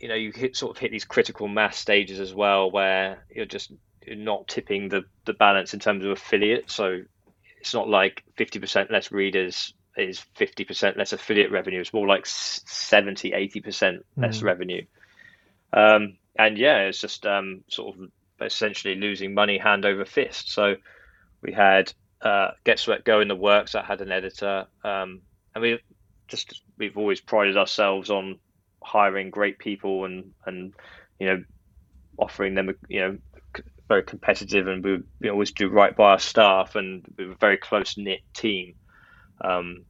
you 0.02 0.08
know 0.08 0.16
you 0.16 0.32
hit 0.32 0.56
sort 0.56 0.76
of 0.76 0.80
hit 0.80 0.90
these 0.90 1.04
critical 1.04 1.46
mass 1.48 1.78
stages 1.78 2.18
as 2.20 2.34
well 2.34 2.70
where 2.70 3.24
you're 3.34 3.46
just 3.46 3.72
you're 4.04 4.16
not 4.16 4.48
tipping 4.48 4.88
the 4.88 5.04
the 5.24 5.32
balance 5.32 5.72
in 5.72 5.80
terms 5.80 6.04
of 6.04 6.10
affiliate. 6.10 6.70
So 6.70 7.02
it's 7.60 7.72
not 7.72 7.88
like 7.88 8.24
50% 8.36 8.90
less 8.90 9.12
readers 9.12 9.72
is 9.96 10.24
50% 10.36 10.96
less 10.96 11.12
affiliate 11.12 11.52
revenue. 11.52 11.80
It's 11.80 11.92
more 11.92 12.08
like 12.08 12.26
70 12.26 13.30
80% 13.30 14.00
less 14.16 14.40
Mm. 14.40 14.42
revenue. 14.42 14.84
Um, 15.72 16.18
and 16.36 16.58
yeah 16.58 16.80
it's 16.80 17.00
just 17.00 17.24
um, 17.24 17.62
sort 17.68 17.96
of 17.96 18.10
essentially 18.40 18.96
losing 18.96 19.34
money 19.34 19.56
hand 19.56 19.84
over 19.84 20.04
fist. 20.04 20.50
So 20.50 20.74
we 21.42 21.52
had 21.52 21.92
uh, 22.20 22.50
get 22.64 22.80
sweat 22.80 23.04
go 23.04 23.20
in 23.20 23.28
the 23.28 23.36
works. 23.36 23.72
That 23.72 23.84
had 23.84 24.00
an 24.00 24.10
editor. 24.10 24.66
Um, 24.82 25.20
and 25.54 25.62
we 25.62 25.78
just 26.26 26.60
we've 26.76 26.96
always 26.96 27.20
prided 27.20 27.56
ourselves 27.56 28.10
on 28.10 28.40
hiring 28.84 29.30
great 29.30 29.58
people 29.58 30.04
and 30.04 30.32
and 30.46 30.74
you 31.18 31.26
know 31.26 31.42
offering 32.18 32.54
them 32.54 32.70
you 32.88 33.00
know 33.00 33.18
very 33.88 34.02
competitive 34.04 34.68
and 34.68 34.84
we, 34.84 34.98
we 35.20 35.30
always 35.30 35.52
do 35.52 35.68
right 35.68 35.94
by 35.96 36.12
our 36.12 36.18
staff 36.18 36.76
and 36.76 37.04
we 37.18 37.26
were 37.26 37.32
a 37.32 37.38
very 37.40 37.58
close 37.58 37.96
knit 37.98 38.20
team. 38.34 38.74
Um, 39.44 39.84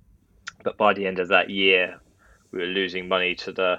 but 0.64 0.76
by 0.76 0.94
the 0.94 1.06
end 1.06 1.20
of 1.20 1.28
that 1.28 1.50
year 1.50 2.00
we 2.52 2.60
were 2.60 2.66
losing 2.66 3.08
money 3.08 3.36
to 3.36 3.52
the 3.52 3.76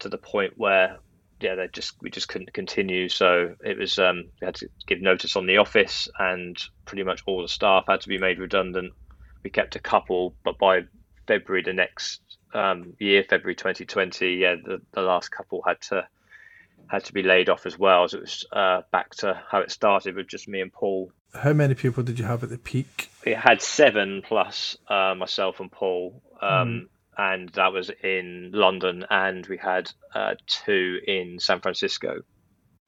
to 0.00 0.08
the 0.08 0.18
point 0.18 0.52
where 0.56 0.98
yeah 1.40 1.54
they 1.54 1.68
just 1.72 1.94
we 2.02 2.10
just 2.10 2.28
couldn't 2.28 2.52
continue. 2.52 3.08
So 3.08 3.54
it 3.64 3.78
was 3.78 3.98
um 3.98 4.24
we 4.40 4.44
had 4.46 4.56
to 4.56 4.68
give 4.86 5.00
notice 5.00 5.36
on 5.36 5.46
the 5.46 5.58
office 5.58 6.08
and 6.18 6.56
pretty 6.86 7.04
much 7.04 7.22
all 7.26 7.42
the 7.42 7.48
staff 7.48 7.84
had 7.88 8.02
to 8.02 8.08
be 8.08 8.18
made 8.18 8.38
redundant. 8.38 8.92
We 9.44 9.50
kept 9.50 9.76
a 9.76 9.80
couple 9.80 10.36
but 10.44 10.58
by 10.58 10.82
february 11.26 11.62
the 11.62 11.72
next 11.72 12.20
um, 12.54 12.94
year, 12.98 13.24
February 13.28 13.54
2020, 13.54 14.34
yeah, 14.34 14.56
the, 14.62 14.80
the 14.92 15.02
last 15.02 15.30
couple 15.30 15.62
had 15.66 15.80
to 15.82 16.06
had 16.88 17.04
to 17.04 17.12
be 17.12 17.22
laid 17.22 17.48
off 17.48 17.66
as 17.66 17.78
well. 17.78 18.08
So 18.08 18.18
it 18.18 18.20
was 18.22 18.46
uh, 18.52 18.82
back 18.90 19.10
to 19.16 19.40
how 19.50 19.60
it 19.60 19.70
started 19.70 20.16
with 20.16 20.26
just 20.26 20.48
me 20.48 20.60
and 20.60 20.72
Paul. 20.72 21.12
How 21.34 21.52
many 21.52 21.74
people 21.74 22.02
did 22.02 22.18
you 22.18 22.24
have 22.24 22.42
at 22.42 22.48
the 22.48 22.58
peak? 22.58 23.10
It 23.24 23.36
had 23.36 23.60
seven 23.60 24.22
plus 24.26 24.76
uh, 24.88 25.14
myself 25.14 25.60
and 25.60 25.70
Paul, 25.70 26.22
um, 26.40 26.88
and 27.18 27.50
that 27.50 27.72
was 27.72 27.90
in 28.02 28.50
London, 28.54 29.04
and 29.10 29.46
we 29.46 29.58
had 29.58 29.90
uh, 30.14 30.34
two 30.46 31.00
in 31.06 31.38
San 31.38 31.60
Francisco. 31.60 32.22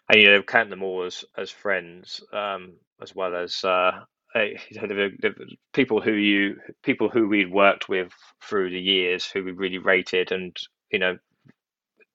And 0.08 0.22
you 0.22 0.28
know, 0.28 0.42
count 0.42 0.70
them 0.70 0.82
all 0.82 1.04
as 1.04 1.24
as 1.36 1.50
friends, 1.50 2.22
um, 2.32 2.72
as 3.02 3.14
well 3.14 3.36
as 3.36 3.62
uh, 3.62 4.04
know, 4.34 4.88
the, 4.88 5.10
the 5.20 5.34
people 5.72 6.00
who 6.00 6.12
you 6.12 6.56
people 6.82 7.08
who 7.08 7.28
we'd 7.28 7.50
worked 7.52 7.88
with 7.88 8.12
through 8.42 8.70
the 8.70 8.80
years 8.80 9.26
who 9.26 9.44
we 9.44 9.52
really 9.52 9.78
rated 9.78 10.32
and 10.32 10.56
you 10.90 10.98
know 10.98 11.18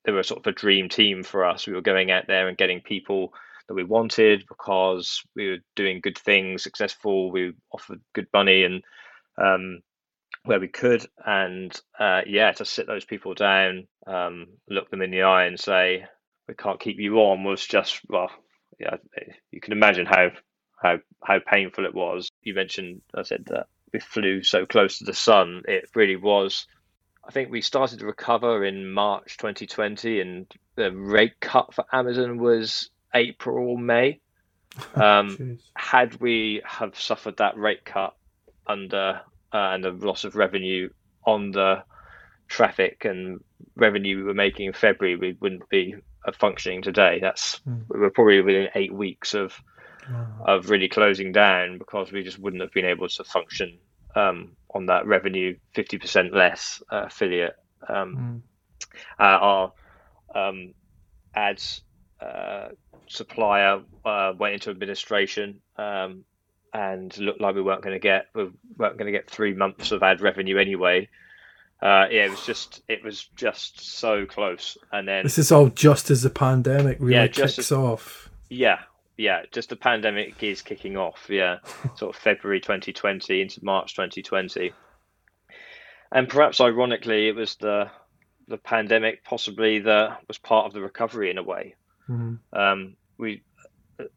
they 0.06 0.12
were 0.12 0.24
sort 0.24 0.40
of 0.40 0.48
a 0.48 0.56
dream 0.56 0.88
team 0.88 1.24
for 1.24 1.46
us. 1.46 1.68
We 1.68 1.74
were 1.74 1.82
going 1.82 2.12
out 2.12 2.28
there 2.28 2.48
and 2.48 2.58
getting 2.58 2.82
people 2.82 3.34
that 3.68 3.74
we 3.74 3.84
wanted 3.84 4.44
because 4.48 5.22
we 5.36 5.50
were 5.50 5.58
doing 5.76 6.00
good 6.02 6.18
things 6.18 6.64
successful. 6.64 7.32
We 7.32 7.54
offered 7.72 8.02
good 8.14 8.28
money 8.34 8.64
and 8.64 8.84
um, 9.42 9.82
where 10.44 10.60
we 10.60 10.68
could. 10.68 11.06
And 11.26 11.76
uh, 12.00 12.22
yeah 12.28 12.52
to 12.54 12.66
sit 12.66 12.88
those 12.88 13.06
people 13.06 13.34
down 13.34 13.88
um, 14.08 14.48
look 14.70 14.90
them 14.90 15.02
in 15.02 15.12
the 15.12 15.24
eye 15.24 15.46
and 15.46 15.60
say 15.60 16.06
we 16.48 16.54
can't 16.54 16.80
keep 16.80 17.00
you 17.00 17.18
on 17.18 17.44
was 17.44 17.66
just 17.66 18.02
well 18.08 18.30
yeah 18.80 18.98
you 19.52 19.60
can 19.60 19.74
imagine 19.74 20.06
how 20.06 20.30
how 20.86 21.00
how 21.24 21.40
painful 21.40 21.86
it 21.86 21.94
was. 21.96 22.30
You 22.44 22.54
mentioned, 22.54 23.02
I 23.14 23.24
said 23.24 23.46
that 23.48 23.68
we 23.92 24.00
flew 24.00 24.44
so 24.44 24.66
close 24.66 25.00
to 25.00 25.06
the 25.06 25.14
sun. 25.14 25.64
It 25.68 25.90
really 25.96 26.16
was. 26.16 26.68
I 27.28 27.32
think 27.32 27.50
we 27.50 27.62
started 27.62 28.00
to 28.00 28.06
recover 28.06 28.64
in 28.64 28.92
March 28.92 29.38
2020, 29.38 30.22
and 30.22 30.46
the 30.76 30.92
rate 30.92 31.40
cut 31.40 31.74
for 31.74 31.84
Amazon 31.92 32.38
was 32.38 32.90
April 33.14 33.70
or 33.70 33.78
May. 33.78 34.20
Um, 34.96 35.58
had 35.74 36.20
we 36.20 36.62
have 36.66 37.00
suffered 37.00 37.38
that 37.38 37.58
rate 37.58 37.86
cut 37.86 38.14
under 38.68 39.22
uh, 39.54 39.58
and 39.74 39.82
the 39.82 39.92
loss 39.92 40.26
of 40.26 40.36
revenue 40.36 40.90
on 41.26 41.52
the 41.52 41.82
traffic 42.50 43.06
and 43.06 43.40
revenue 43.78 44.18
we 44.18 44.24
were 44.24 44.34
making 44.34 44.66
in 44.68 44.74
February, 44.74 45.16
we 45.16 45.38
wouldn't 45.40 45.70
be 45.70 45.96
uh, 46.26 46.32
functioning 46.34 46.82
today. 46.82 47.20
That's 47.22 47.62
Mm. 47.68 47.84
we 47.88 48.00
were 48.00 48.10
probably 48.10 48.42
within 48.42 48.68
eight 48.76 48.94
weeks 48.94 49.34
of. 49.34 49.54
Of 50.46 50.70
really 50.70 50.88
closing 50.90 51.32
down 51.32 51.78
because 51.78 52.12
we 52.12 52.24
just 52.24 52.40
wouldn't 52.40 52.62
have 52.62 52.72
been 52.72 52.86
able 52.86 53.08
to 53.10 53.24
function 53.24 53.78
um, 54.16 54.52
on 54.74 54.86
that 54.88 55.06
revenue, 55.08 55.56
fifty 55.74 55.98
percent 55.98 56.34
less 56.34 56.82
uh, 56.92 57.04
affiliate. 57.08 57.56
Um, 57.88 58.16
Mm. 58.18 58.42
uh, 59.20 59.24
our 59.24 59.74
um, 60.34 60.74
ads 61.36 61.82
uh, 62.22 62.70
supplier 63.08 63.82
uh, 64.06 64.34
went 64.38 64.54
into 64.56 64.70
administration 64.70 65.60
um, 65.78 66.24
and 66.74 67.16
looked 67.18 67.42
like 67.42 67.56
we 67.56 67.62
weren't 67.62 67.82
going 67.84 67.96
to 67.96 68.00
get 68.00 68.28
we 68.34 68.44
weren't 68.78 68.98
going 68.98 69.06
to 69.06 69.12
get 69.12 69.30
three 69.30 69.54
months 69.54 69.92
of 69.92 70.02
ad 70.04 70.22
revenue 70.22 70.58
anyway. 70.58 71.08
Uh, 71.82 72.08
yeah, 72.10 72.26
it 72.26 72.32
was 72.32 72.46
just 72.46 72.82
it 72.88 73.04
was 73.04 73.28
just 73.36 73.82
so 74.00 74.26
close, 74.26 74.78
and 74.94 75.08
then 75.08 75.24
This 75.24 75.38
is 75.38 75.52
all 75.52 75.68
just 75.68 76.10
as 76.10 76.22
the 76.24 76.30
pandemic 76.30 76.98
really 77.00 77.16
Yeah, 77.16 77.28
kicks 77.28 77.60
as- 77.60 77.72
off. 77.72 78.30
yeah, 78.50 78.80
yeah, 79.18 79.44
just 79.52 79.70
the 79.70 79.76
pandemic 79.76 80.42
is 80.44 80.62
kicking 80.62 80.98
off. 80.98 81.28
Yeah, 81.30 81.58
sort 81.96 82.16
of 82.16 82.22
February 82.22 82.60
2020 82.60 83.42
into 83.42 83.64
March 83.64 83.96
2020, 83.96 84.74
and 86.12 86.30
perhaps 86.30 86.60
ironically, 86.60 87.28
it 87.28 87.36
was 87.36 87.56
the 87.56 87.90
the 88.48 88.58
pandemic 88.58 89.24
possibly 89.24 89.80
that 89.80 90.20
was 90.28 90.38
part 90.38 90.68
of 90.68 90.74
the 90.74 90.82
recovery 90.82 91.32
in 91.32 91.38
a 91.38 91.44
way. 91.44 91.76
Mhm. 92.08 92.40
Um, 92.54 92.96
we, 93.18 93.42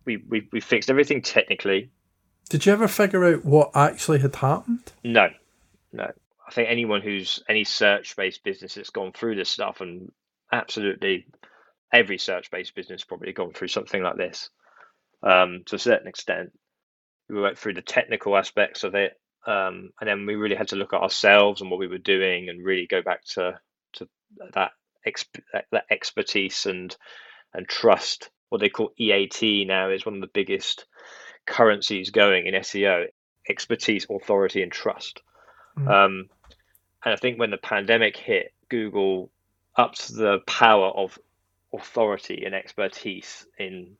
we 0.05 0.17
we 0.17 0.49
we 0.53 0.61
fixed 0.61 0.91
everything 0.91 1.23
technically. 1.23 1.91
Did 2.51 2.67
you 2.67 2.73
ever 2.73 2.89
figure 2.89 3.25
out 3.25 3.45
what 3.45 3.71
actually 3.75 4.21
had 4.21 4.37
happened? 4.37 4.93
No, 5.05 5.29
no. 5.93 6.11
I 6.47 6.51
think 6.51 6.69
anyone 6.71 7.03
who's 7.03 7.43
any 7.49 7.65
search 7.65 8.17
based 8.17 8.43
business 8.43 8.75
that's 8.75 8.91
gone 8.91 9.13
through 9.13 9.37
this 9.37 9.51
stuff, 9.51 9.81
and 9.81 10.11
absolutely 10.51 11.27
every 11.93 12.19
search 12.19 12.51
based 12.51 12.75
business 12.75 13.05
probably 13.05 13.33
gone 13.33 13.53
through 13.53 13.69
something 13.69 14.03
like 14.03 14.17
this 14.17 14.51
um, 15.23 15.63
to 15.67 15.77
a 15.77 15.79
certain 15.79 16.09
extent. 16.09 16.53
We 17.29 17.41
went 17.41 17.59
through 17.59 17.75
the 17.75 17.83
technical 17.83 18.37
aspects 18.37 18.85
of 18.85 18.95
it, 18.95 19.19
um, 19.47 19.91
and 20.01 20.09
then 20.09 20.27
we 20.27 20.37
really 20.37 20.57
had 20.57 20.69
to 20.69 20.77
look 20.77 20.95
at 20.95 21.01
ourselves 21.01 21.61
and 21.61 21.71
what 21.71 21.81
we 21.81 21.89
were 21.89 21.99
doing, 21.99 22.49
and 22.49 22.65
really 22.65 22.87
go 22.87 23.03
back 23.03 23.25
to 23.35 23.59
to 23.95 24.09
that 24.55 24.73
exp- 25.07 25.43
that 25.73 25.85
expertise 25.91 26.67
and 26.67 26.97
and 27.53 27.69
trust. 27.69 28.31
What 28.49 28.61
they 28.61 28.71
call 28.71 28.93
EAT 28.99 29.67
now 29.67 29.91
is 29.91 30.07
one 30.07 30.15
of 30.15 30.21
the 30.23 30.29
biggest 30.29 30.87
currencies 31.47 32.11
going 32.11 32.47
in 32.47 32.55
SEO: 32.55 33.07
expertise, 33.49 34.07
authority, 34.11 34.63
and 34.63 34.73
trust. 34.73 35.21
Mm. 35.79 35.89
Um, 35.89 36.29
and 37.05 37.15
I 37.15 37.17
think 37.17 37.39
when 37.39 37.51
the 37.51 37.59
pandemic 37.59 38.17
hit, 38.17 38.53
Google 38.69 39.31
upped 39.77 40.09
the 40.09 40.41
power 40.47 40.89
of 40.89 41.19
authority 41.73 42.45
and 42.45 42.55
expertise 42.55 43.47
in 43.59 43.97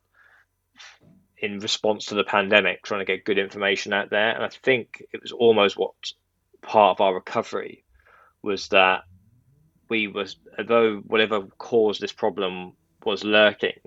in 1.41 1.59
response 1.61 2.07
to 2.07 2.15
the 2.15 2.25
pandemic, 2.25 2.83
trying 2.83 3.01
to 3.01 3.05
get 3.05 3.25
good 3.25 3.39
information 3.39 3.93
out 3.93 4.11
there. 4.11 4.31
And 4.31 4.45
I 4.45 4.49
think 4.49 5.03
it 5.13 5.23
was 5.23 5.33
almost 5.33 5.77
what 5.77 5.93
part 6.63 6.97
of 6.97 7.01
our 7.01 7.15
recovery 7.15 7.85
was 8.43 8.69
that 8.69 9.03
we 9.89 10.09
was 10.09 10.37
although 10.59 10.97
whatever 11.07 11.43
caused 11.59 12.01
this 12.01 12.13
problem 12.13 12.73
was 13.05 13.25
lurking, 13.25 13.81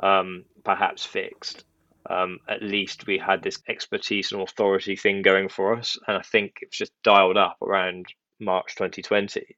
um, 0.00 0.44
perhaps 0.64 1.04
fixed. 1.04 1.64
Um, 2.08 2.38
at 2.48 2.62
least 2.62 3.06
we 3.06 3.18
had 3.18 3.42
this 3.42 3.58
expertise 3.68 4.32
and 4.32 4.40
authority 4.40 4.96
thing 4.96 5.20
going 5.20 5.48
for 5.48 5.76
us, 5.76 5.98
and 6.06 6.16
I 6.16 6.22
think 6.22 6.58
it 6.62 6.68
was 6.70 6.78
just 6.78 7.02
dialed 7.02 7.36
up 7.36 7.58
around 7.60 8.06
March 8.40 8.74
2020, 8.76 9.56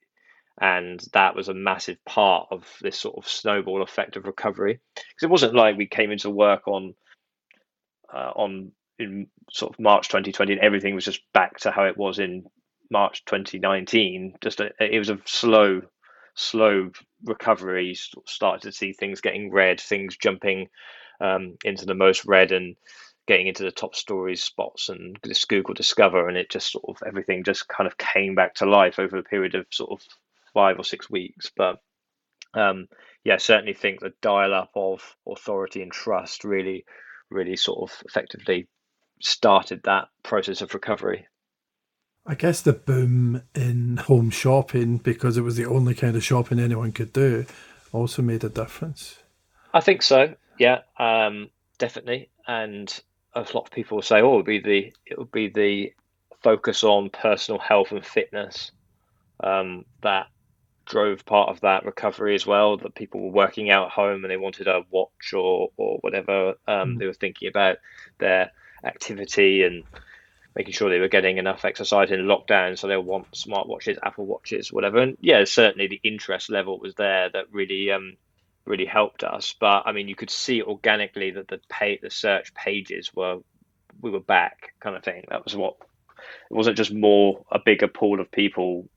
and 0.60 1.00
that 1.12 1.36
was 1.36 1.48
a 1.48 1.54
massive 1.54 2.04
part 2.04 2.48
of 2.50 2.66
this 2.80 2.98
sort 2.98 3.16
of 3.16 3.28
snowball 3.28 3.82
effect 3.82 4.16
of 4.16 4.26
recovery. 4.26 4.80
Because 4.94 5.22
it 5.22 5.30
wasn't 5.30 5.54
like 5.54 5.76
we 5.76 5.86
came 5.86 6.10
into 6.10 6.28
work 6.28 6.66
on 6.66 6.94
uh, 8.12 8.32
on 8.34 8.72
in 8.98 9.26
sort 9.50 9.72
of 9.72 9.80
March 9.80 10.08
2020 10.08 10.52
and 10.52 10.62
everything 10.62 10.94
was 10.94 11.04
just 11.04 11.22
back 11.32 11.58
to 11.58 11.70
how 11.70 11.84
it 11.84 11.96
was 11.96 12.18
in 12.18 12.44
March 12.90 13.24
2019. 13.24 14.34
Just 14.40 14.60
a, 14.60 14.70
it 14.78 14.98
was 14.98 15.10
a 15.10 15.18
slow, 15.24 15.80
slow 16.34 16.90
recovery. 17.24 17.88
You 17.88 18.22
started 18.26 18.62
to 18.62 18.72
see 18.72 18.92
things 18.92 19.20
getting 19.20 19.50
read, 19.50 19.80
things 19.80 20.16
jumping 20.16 20.68
um, 21.20 21.56
into 21.64 21.86
the 21.86 21.94
most 21.94 22.24
read, 22.26 22.52
and 22.52 22.76
getting 23.26 23.46
into 23.46 23.62
the 23.62 23.70
top 23.70 23.94
stories 23.94 24.42
spots 24.42 24.88
and 24.88 25.16
this 25.22 25.44
Google 25.44 25.74
Discover, 25.74 26.28
and 26.28 26.36
it 26.36 26.50
just 26.50 26.72
sort 26.72 26.84
of 26.88 26.96
everything 27.06 27.44
just 27.44 27.68
kind 27.68 27.86
of 27.86 27.96
came 27.96 28.34
back 28.34 28.54
to 28.56 28.66
life 28.66 28.98
over 28.98 29.16
a 29.16 29.22
period 29.22 29.54
of 29.54 29.66
sort 29.70 29.90
of 29.92 30.06
five 30.52 30.78
or 30.78 30.84
six 30.84 31.08
weeks. 31.08 31.50
But 31.56 31.80
um, 32.54 32.88
yeah, 33.24 33.34
I 33.34 33.38
certainly 33.38 33.74
think 33.74 34.00
the 34.00 34.12
dial 34.20 34.54
up 34.54 34.70
of 34.74 35.16
authority 35.28 35.82
and 35.82 35.92
trust 35.92 36.44
really, 36.44 36.84
really 37.30 37.56
sort 37.56 37.90
of 37.90 38.02
effectively 38.04 38.68
started 39.20 39.82
that 39.84 40.08
process 40.22 40.60
of 40.62 40.74
recovery. 40.74 41.26
I 42.26 42.34
guess 42.34 42.60
the 42.60 42.72
boom 42.72 43.42
in 43.54 43.96
home 43.96 44.30
shopping, 44.30 44.98
because 44.98 45.36
it 45.36 45.42
was 45.42 45.56
the 45.56 45.66
only 45.66 45.94
kind 45.94 46.16
of 46.16 46.24
shopping 46.24 46.60
anyone 46.60 46.92
could 46.92 47.12
do, 47.12 47.46
also 47.92 48.22
made 48.22 48.44
a 48.44 48.48
difference. 48.48 49.18
I 49.72 49.80
think 49.80 50.02
so. 50.02 50.34
Yeah, 50.58 50.80
um, 50.98 51.50
definitely. 51.78 52.30
And 52.46 53.02
a 53.34 53.40
lot 53.40 53.66
of 53.66 53.70
people 53.70 54.02
say, 54.02 54.20
"Oh, 54.20 54.34
it 54.34 54.36
would 54.36 54.46
be 54.46 54.60
the 54.60 54.92
it 55.06 55.18
would 55.18 55.32
be 55.32 55.48
the 55.48 55.92
focus 56.42 56.84
on 56.84 57.10
personal 57.10 57.58
health 57.60 57.92
and 57.92 58.04
fitness 58.04 58.72
um, 59.42 59.84
that 60.02 60.26
drove 60.90 61.24
part 61.24 61.48
of 61.48 61.60
that 61.60 61.84
recovery 61.84 62.34
as 62.34 62.46
well. 62.46 62.76
That 62.76 62.94
people 62.94 63.20
were 63.20 63.30
working 63.30 63.70
out 63.70 63.86
at 63.86 63.92
home 63.92 64.24
and 64.24 64.30
they 64.30 64.36
wanted 64.36 64.66
a 64.66 64.84
watch 64.90 65.32
or 65.32 65.70
or 65.76 65.98
whatever. 66.00 66.54
Um, 66.66 66.96
Mm. 66.96 66.98
They 66.98 67.06
were 67.06 67.14
thinking 67.14 67.48
about 67.48 67.78
their 68.18 68.50
activity 68.84 69.62
and 69.62 69.84
making 70.56 70.72
sure 70.72 70.90
they 70.90 70.98
were 70.98 71.08
getting 71.08 71.38
enough 71.38 71.64
exercise 71.64 72.10
in 72.10 72.20
lockdown. 72.20 72.76
So 72.76 72.88
they'll 72.88 73.02
want 73.02 73.30
smartwatches, 73.32 73.98
Apple 74.02 74.26
watches, 74.26 74.72
whatever. 74.72 74.98
And 74.98 75.16
yeah, 75.20 75.44
certainly 75.44 75.86
the 75.86 76.00
interest 76.02 76.50
level 76.50 76.78
was 76.80 76.94
there 76.96 77.30
that 77.30 77.52
really 77.52 77.92
um, 77.92 78.16
really 78.64 78.86
helped 78.86 79.22
us. 79.22 79.54
But 79.58 79.84
I 79.86 79.92
mean, 79.92 80.08
you 80.08 80.16
could 80.16 80.30
see 80.30 80.62
organically 80.62 81.30
that 81.32 81.48
the 81.48 81.60
pay 81.68 81.98
the 82.02 82.10
search 82.10 82.52
pages 82.54 83.14
were 83.14 83.38
we 84.02 84.10
were 84.10 84.20
back, 84.20 84.74
kind 84.80 84.96
of 84.96 85.04
thing. 85.04 85.24
That 85.28 85.44
was 85.44 85.54
what 85.54 85.76
it 86.50 86.54
wasn't 86.54 86.76
just 86.76 86.92
more 86.92 87.44
a 87.50 87.58
bigger 87.58 87.88
pool 87.88 88.20
of 88.20 88.30
people 88.30 88.88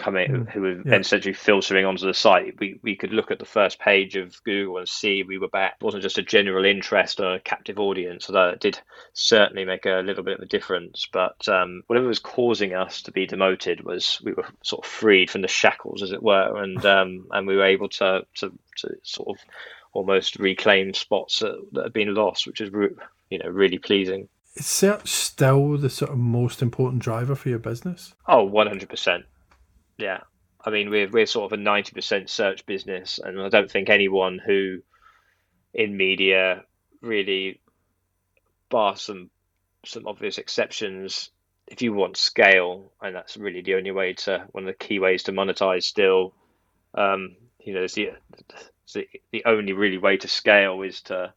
coming 0.00 0.30
Mm, 0.30 0.50
who 0.50 0.60
were 0.62 0.82
yeah. 0.84 0.96
essentially 0.96 1.34
filtering 1.34 1.84
onto 1.84 2.06
the 2.06 2.14
site. 2.14 2.58
We 2.58 2.80
we 2.82 2.96
could 2.96 3.12
look 3.12 3.30
at 3.30 3.38
the 3.38 3.44
first 3.44 3.78
page 3.78 4.16
of 4.16 4.42
Google 4.44 4.78
and 4.78 4.88
see 4.88 5.22
we 5.22 5.38
were 5.38 5.48
back. 5.48 5.76
It 5.80 5.84
wasn't 5.84 6.02
just 6.02 6.18
a 6.18 6.22
general 6.22 6.64
interest 6.64 7.20
or 7.20 7.34
a 7.34 7.40
captive 7.40 7.78
audience, 7.78 8.28
although 8.28 8.50
it 8.50 8.60
did 8.60 8.80
certainly 9.12 9.64
make 9.64 9.86
a 9.86 10.02
little 10.04 10.24
bit 10.24 10.38
of 10.38 10.42
a 10.42 10.46
difference. 10.46 11.06
But 11.12 11.46
um, 11.48 11.82
whatever 11.86 12.06
was 12.06 12.18
causing 12.18 12.74
us 12.74 13.02
to 13.02 13.12
be 13.12 13.26
demoted 13.26 13.84
was 13.84 14.20
we 14.24 14.32
were 14.32 14.46
sort 14.64 14.84
of 14.84 14.90
freed 14.90 15.30
from 15.30 15.42
the 15.42 15.48
shackles, 15.48 16.02
as 16.02 16.12
it 16.12 16.22
were, 16.22 16.62
and 16.62 16.84
um, 16.96 17.26
and 17.30 17.46
we 17.46 17.56
were 17.56 17.66
able 17.66 17.88
to, 17.90 18.26
to 18.36 18.52
to 18.78 18.88
sort 19.02 19.28
of 19.28 19.44
almost 19.92 20.36
reclaim 20.38 20.94
spots 20.94 21.40
that, 21.40 21.60
that 21.72 21.84
had 21.84 21.92
been 21.92 22.14
lost, 22.14 22.46
which 22.46 22.60
is 22.60 22.70
you 23.30 23.38
know 23.38 23.50
really 23.50 23.78
pleasing. 23.78 24.28
Is 24.56 24.66
search 24.66 25.08
still 25.08 25.76
the 25.76 25.90
sort 25.90 26.10
of 26.10 26.18
most 26.18 26.60
important 26.60 27.02
driver 27.02 27.34
for 27.36 27.48
your 27.48 27.60
business? 27.60 28.14
Oh, 28.26 28.48
100%. 28.48 29.22
Yeah. 30.00 30.20
I 30.64 30.70
mean, 30.70 30.90
we're, 30.90 31.08
we're 31.08 31.26
sort 31.26 31.52
of 31.52 31.58
a 31.58 31.62
90% 31.62 32.28
search 32.28 32.66
business, 32.66 33.18
and 33.22 33.40
I 33.40 33.48
don't 33.48 33.70
think 33.70 33.88
anyone 33.88 34.38
who 34.44 34.80
in 35.72 35.96
media 35.96 36.64
really, 37.00 37.60
bar 38.68 38.96
some, 38.96 39.30
some 39.86 40.06
obvious 40.06 40.38
exceptions, 40.38 41.30
if 41.66 41.80
you 41.82 41.92
want 41.92 42.16
scale, 42.16 42.92
and 43.00 43.14
that's 43.14 43.36
really 43.36 43.62
the 43.62 43.74
only 43.74 43.90
way 43.90 44.12
to, 44.12 44.46
one 44.52 44.64
of 44.64 44.66
the 44.66 44.84
key 44.84 44.98
ways 44.98 45.22
to 45.24 45.32
monetize 45.32 45.84
still, 45.84 46.34
um, 46.94 47.36
you 47.58 47.72
know, 47.72 47.82
it's 47.82 47.94
the, 47.94 48.10
the, 48.92 49.08
the 49.32 49.44
only 49.46 49.72
really 49.72 49.98
way 49.98 50.16
to 50.16 50.28
scale 50.28 50.82
is 50.82 51.00
to, 51.02 51.32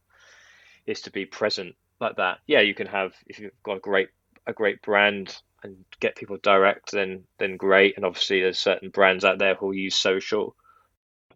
is 0.86 1.02
to 1.02 1.10
be 1.10 1.24
present 1.24 1.76
like 2.00 2.16
that. 2.16 2.38
Yeah, 2.46 2.60
you 2.60 2.74
can 2.74 2.88
have, 2.88 3.14
if 3.26 3.38
you've 3.38 3.52
got 3.62 3.78
a 3.78 3.80
great, 3.80 4.08
a 4.46 4.52
great 4.52 4.82
brand 4.82 5.34
and 5.64 5.84
get 6.00 6.16
people 6.16 6.36
direct, 6.42 6.92
then 6.92 7.24
then 7.38 7.56
great. 7.56 7.96
And 7.96 8.04
obviously, 8.04 8.40
there's 8.40 8.58
certain 8.58 8.90
brands 8.90 9.24
out 9.24 9.38
there 9.38 9.54
who 9.54 9.72
use 9.72 9.96
social, 9.96 10.54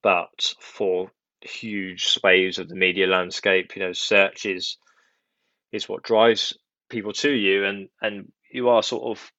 but 0.02 0.54
for 0.60 1.10
huge 1.40 2.06
swathes 2.06 2.58
of 2.58 2.68
the 2.68 2.76
media 2.76 3.06
landscape, 3.06 3.74
you 3.74 3.82
know, 3.82 3.92
search 3.92 4.46
is 4.46 4.76
is 5.72 5.88
what 5.88 6.02
drives 6.02 6.56
people 6.88 7.12
to 7.14 7.30
you, 7.30 7.64
and 7.64 7.88
and 8.00 8.30
you 8.52 8.68
are 8.68 8.82
sort 8.82 9.18
of 9.18 9.32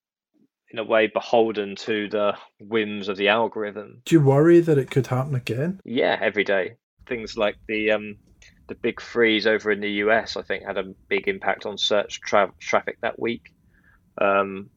in 0.72 0.80
a 0.80 0.84
way 0.84 1.08
beholden 1.08 1.76
to 1.76 2.10
the 2.10 2.36
whims 2.60 3.08
of 3.08 3.18
the 3.18 3.30
algorithm. 3.30 4.02
Do 4.06 4.16
you 4.16 4.22
worry 4.22 4.60
that 4.60 4.78
it 4.78 4.92
could 4.92 5.08
happen 5.08 5.34
again? 5.34 5.80
Yeah, 5.84 6.18
every 6.22 6.44
day 6.44 6.76
things 7.10 7.36
like 7.36 7.58
the 7.68 7.92
um 7.92 8.16
the 8.68 8.76
big 8.76 9.02
freeze 9.02 9.48
over 9.48 9.72
in 9.72 9.82
the 9.82 9.92
US, 10.04 10.38
I 10.38 10.44
think, 10.44 10.64
had 10.64 10.78
a 10.78 10.94
big 11.10 11.28
impact 11.28 11.66
on 11.66 11.78
search 11.78 12.22
tra- 12.22 12.54
traffic 12.60 13.00
that 13.02 13.20
week. 13.20 13.52
Um, 14.22 14.70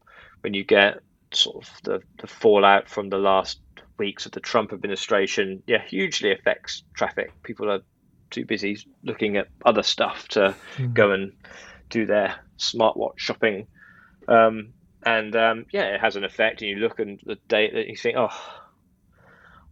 when 0.43 0.55
you 0.55 0.65
get 0.65 1.01
sort 1.33 1.65
of 1.65 1.71
the, 1.85 2.03
the 2.21 2.27
fallout 2.27 2.89
from 2.89 3.09
the 3.09 3.19
last 3.19 3.59
weeks 3.99 4.27
of 4.27 4.33
the 4.33 4.41
Trump 4.41 4.73
administration, 4.73 5.63
yeah, 5.67 5.83
hugely 5.83 6.33
affects 6.33 6.83
traffic. 6.95 7.33
People 7.43 7.71
are 7.71 7.81
too 8.31 8.45
busy 8.45 8.79
looking 9.05 9.37
at 9.37 9.49
other 9.65 9.83
stuff 9.83 10.29
to 10.29 10.55
mm. 10.77 10.95
go 10.95 11.13
and 11.13 11.33
do 11.91 12.07
their 12.07 12.35
smartwatch 12.59 13.19
shopping. 13.19 13.67
Um, 14.29 14.73
and 15.05 15.35
um, 15.37 15.67
yeah, 15.73 15.95
it 15.95 16.01
has 16.01 16.17
an 16.17 16.25
effect. 16.25 16.63
And 16.63 16.71
you 16.71 16.77
look 16.77 17.01
at 17.01 17.07
the 17.25 17.37
data 17.49 17.79
and 17.79 17.89
you 17.89 17.97
think, 17.97 18.17
oh, 18.17 18.37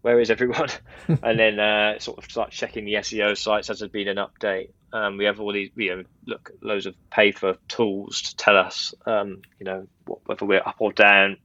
where 0.02 0.20
is 0.20 0.30
everyone? 0.30 0.68
and 1.08 1.38
then 1.38 1.58
uh, 1.58 1.98
sort 1.98 2.18
of 2.18 2.30
start 2.30 2.50
checking 2.50 2.84
the 2.84 2.94
SEO 2.94 3.36
sites 3.36 3.70
as 3.70 3.80
there's 3.80 3.90
been 3.90 4.08
an 4.08 4.16
update. 4.16 4.70
Um, 4.92 5.16
we 5.16 5.24
have 5.24 5.40
all 5.40 5.52
these, 5.52 5.70
you 5.76 5.96
know, 5.96 6.04
look, 6.26 6.50
loads 6.62 6.86
of 6.86 6.94
pay 7.10 7.32
for 7.32 7.56
tools 7.68 8.22
to 8.22 8.36
tell 8.36 8.56
us, 8.56 8.94
um, 9.06 9.42
you 9.58 9.64
know, 9.64 9.86
whether 10.26 10.44
we're 10.44 10.62
up 10.64 10.76
or 10.78 10.92
down. 10.92 11.36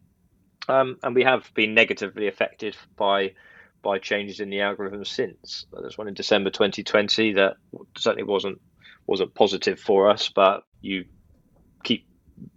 Um, 0.67 0.97
and 1.03 1.13
we 1.13 1.23
have 1.23 1.51
been 1.53 1.73
negatively 1.73 2.27
affected 2.27 2.75
by 2.95 3.33
by 3.83 3.99
changes 3.99 4.39
in 4.39 4.49
the 4.49 4.61
algorithm 4.61 5.05
since. 5.05 5.67
There's 5.71 5.97
one 5.97 6.07
in 6.07 6.15
December 6.15 6.49
2020 6.49 7.33
that 7.33 7.57
certainly 7.95 8.23
wasn't 8.23 8.59
wasn't 9.05 9.35
positive 9.35 9.79
for 9.79 10.09
us, 10.09 10.29
but 10.29 10.63
you 10.81 11.05
keep 11.83 12.07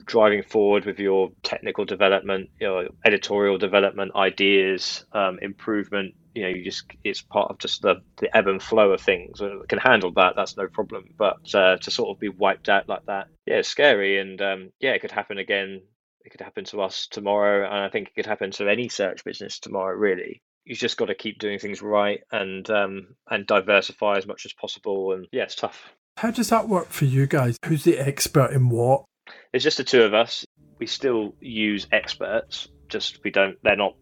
driving 0.04 0.42
forward 0.42 0.84
with 0.84 0.98
your 0.98 1.30
technical 1.42 1.84
development, 1.84 2.50
your 2.60 2.88
editorial 3.04 3.58
development, 3.58 4.12
ideas, 4.16 5.04
um, 5.12 5.38
improvement. 5.40 6.14
You 6.34 6.42
know, 6.42 6.48
you 6.48 6.64
just 6.64 6.84
it's 7.04 7.20
part 7.20 7.50
of 7.50 7.58
just 7.58 7.82
the, 7.82 7.96
the 8.18 8.34
ebb 8.36 8.46
and 8.46 8.62
flow 8.62 8.92
of 8.92 9.00
things. 9.00 9.40
We 9.40 9.50
can 9.68 9.78
handle 9.78 10.12
that. 10.12 10.34
That's 10.36 10.56
no 10.56 10.68
problem. 10.68 11.14
But 11.16 11.54
uh, 11.54 11.76
to 11.78 11.90
sort 11.90 12.10
of 12.10 12.20
be 12.20 12.28
wiped 12.28 12.68
out 12.68 12.88
like 12.88 13.06
that, 13.06 13.28
yeah, 13.46 13.56
it's 13.56 13.68
scary. 13.68 14.18
And 14.20 14.40
um, 14.40 14.70
yeah, 14.80 14.92
it 14.92 15.00
could 15.00 15.10
happen 15.10 15.38
again. 15.38 15.82
It 16.24 16.30
could 16.30 16.40
happen 16.40 16.64
to 16.66 16.82
us 16.82 17.06
tomorrow, 17.10 17.64
and 17.64 17.84
I 17.84 17.88
think 17.88 18.08
it 18.08 18.14
could 18.14 18.26
happen 18.26 18.50
to 18.52 18.68
any 18.68 18.88
search 18.88 19.24
business 19.24 19.58
tomorrow. 19.58 19.96
Really, 19.96 20.42
you've 20.64 20.78
just 20.78 20.96
got 20.96 21.06
to 21.06 21.14
keep 21.14 21.38
doing 21.38 21.58
things 21.58 21.82
right 21.82 22.20
and 22.30 22.68
um, 22.70 23.14
and 23.30 23.46
diversify 23.46 24.18
as 24.18 24.26
much 24.26 24.44
as 24.44 24.52
possible. 24.52 25.12
And 25.12 25.26
yeah, 25.32 25.44
it's 25.44 25.56
tough. 25.56 25.90
How 26.18 26.30
does 26.30 26.48
that 26.50 26.68
work 26.68 26.88
for 26.88 27.04
you 27.04 27.26
guys? 27.26 27.56
Who's 27.64 27.84
the 27.84 27.98
expert 27.98 28.52
in 28.52 28.68
what? 28.68 29.04
It's 29.52 29.64
just 29.64 29.78
the 29.78 29.84
two 29.84 30.02
of 30.02 30.14
us. 30.14 30.44
We 30.78 30.86
still 30.86 31.34
use 31.40 31.86
experts, 31.90 32.68
just 32.88 33.20
we 33.24 33.30
don't. 33.30 33.56
They're 33.62 33.76
not 33.76 33.94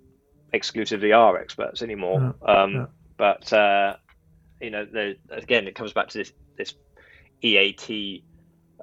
exclusively 0.52 1.12
our 1.12 1.38
experts 1.38 1.82
anymore. 1.82 2.34
Um. 2.46 2.88
But 3.16 3.52
uh, 3.52 3.96
you 4.60 4.70
know, 4.70 4.86
again, 5.30 5.66
it 5.68 5.74
comes 5.74 5.92
back 5.92 6.08
to 6.08 6.18
this 6.18 6.32
this 6.56 6.74
EAT 7.42 8.24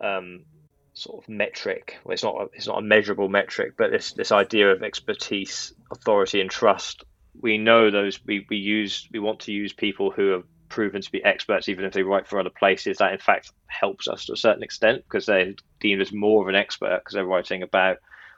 um, 0.02 0.46
sort 0.94 1.24
of 1.24 1.30
metric. 1.30 1.98
Well, 2.04 2.14
it's 2.14 2.24
not 2.24 2.36
a, 2.36 2.46
it's 2.54 2.68
not 2.68 2.80
a 2.80 2.82
measurable 2.82 3.30
metric, 3.30 3.74
but 3.78 3.92
this 3.92 4.14
this 4.14 4.32
idea 4.32 4.72
of 4.72 4.84
expertise, 4.84 5.74
authority, 5.92 6.42
and 6.42 6.50
trust. 6.50 7.04
We 7.40 7.58
know 7.58 7.92
those. 7.92 8.20
We 8.26 8.46
we 8.50 8.58
use. 8.58 9.08
We 9.12 9.20
want 9.20 9.42
to 9.42 9.52
use 9.52 9.74
people 9.74 10.12
who 10.12 10.30
have 10.30 10.44
proven 10.74 11.04
to 11.04 11.12
be 11.12 11.24
experts, 11.24 11.70
even 11.70 11.86
if 11.86 11.94
they 11.94 12.02
write 12.02 12.28
for 12.28 12.40
other 12.40 12.50
places. 12.50 12.98
That 12.98 13.14
in 13.14 13.20
fact 13.20 13.52
helps 13.68 14.08
us 14.08 14.26
to 14.26 14.34
a 14.34 14.38
certain 14.38 14.64
extent 14.64 15.04
because 15.04 15.28
they're 15.28 15.54
deemed 15.80 16.02
as 16.02 16.12
more 16.12 16.42
of 16.42 16.48
an 16.48 16.56
expert 16.56 17.00
because 17.00 17.14
they're 17.14 17.26
writing 17.26 17.62
about 17.62 17.98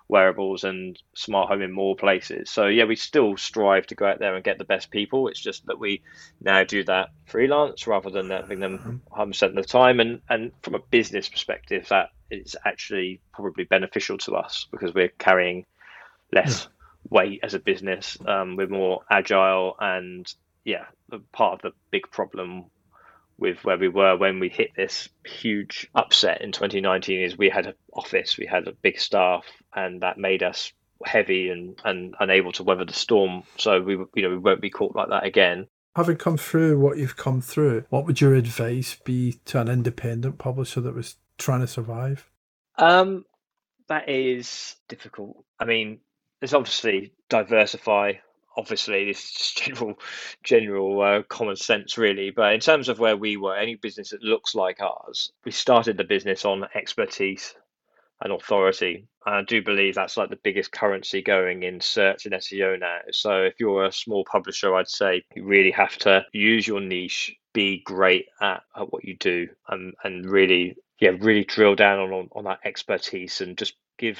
wearables 0.09 0.65
and 0.65 1.01
smart 1.13 1.47
home 1.47 1.61
in 1.61 1.71
more 1.71 1.95
places. 1.95 2.49
So 2.49 2.67
yeah, 2.67 2.83
we 2.83 2.97
still 2.97 3.37
strive 3.37 3.87
to 3.87 3.95
go 3.95 4.05
out 4.05 4.19
there 4.19 4.35
and 4.35 4.43
get 4.43 4.57
the 4.57 4.65
best 4.65 4.91
people. 4.91 5.29
It's 5.29 5.39
just 5.39 5.65
that 5.67 5.79
we 5.79 6.01
now 6.41 6.65
do 6.65 6.83
that 6.83 7.11
freelance 7.25 7.87
rather 7.87 8.09
than 8.09 8.29
having 8.29 8.59
them 8.59 9.01
100% 9.11 9.29
mm-hmm. 9.29 9.45
of 9.45 9.55
the 9.55 9.63
time. 9.63 10.01
And 10.01 10.19
and 10.29 10.51
from 10.61 10.75
a 10.75 10.79
business 10.79 11.29
perspective, 11.29 11.87
that 11.87 12.09
is 12.29 12.57
actually 12.65 13.21
probably 13.33 13.63
beneficial 13.63 14.17
to 14.17 14.35
us 14.35 14.67
because 14.71 14.93
we're 14.93 15.07
carrying 15.07 15.65
less 16.33 16.63
yeah. 16.63 16.69
weight 17.17 17.39
as 17.43 17.53
a 17.53 17.59
business. 17.59 18.17
Um, 18.27 18.57
we're 18.57 18.67
more 18.67 19.03
agile 19.09 19.77
and 19.79 20.31
yeah, 20.65 20.85
part 21.31 21.53
of 21.53 21.61
the 21.61 21.71
big 21.91 22.11
problem 22.11 22.65
with 23.37 23.63
where 23.63 23.77
we 23.77 23.87
were 23.87 24.17
when 24.17 24.39
we 24.39 24.49
hit 24.49 24.71
this 24.75 25.09
huge 25.25 25.87
upset 25.93 26.41
in 26.41 26.51
2019 26.51 27.21
is 27.21 27.37
we 27.37 27.49
had 27.49 27.67
an 27.67 27.73
office, 27.93 28.37
we 28.37 28.45
had 28.45 28.67
a 28.67 28.73
big 28.73 28.99
staff, 28.99 29.45
and 29.73 30.01
that 30.01 30.17
made 30.17 30.41
us 30.41 30.71
heavy 31.05 31.49
and, 31.49 31.79
and 31.83 32.15
unable 32.19 32.51
to 32.53 32.63
weather 32.63 32.85
the 32.85 32.93
storm. 32.93 33.43
So 33.57 33.81
we 33.81 33.93
you 34.15 34.23
know 34.23 34.29
we 34.29 34.37
won't 34.37 34.61
be 34.61 34.69
caught 34.69 34.95
like 34.95 35.09
that 35.09 35.25
again. 35.25 35.67
Having 35.95 36.17
come 36.17 36.37
through 36.37 36.79
what 36.79 36.97
you've 36.97 37.15
come 37.15 37.39
through, 37.39 37.85
what 37.89 38.05
would 38.05 38.19
your 38.19 38.33
advice 38.33 38.97
be 39.05 39.39
to 39.45 39.61
an 39.61 39.69
independent 39.69 40.37
publisher 40.37 40.81
that 40.81 40.93
was 40.93 41.15
trying 41.37 41.61
to 41.61 41.67
survive? 41.67 42.29
Um, 42.77 43.23
that 43.87 44.09
is 44.09 44.75
difficult. 44.89 45.45
I 45.57 45.63
mean, 45.63 45.99
there's 46.39 46.53
obviously 46.53 47.13
diversify 47.29 48.13
obviously 48.57 49.05
this 49.05 49.23
is 49.23 49.51
general 49.55 49.99
general 50.43 51.01
uh, 51.01 51.23
common 51.23 51.55
sense 51.55 51.97
really. 51.97 52.31
But 52.31 52.53
in 52.53 52.59
terms 52.59 52.89
of 52.89 52.99
where 52.99 53.17
we 53.17 53.37
were 53.37 53.55
any 53.55 53.75
business 53.75 54.09
that 54.09 54.23
looks 54.23 54.55
like 54.55 54.81
ours 54.81 55.31
we 55.43 55.51
started 55.51 55.97
the 55.97 56.03
business 56.03 56.45
on 56.45 56.67
expertise 56.75 57.55
and 58.21 58.31
authority. 58.31 59.07
And 59.25 59.35
i 59.35 59.41
do 59.43 59.61
believe 59.61 59.95
that's 59.95 60.17
like 60.17 60.29
the 60.29 60.39
biggest 60.43 60.71
currency 60.71 61.21
going 61.21 61.63
in 61.63 61.81
search 61.81 62.25
and 62.25 62.33
seo 62.35 62.79
now. 62.79 62.99
So 63.11 63.43
if 63.43 63.55
you're 63.59 63.85
a 63.85 63.91
small 63.91 64.23
publisher 64.25 64.75
i'd 64.75 64.87
say 64.87 65.23
you 65.35 65.43
really 65.43 65.71
have 65.71 65.97
to 65.99 66.25
use 66.31 66.67
your 66.67 66.81
niche 66.81 67.35
be 67.53 67.81
great 67.85 68.27
at, 68.41 68.61
at 68.75 68.91
what 68.91 69.03
you 69.05 69.15
do 69.17 69.47
and 69.69 69.93
and 70.03 70.29
really 70.29 70.75
yeah 70.99 71.11
really 71.19 71.43
drill 71.43 71.75
down 71.75 71.99
on 71.99 72.29
on 72.33 72.43
that 72.43 72.59
expertise 72.63 73.41
and 73.41 73.57
just 73.57 73.75
give 73.97 74.19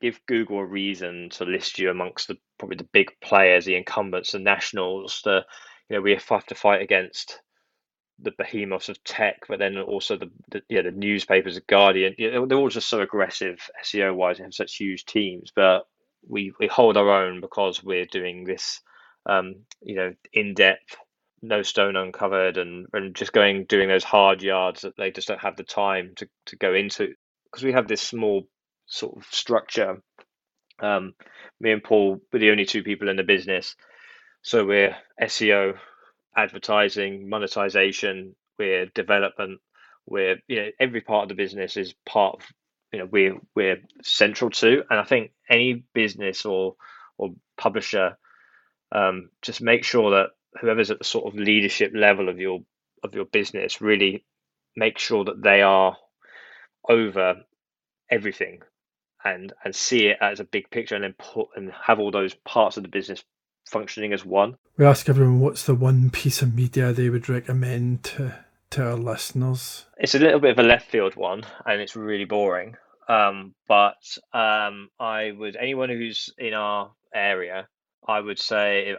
give 0.00 0.20
Google 0.26 0.58
a 0.58 0.64
reason 0.64 1.30
to 1.30 1.44
list 1.44 1.78
you 1.78 1.90
amongst 1.90 2.28
the 2.28 2.36
probably 2.58 2.76
the 2.76 2.88
big 2.92 3.08
players, 3.22 3.64
the 3.64 3.76
incumbents, 3.76 4.32
the 4.32 4.38
nationals. 4.38 5.20
The 5.24 5.44
you 5.88 5.96
know 5.96 6.02
we 6.02 6.12
have 6.12 6.46
to 6.46 6.54
fight 6.54 6.82
against 6.82 7.40
the 8.20 8.32
behemoths 8.36 8.88
of 8.88 9.02
tech, 9.04 9.42
but 9.48 9.58
then 9.58 9.78
also 9.78 10.16
the, 10.16 10.30
the 10.50 10.62
yeah 10.68 10.82
the 10.82 10.90
newspapers, 10.90 11.54
the 11.54 11.62
Guardian. 11.62 12.14
You 12.18 12.32
know, 12.32 12.46
they're 12.46 12.58
all 12.58 12.68
just 12.68 12.88
so 12.88 13.00
aggressive 13.00 13.58
SEO 13.84 14.14
wise. 14.14 14.38
They 14.38 14.44
have 14.44 14.54
such 14.54 14.76
huge 14.76 15.04
teams, 15.04 15.52
but 15.54 15.86
we 16.28 16.52
we 16.58 16.66
hold 16.66 16.96
our 16.96 17.24
own 17.24 17.40
because 17.40 17.82
we're 17.82 18.06
doing 18.06 18.44
this 18.44 18.80
um, 19.26 19.54
you 19.82 19.96
know 19.96 20.12
in 20.32 20.54
depth 20.54 20.96
no 21.42 21.62
stone 21.62 21.96
uncovered 21.96 22.56
and, 22.56 22.86
and 22.92 23.14
just 23.14 23.32
going 23.32 23.64
doing 23.66 23.88
those 23.88 24.04
hard 24.04 24.42
yards 24.42 24.82
that 24.82 24.96
they 24.96 25.10
just 25.10 25.28
don't 25.28 25.40
have 25.40 25.56
the 25.56 25.62
time 25.62 26.12
to, 26.16 26.28
to 26.46 26.56
go 26.56 26.74
into 26.74 27.14
because 27.44 27.62
we 27.62 27.72
have 27.72 27.88
this 27.88 28.02
small 28.02 28.46
sort 28.86 29.16
of 29.16 29.24
structure. 29.30 30.02
Um, 30.80 31.14
me 31.60 31.72
and 31.72 31.82
Paul 31.82 32.20
were 32.32 32.38
the 32.38 32.50
only 32.50 32.64
two 32.66 32.82
people 32.82 33.08
in 33.08 33.16
the 33.16 33.22
business, 33.24 33.76
so 34.42 34.64
we're 34.66 34.96
SEO, 35.22 35.76
advertising, 36.36 37.28
monetization, 37.28 38.36
we're 38.58 38.86
development, 38.86 39.60
we're 40.06 40.36
you 40.48 40.56
know 40.62 40.68
every 40.80 41.00
part 41.00 41.24
of 41.24 41.28
the 41.30 41.34
business 41.42 41.76
is 41.76 41.94
part 42.06 42.36
of 42.36 42.42
you 42.92 43.00
know 43.00 43.08
we're 43.10 43.36
we're 43.56 43.78
central 44.02 44.50
to, 44.50 44.84
and 44.90 45.00
I 45.00 45.04
think 45.04 45.32
any 45.50 45.84
business 45.94 46.44
or 46.46 46.76
or 47.18 47.30
publisher 47.58 48.16
um, 48.92 49.30
just 49.42 49.60
make 49.60 49.84
sure 49.84 50.10
that 50.12 50.30
whoever's 50.60 50.90
at 50.90 50.98
the 50.98 51.04
sort 51.04 51.26
of 51.26 51.38
leadership 51.38 51.92
level 51.94 52.28
of 52.28 52.38
your 52.38 52.60
of 53.04 53.14
your 53.14 53.26
business 53.26 53.80
really 53.80 54.24
make 54.76 54.98
sure 54.98 55.24
that 55.24 55.42
they 55.42 55.62
are 55.62 55.96
over 56.88 57.36
everything 58.10 58.60
and 59.24 59.52
and 59.64 59.74
see 59.74 60.06
it 60.06 60.18
as 60.20 60.40
a 60.40 60.44
big 60.44 60.70
picture 60.70 60.94
and 60.94 61.04
then 61.04 61.14
put 61.18 61.48
and 61.56 61.72
have 61.72 61.98
all 61.98 62.10
those 62.10 62.34
parts 62.34 62.76
of 62.76 62.82
the 62.82 62.88
business 62.88 63.22
functioning 63.66 64.12
as 64.12 64.24
one. 64.24 64.56
We 64.76 64.86
ask 64.86 65.08
everyone 65.08 65.40
what's 65.40 65.64
the 65.64 65.74
one 65.74 66.10
piece 66.10 66.42
of 66.42 66.54
media 66.54 66.92
they 66.92 67.10
would 67.10 67.28
recommend 67.28 68.04
to 68.04 68.34
to 68.70 68.84
our 68.84 68.96
listeners. 68.96 69.86
It's 69.96 70.14
a 70.14 70.18
little 70.18 70.40
bit 70.40 70.52
of 70.52 70.58
a 70.58 70.68
left 70.68 70.90
field 70.90 71.16
one, 71.16 71.42
and 71.64 71.80
it's 71.80 71.96
really 71.96 72.24
boring. 72.24 72.76
Um, 73.08 73.54
but 73.66 74.02
um, 74.34 74.90
I 75.00 75.32
would 75.32 75.56
anyone 75.56 75.88
who's 75.88 76.30
in 76.36 76.52
our 76.52 76.92
area, 77.14 77.66
I 78.06 78.20
would 78.20 78.38
say 78.38 78.96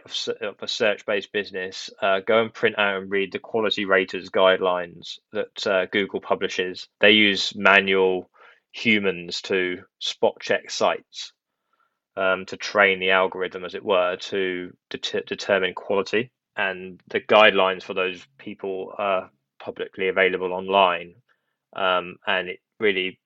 a 0.60 0.68
search 0.68 1.06
based 1.06 1.32
business, 1.32 1.90
uh, 2.02 2.20
go 2.20 2.42
and 2.42 2.52
print 2.52 2.78
out 2.78 3.00
and 3.00 3.10
read 3.10 3.32
the 3.32 3.38
quality 3.38 3.84
raters 3.84 4.30
guidelines 4.30 5.18
that 5.32 5.66
uh, 5.66 5.86
Google 5.86 6.20
publishes. 6.20 6.88
They 7.00 7.12
use 7.12 7.54
manual 7.54 8.30
humans 8.72 9.42
to 9.42 9.78
spot 9.98 10.34
check 10.40 10.70
sites 10.70 11.32
um, 12.16 12.46
to 12.46 12.56
train 12.56 13.00
the 13.00 13.10
algorithm, 13.10 13.64
as 13.64 13.74
it 13.74 13.84
were, 13.84 14.16
to 14.16 14.72
det- 14.90 15.26
determine 15.26 15.74
quality. 15.74 16.30
And 16.56 17.00
the 17.08 17.20
guidelines 17.20 17.82
for 17.82 17.94
those 17.94 18.26
people 18.38 18.94
are 18.98 19.30
publicly 19.58 20.08
available 20.08 20.52
online. 20.52 21.14
Um, 21.74 22.16
and 22.26 22.48
it 22.48 22.60
really 22.78 23.20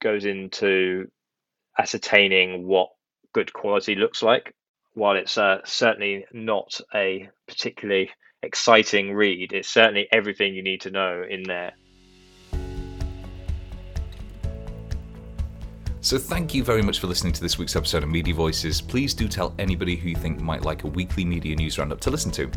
goes 0.00 0.24
into 0.24 1.10
ascertaining 1.78 2.66
what 2.66 2.90
good 3.32 3.52
quality 3.52 3.94
looks 3.94 4.22
like. 4.22 4.54
While 4.94 5.16
it's 5.16 5.38
uh, 5.38 5.58
certainly 5.64 6.24
not 6.32 6.80
a 6.94 7.28
particularly 7.46 8.10
exciting 8.42 9.14
read. 9.14 9.52
It's 9.52 9.68
certainly 9.68 10.08
everything 10.12 10.54
you 10.54 10.62
need 10.62 10.82
to 10.82 10.90
know 10.90 11.24
in 11.28 11.42
there. 11.42 11.72
So, 16.00 16.16
thank 16.16 16.54
you 16.54 16.62
very 16.62 16.80
much 16.80 17.00
for 17.00 17.08
listening 17.08 17.32
to 17.32 17.40
this 17.40 17.58
week's 17.58 17.74
episode 17.74 18.04
of 18.04 18.08
Media 18.08 18.32
Voices. 18.32 18.80
Please 18.80 19.14
do 19.14 19.26
tell 19.26 19.52
anybody 19.58 19.96
who 19.96 20.10
you 20.10 20.14
think 20.14 20.40
might 20.40 20.62
like 20.62 20.84
a 20.84 20.86
weekly 20.86 21.24
media 21.24 21.56
news 21.56 21.76
roundup 21.76 22.00
to 22.02 22.10
listen 22.10 22.30
to. 22.32 22.48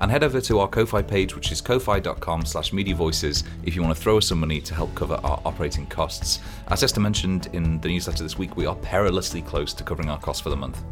And 0.00 0.10
head 0.10 0.22
over 0.22 0.38
to 0.42 0.58
our 0.58 0.68
Ko-Fi 0.68 1.00
page, 1.00 1.34
which 1.34 1.50
is 1.50 1.62
ko-fi.com 1.62 2.44
slash 2.44 2.74
media 2.74 2.94
voices, 2.94 3.44
if 3.64 3.74
you 3.74 3.82
want 3.82 3.96
to 3.96 4.00
throw 4.00 4.18
us 4.18 4.26
some 4.26 4.40
money 4.40 4.60
to 4.60 4.74
help 4.74 4.94
cover 4.94 5.18
our 5.24 5.40
operating 5.46 5.86
costs. 5.86 6.40
As 6.68 6.82
Esther 6.82 7.00
mentioned 7.00 7.48
in 7.54 7.80
the 7.80 7.88
newsletter 7.88 8.22
this 8.22 8.36
week, 8.36 8.58
we 8.58 8.66
are 8.66 8.76
perilously 8.76 9.40
close 9.40 9.72
to 9.74 9.82
covering 9.82 10.10
our 10.10 10.18
costs 10.18 10.42
for 10.42 10.50
the 10.50 10.56
month. 10.56 10.82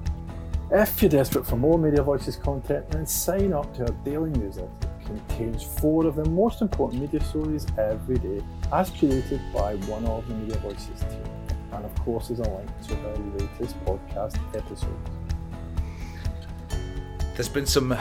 If 0.70 1.02
you're 1.02 1.10
desperate 1.10 1.46
for 1.46 1.56
more 1.56 1.78
Media 1.78 2.02
Voices 2.02 2.36
content, 2.36 2.90
then 2.90 3.04
sign 3.04 3.52
up 3.52 3.74
to 3.76 3.82
our 3.82 3.92
daily 4.06 4.30
newsletter. 4.30 4.70
It 5.02 5.06
contains 5.06 5.62
four 5.62 6.06
of 6.06 6.16
the 6.16 6.24
most 6.24 6.62
important 6.62 7.02
media 7.02 7.22
stories 7.22 7.66
every 7.76 8.16
day, 8.16 8.42
as 8.72 8.88
created 8.88 9.42
by 9.52 9.74
one 9.74 10.06
of 10.06 10.26
the 10.26 10.34
Media 10.34 10.56
Voices 10.60 11.00
team 11.00 11.22
and 11.78 11.86
of 11.86 11.94
course 12.04 12.30
is 12.30 12.40
a 12.40 12.42
link 12.42 12.68
to 12.82 12.94
our 13.08 13.16
latest 13.38 13.76
podcast 13.84 14.36
episodes. 14.56 15.10
There's 17.34 17.48
been 17.48 17.66
some 17.66 17.96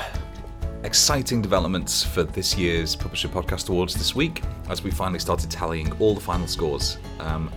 exciting 0.83 1.43
developments 1.43 2.03
for 2.03 2.23
this 2.23 2.57
year's 2.57 2.95
Publisher 2.95 3.27
Podcast 3.27 3.69
Awards 3.69 3.93
this 3.93 4.15
week 4.15 4.41
as 4.69 4.83
we 4.83 4.89
finally 4.89 5.19
started 5.19 5.51
tallying 5.51 5.91
all 5.99 6.15
the 6.15 6.21
final 6.21 6.47
scores. 6.47 6.97
Um, 7.19 7.51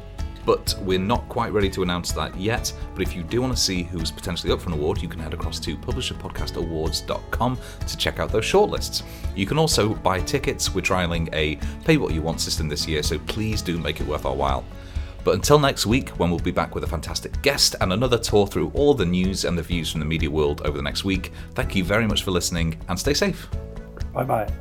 but 0.45 0.75
we're 0.83 0.99
not 0.99 1.27
quite 1.29 1.53
ready 1.53 1.71
to 1.71 1.83
announce 1.83 2.13
that 2.13 2.37
yet. 2.39 2.73
But 2.95 3.03
if 3.03 3.15
you 3.15 3.23
do 3.23 3.41
want 3.41 3.55
to 3.55 3.61
see 3.61 3.83
who's 3.83 4.11
potentially 4.11 4.53
up 4.53 4.61
for 4.61 4.69
an 4.69 4.75
award, 4.75 5.01
you 5.01 5.09
can 5.09 5.21
head 5.21 5.33
across 5.33 5.61
to 5.61 5.77
publisherpodcastawards.com 5.77 7.59
to 7.87 7.97
check 7.97 8.19
out 8.19 8.31
those 8.31 8.45
shortlists. 8.45 9.03
You 9.37 9.47
can 9.47 9.59
also 9.59 9.95
buy 9.95 10.21
tickets. 10.21 10.75
We're 10.75 10.81
trialing 10.81 11.29
a 11.33 11.57
pay 11.85 11.99
what 11.99 12.13
you 12.13 12.23
want 12.23 12.41
system 12.41 12.69
this 12.69 12.87
year, 12.89 13.03
so 13.03 13.19
please 13.21 13.63
do 13.63 13.79
make 13.79 14.01
it 14.01 14.07
worth 14.07 14.27
our 14.27 14.35
while. 14.35 14.65
But 15.25 15.35
until 15.35 15.59
next 15.59 15.87
week, 15.87 16.11
when 16.11 16.31
we'll 16.31 16.39
be 16.39 16.51
back 16.51 16.75
with 16.75 16.85
a 16.85 16.87
fantastic 16.87 17.41
guest 17.43 17.77
and 17.81 17.93
another 17.93 18.19
tour 18.19 18.47
through 18.47 18.71
all 18.75 18.95
the 18.95 19.05
news 19.05 19.45
and 19.45 19.57
the 19.57 19.63
views 19.63 19.91
from 19.91 20.01
the 20.01 20.07
media 20.07 20.31
world 20.31 20.63
over 20.65 20.77
the 20.77 20.83
next 20.83 21.05
week, 21.05 21.33
thank 21.55 21.75
you 21.75 21.85
very 21.85 22.07
much 22.07 22.23
for 22.23 22.31
listening 22.31 22.81
and 22.89 22.99
stay 22.99 23.15
safe. 23.15 23.49
Bye 24.13 24.25
bye. 24.25 24.53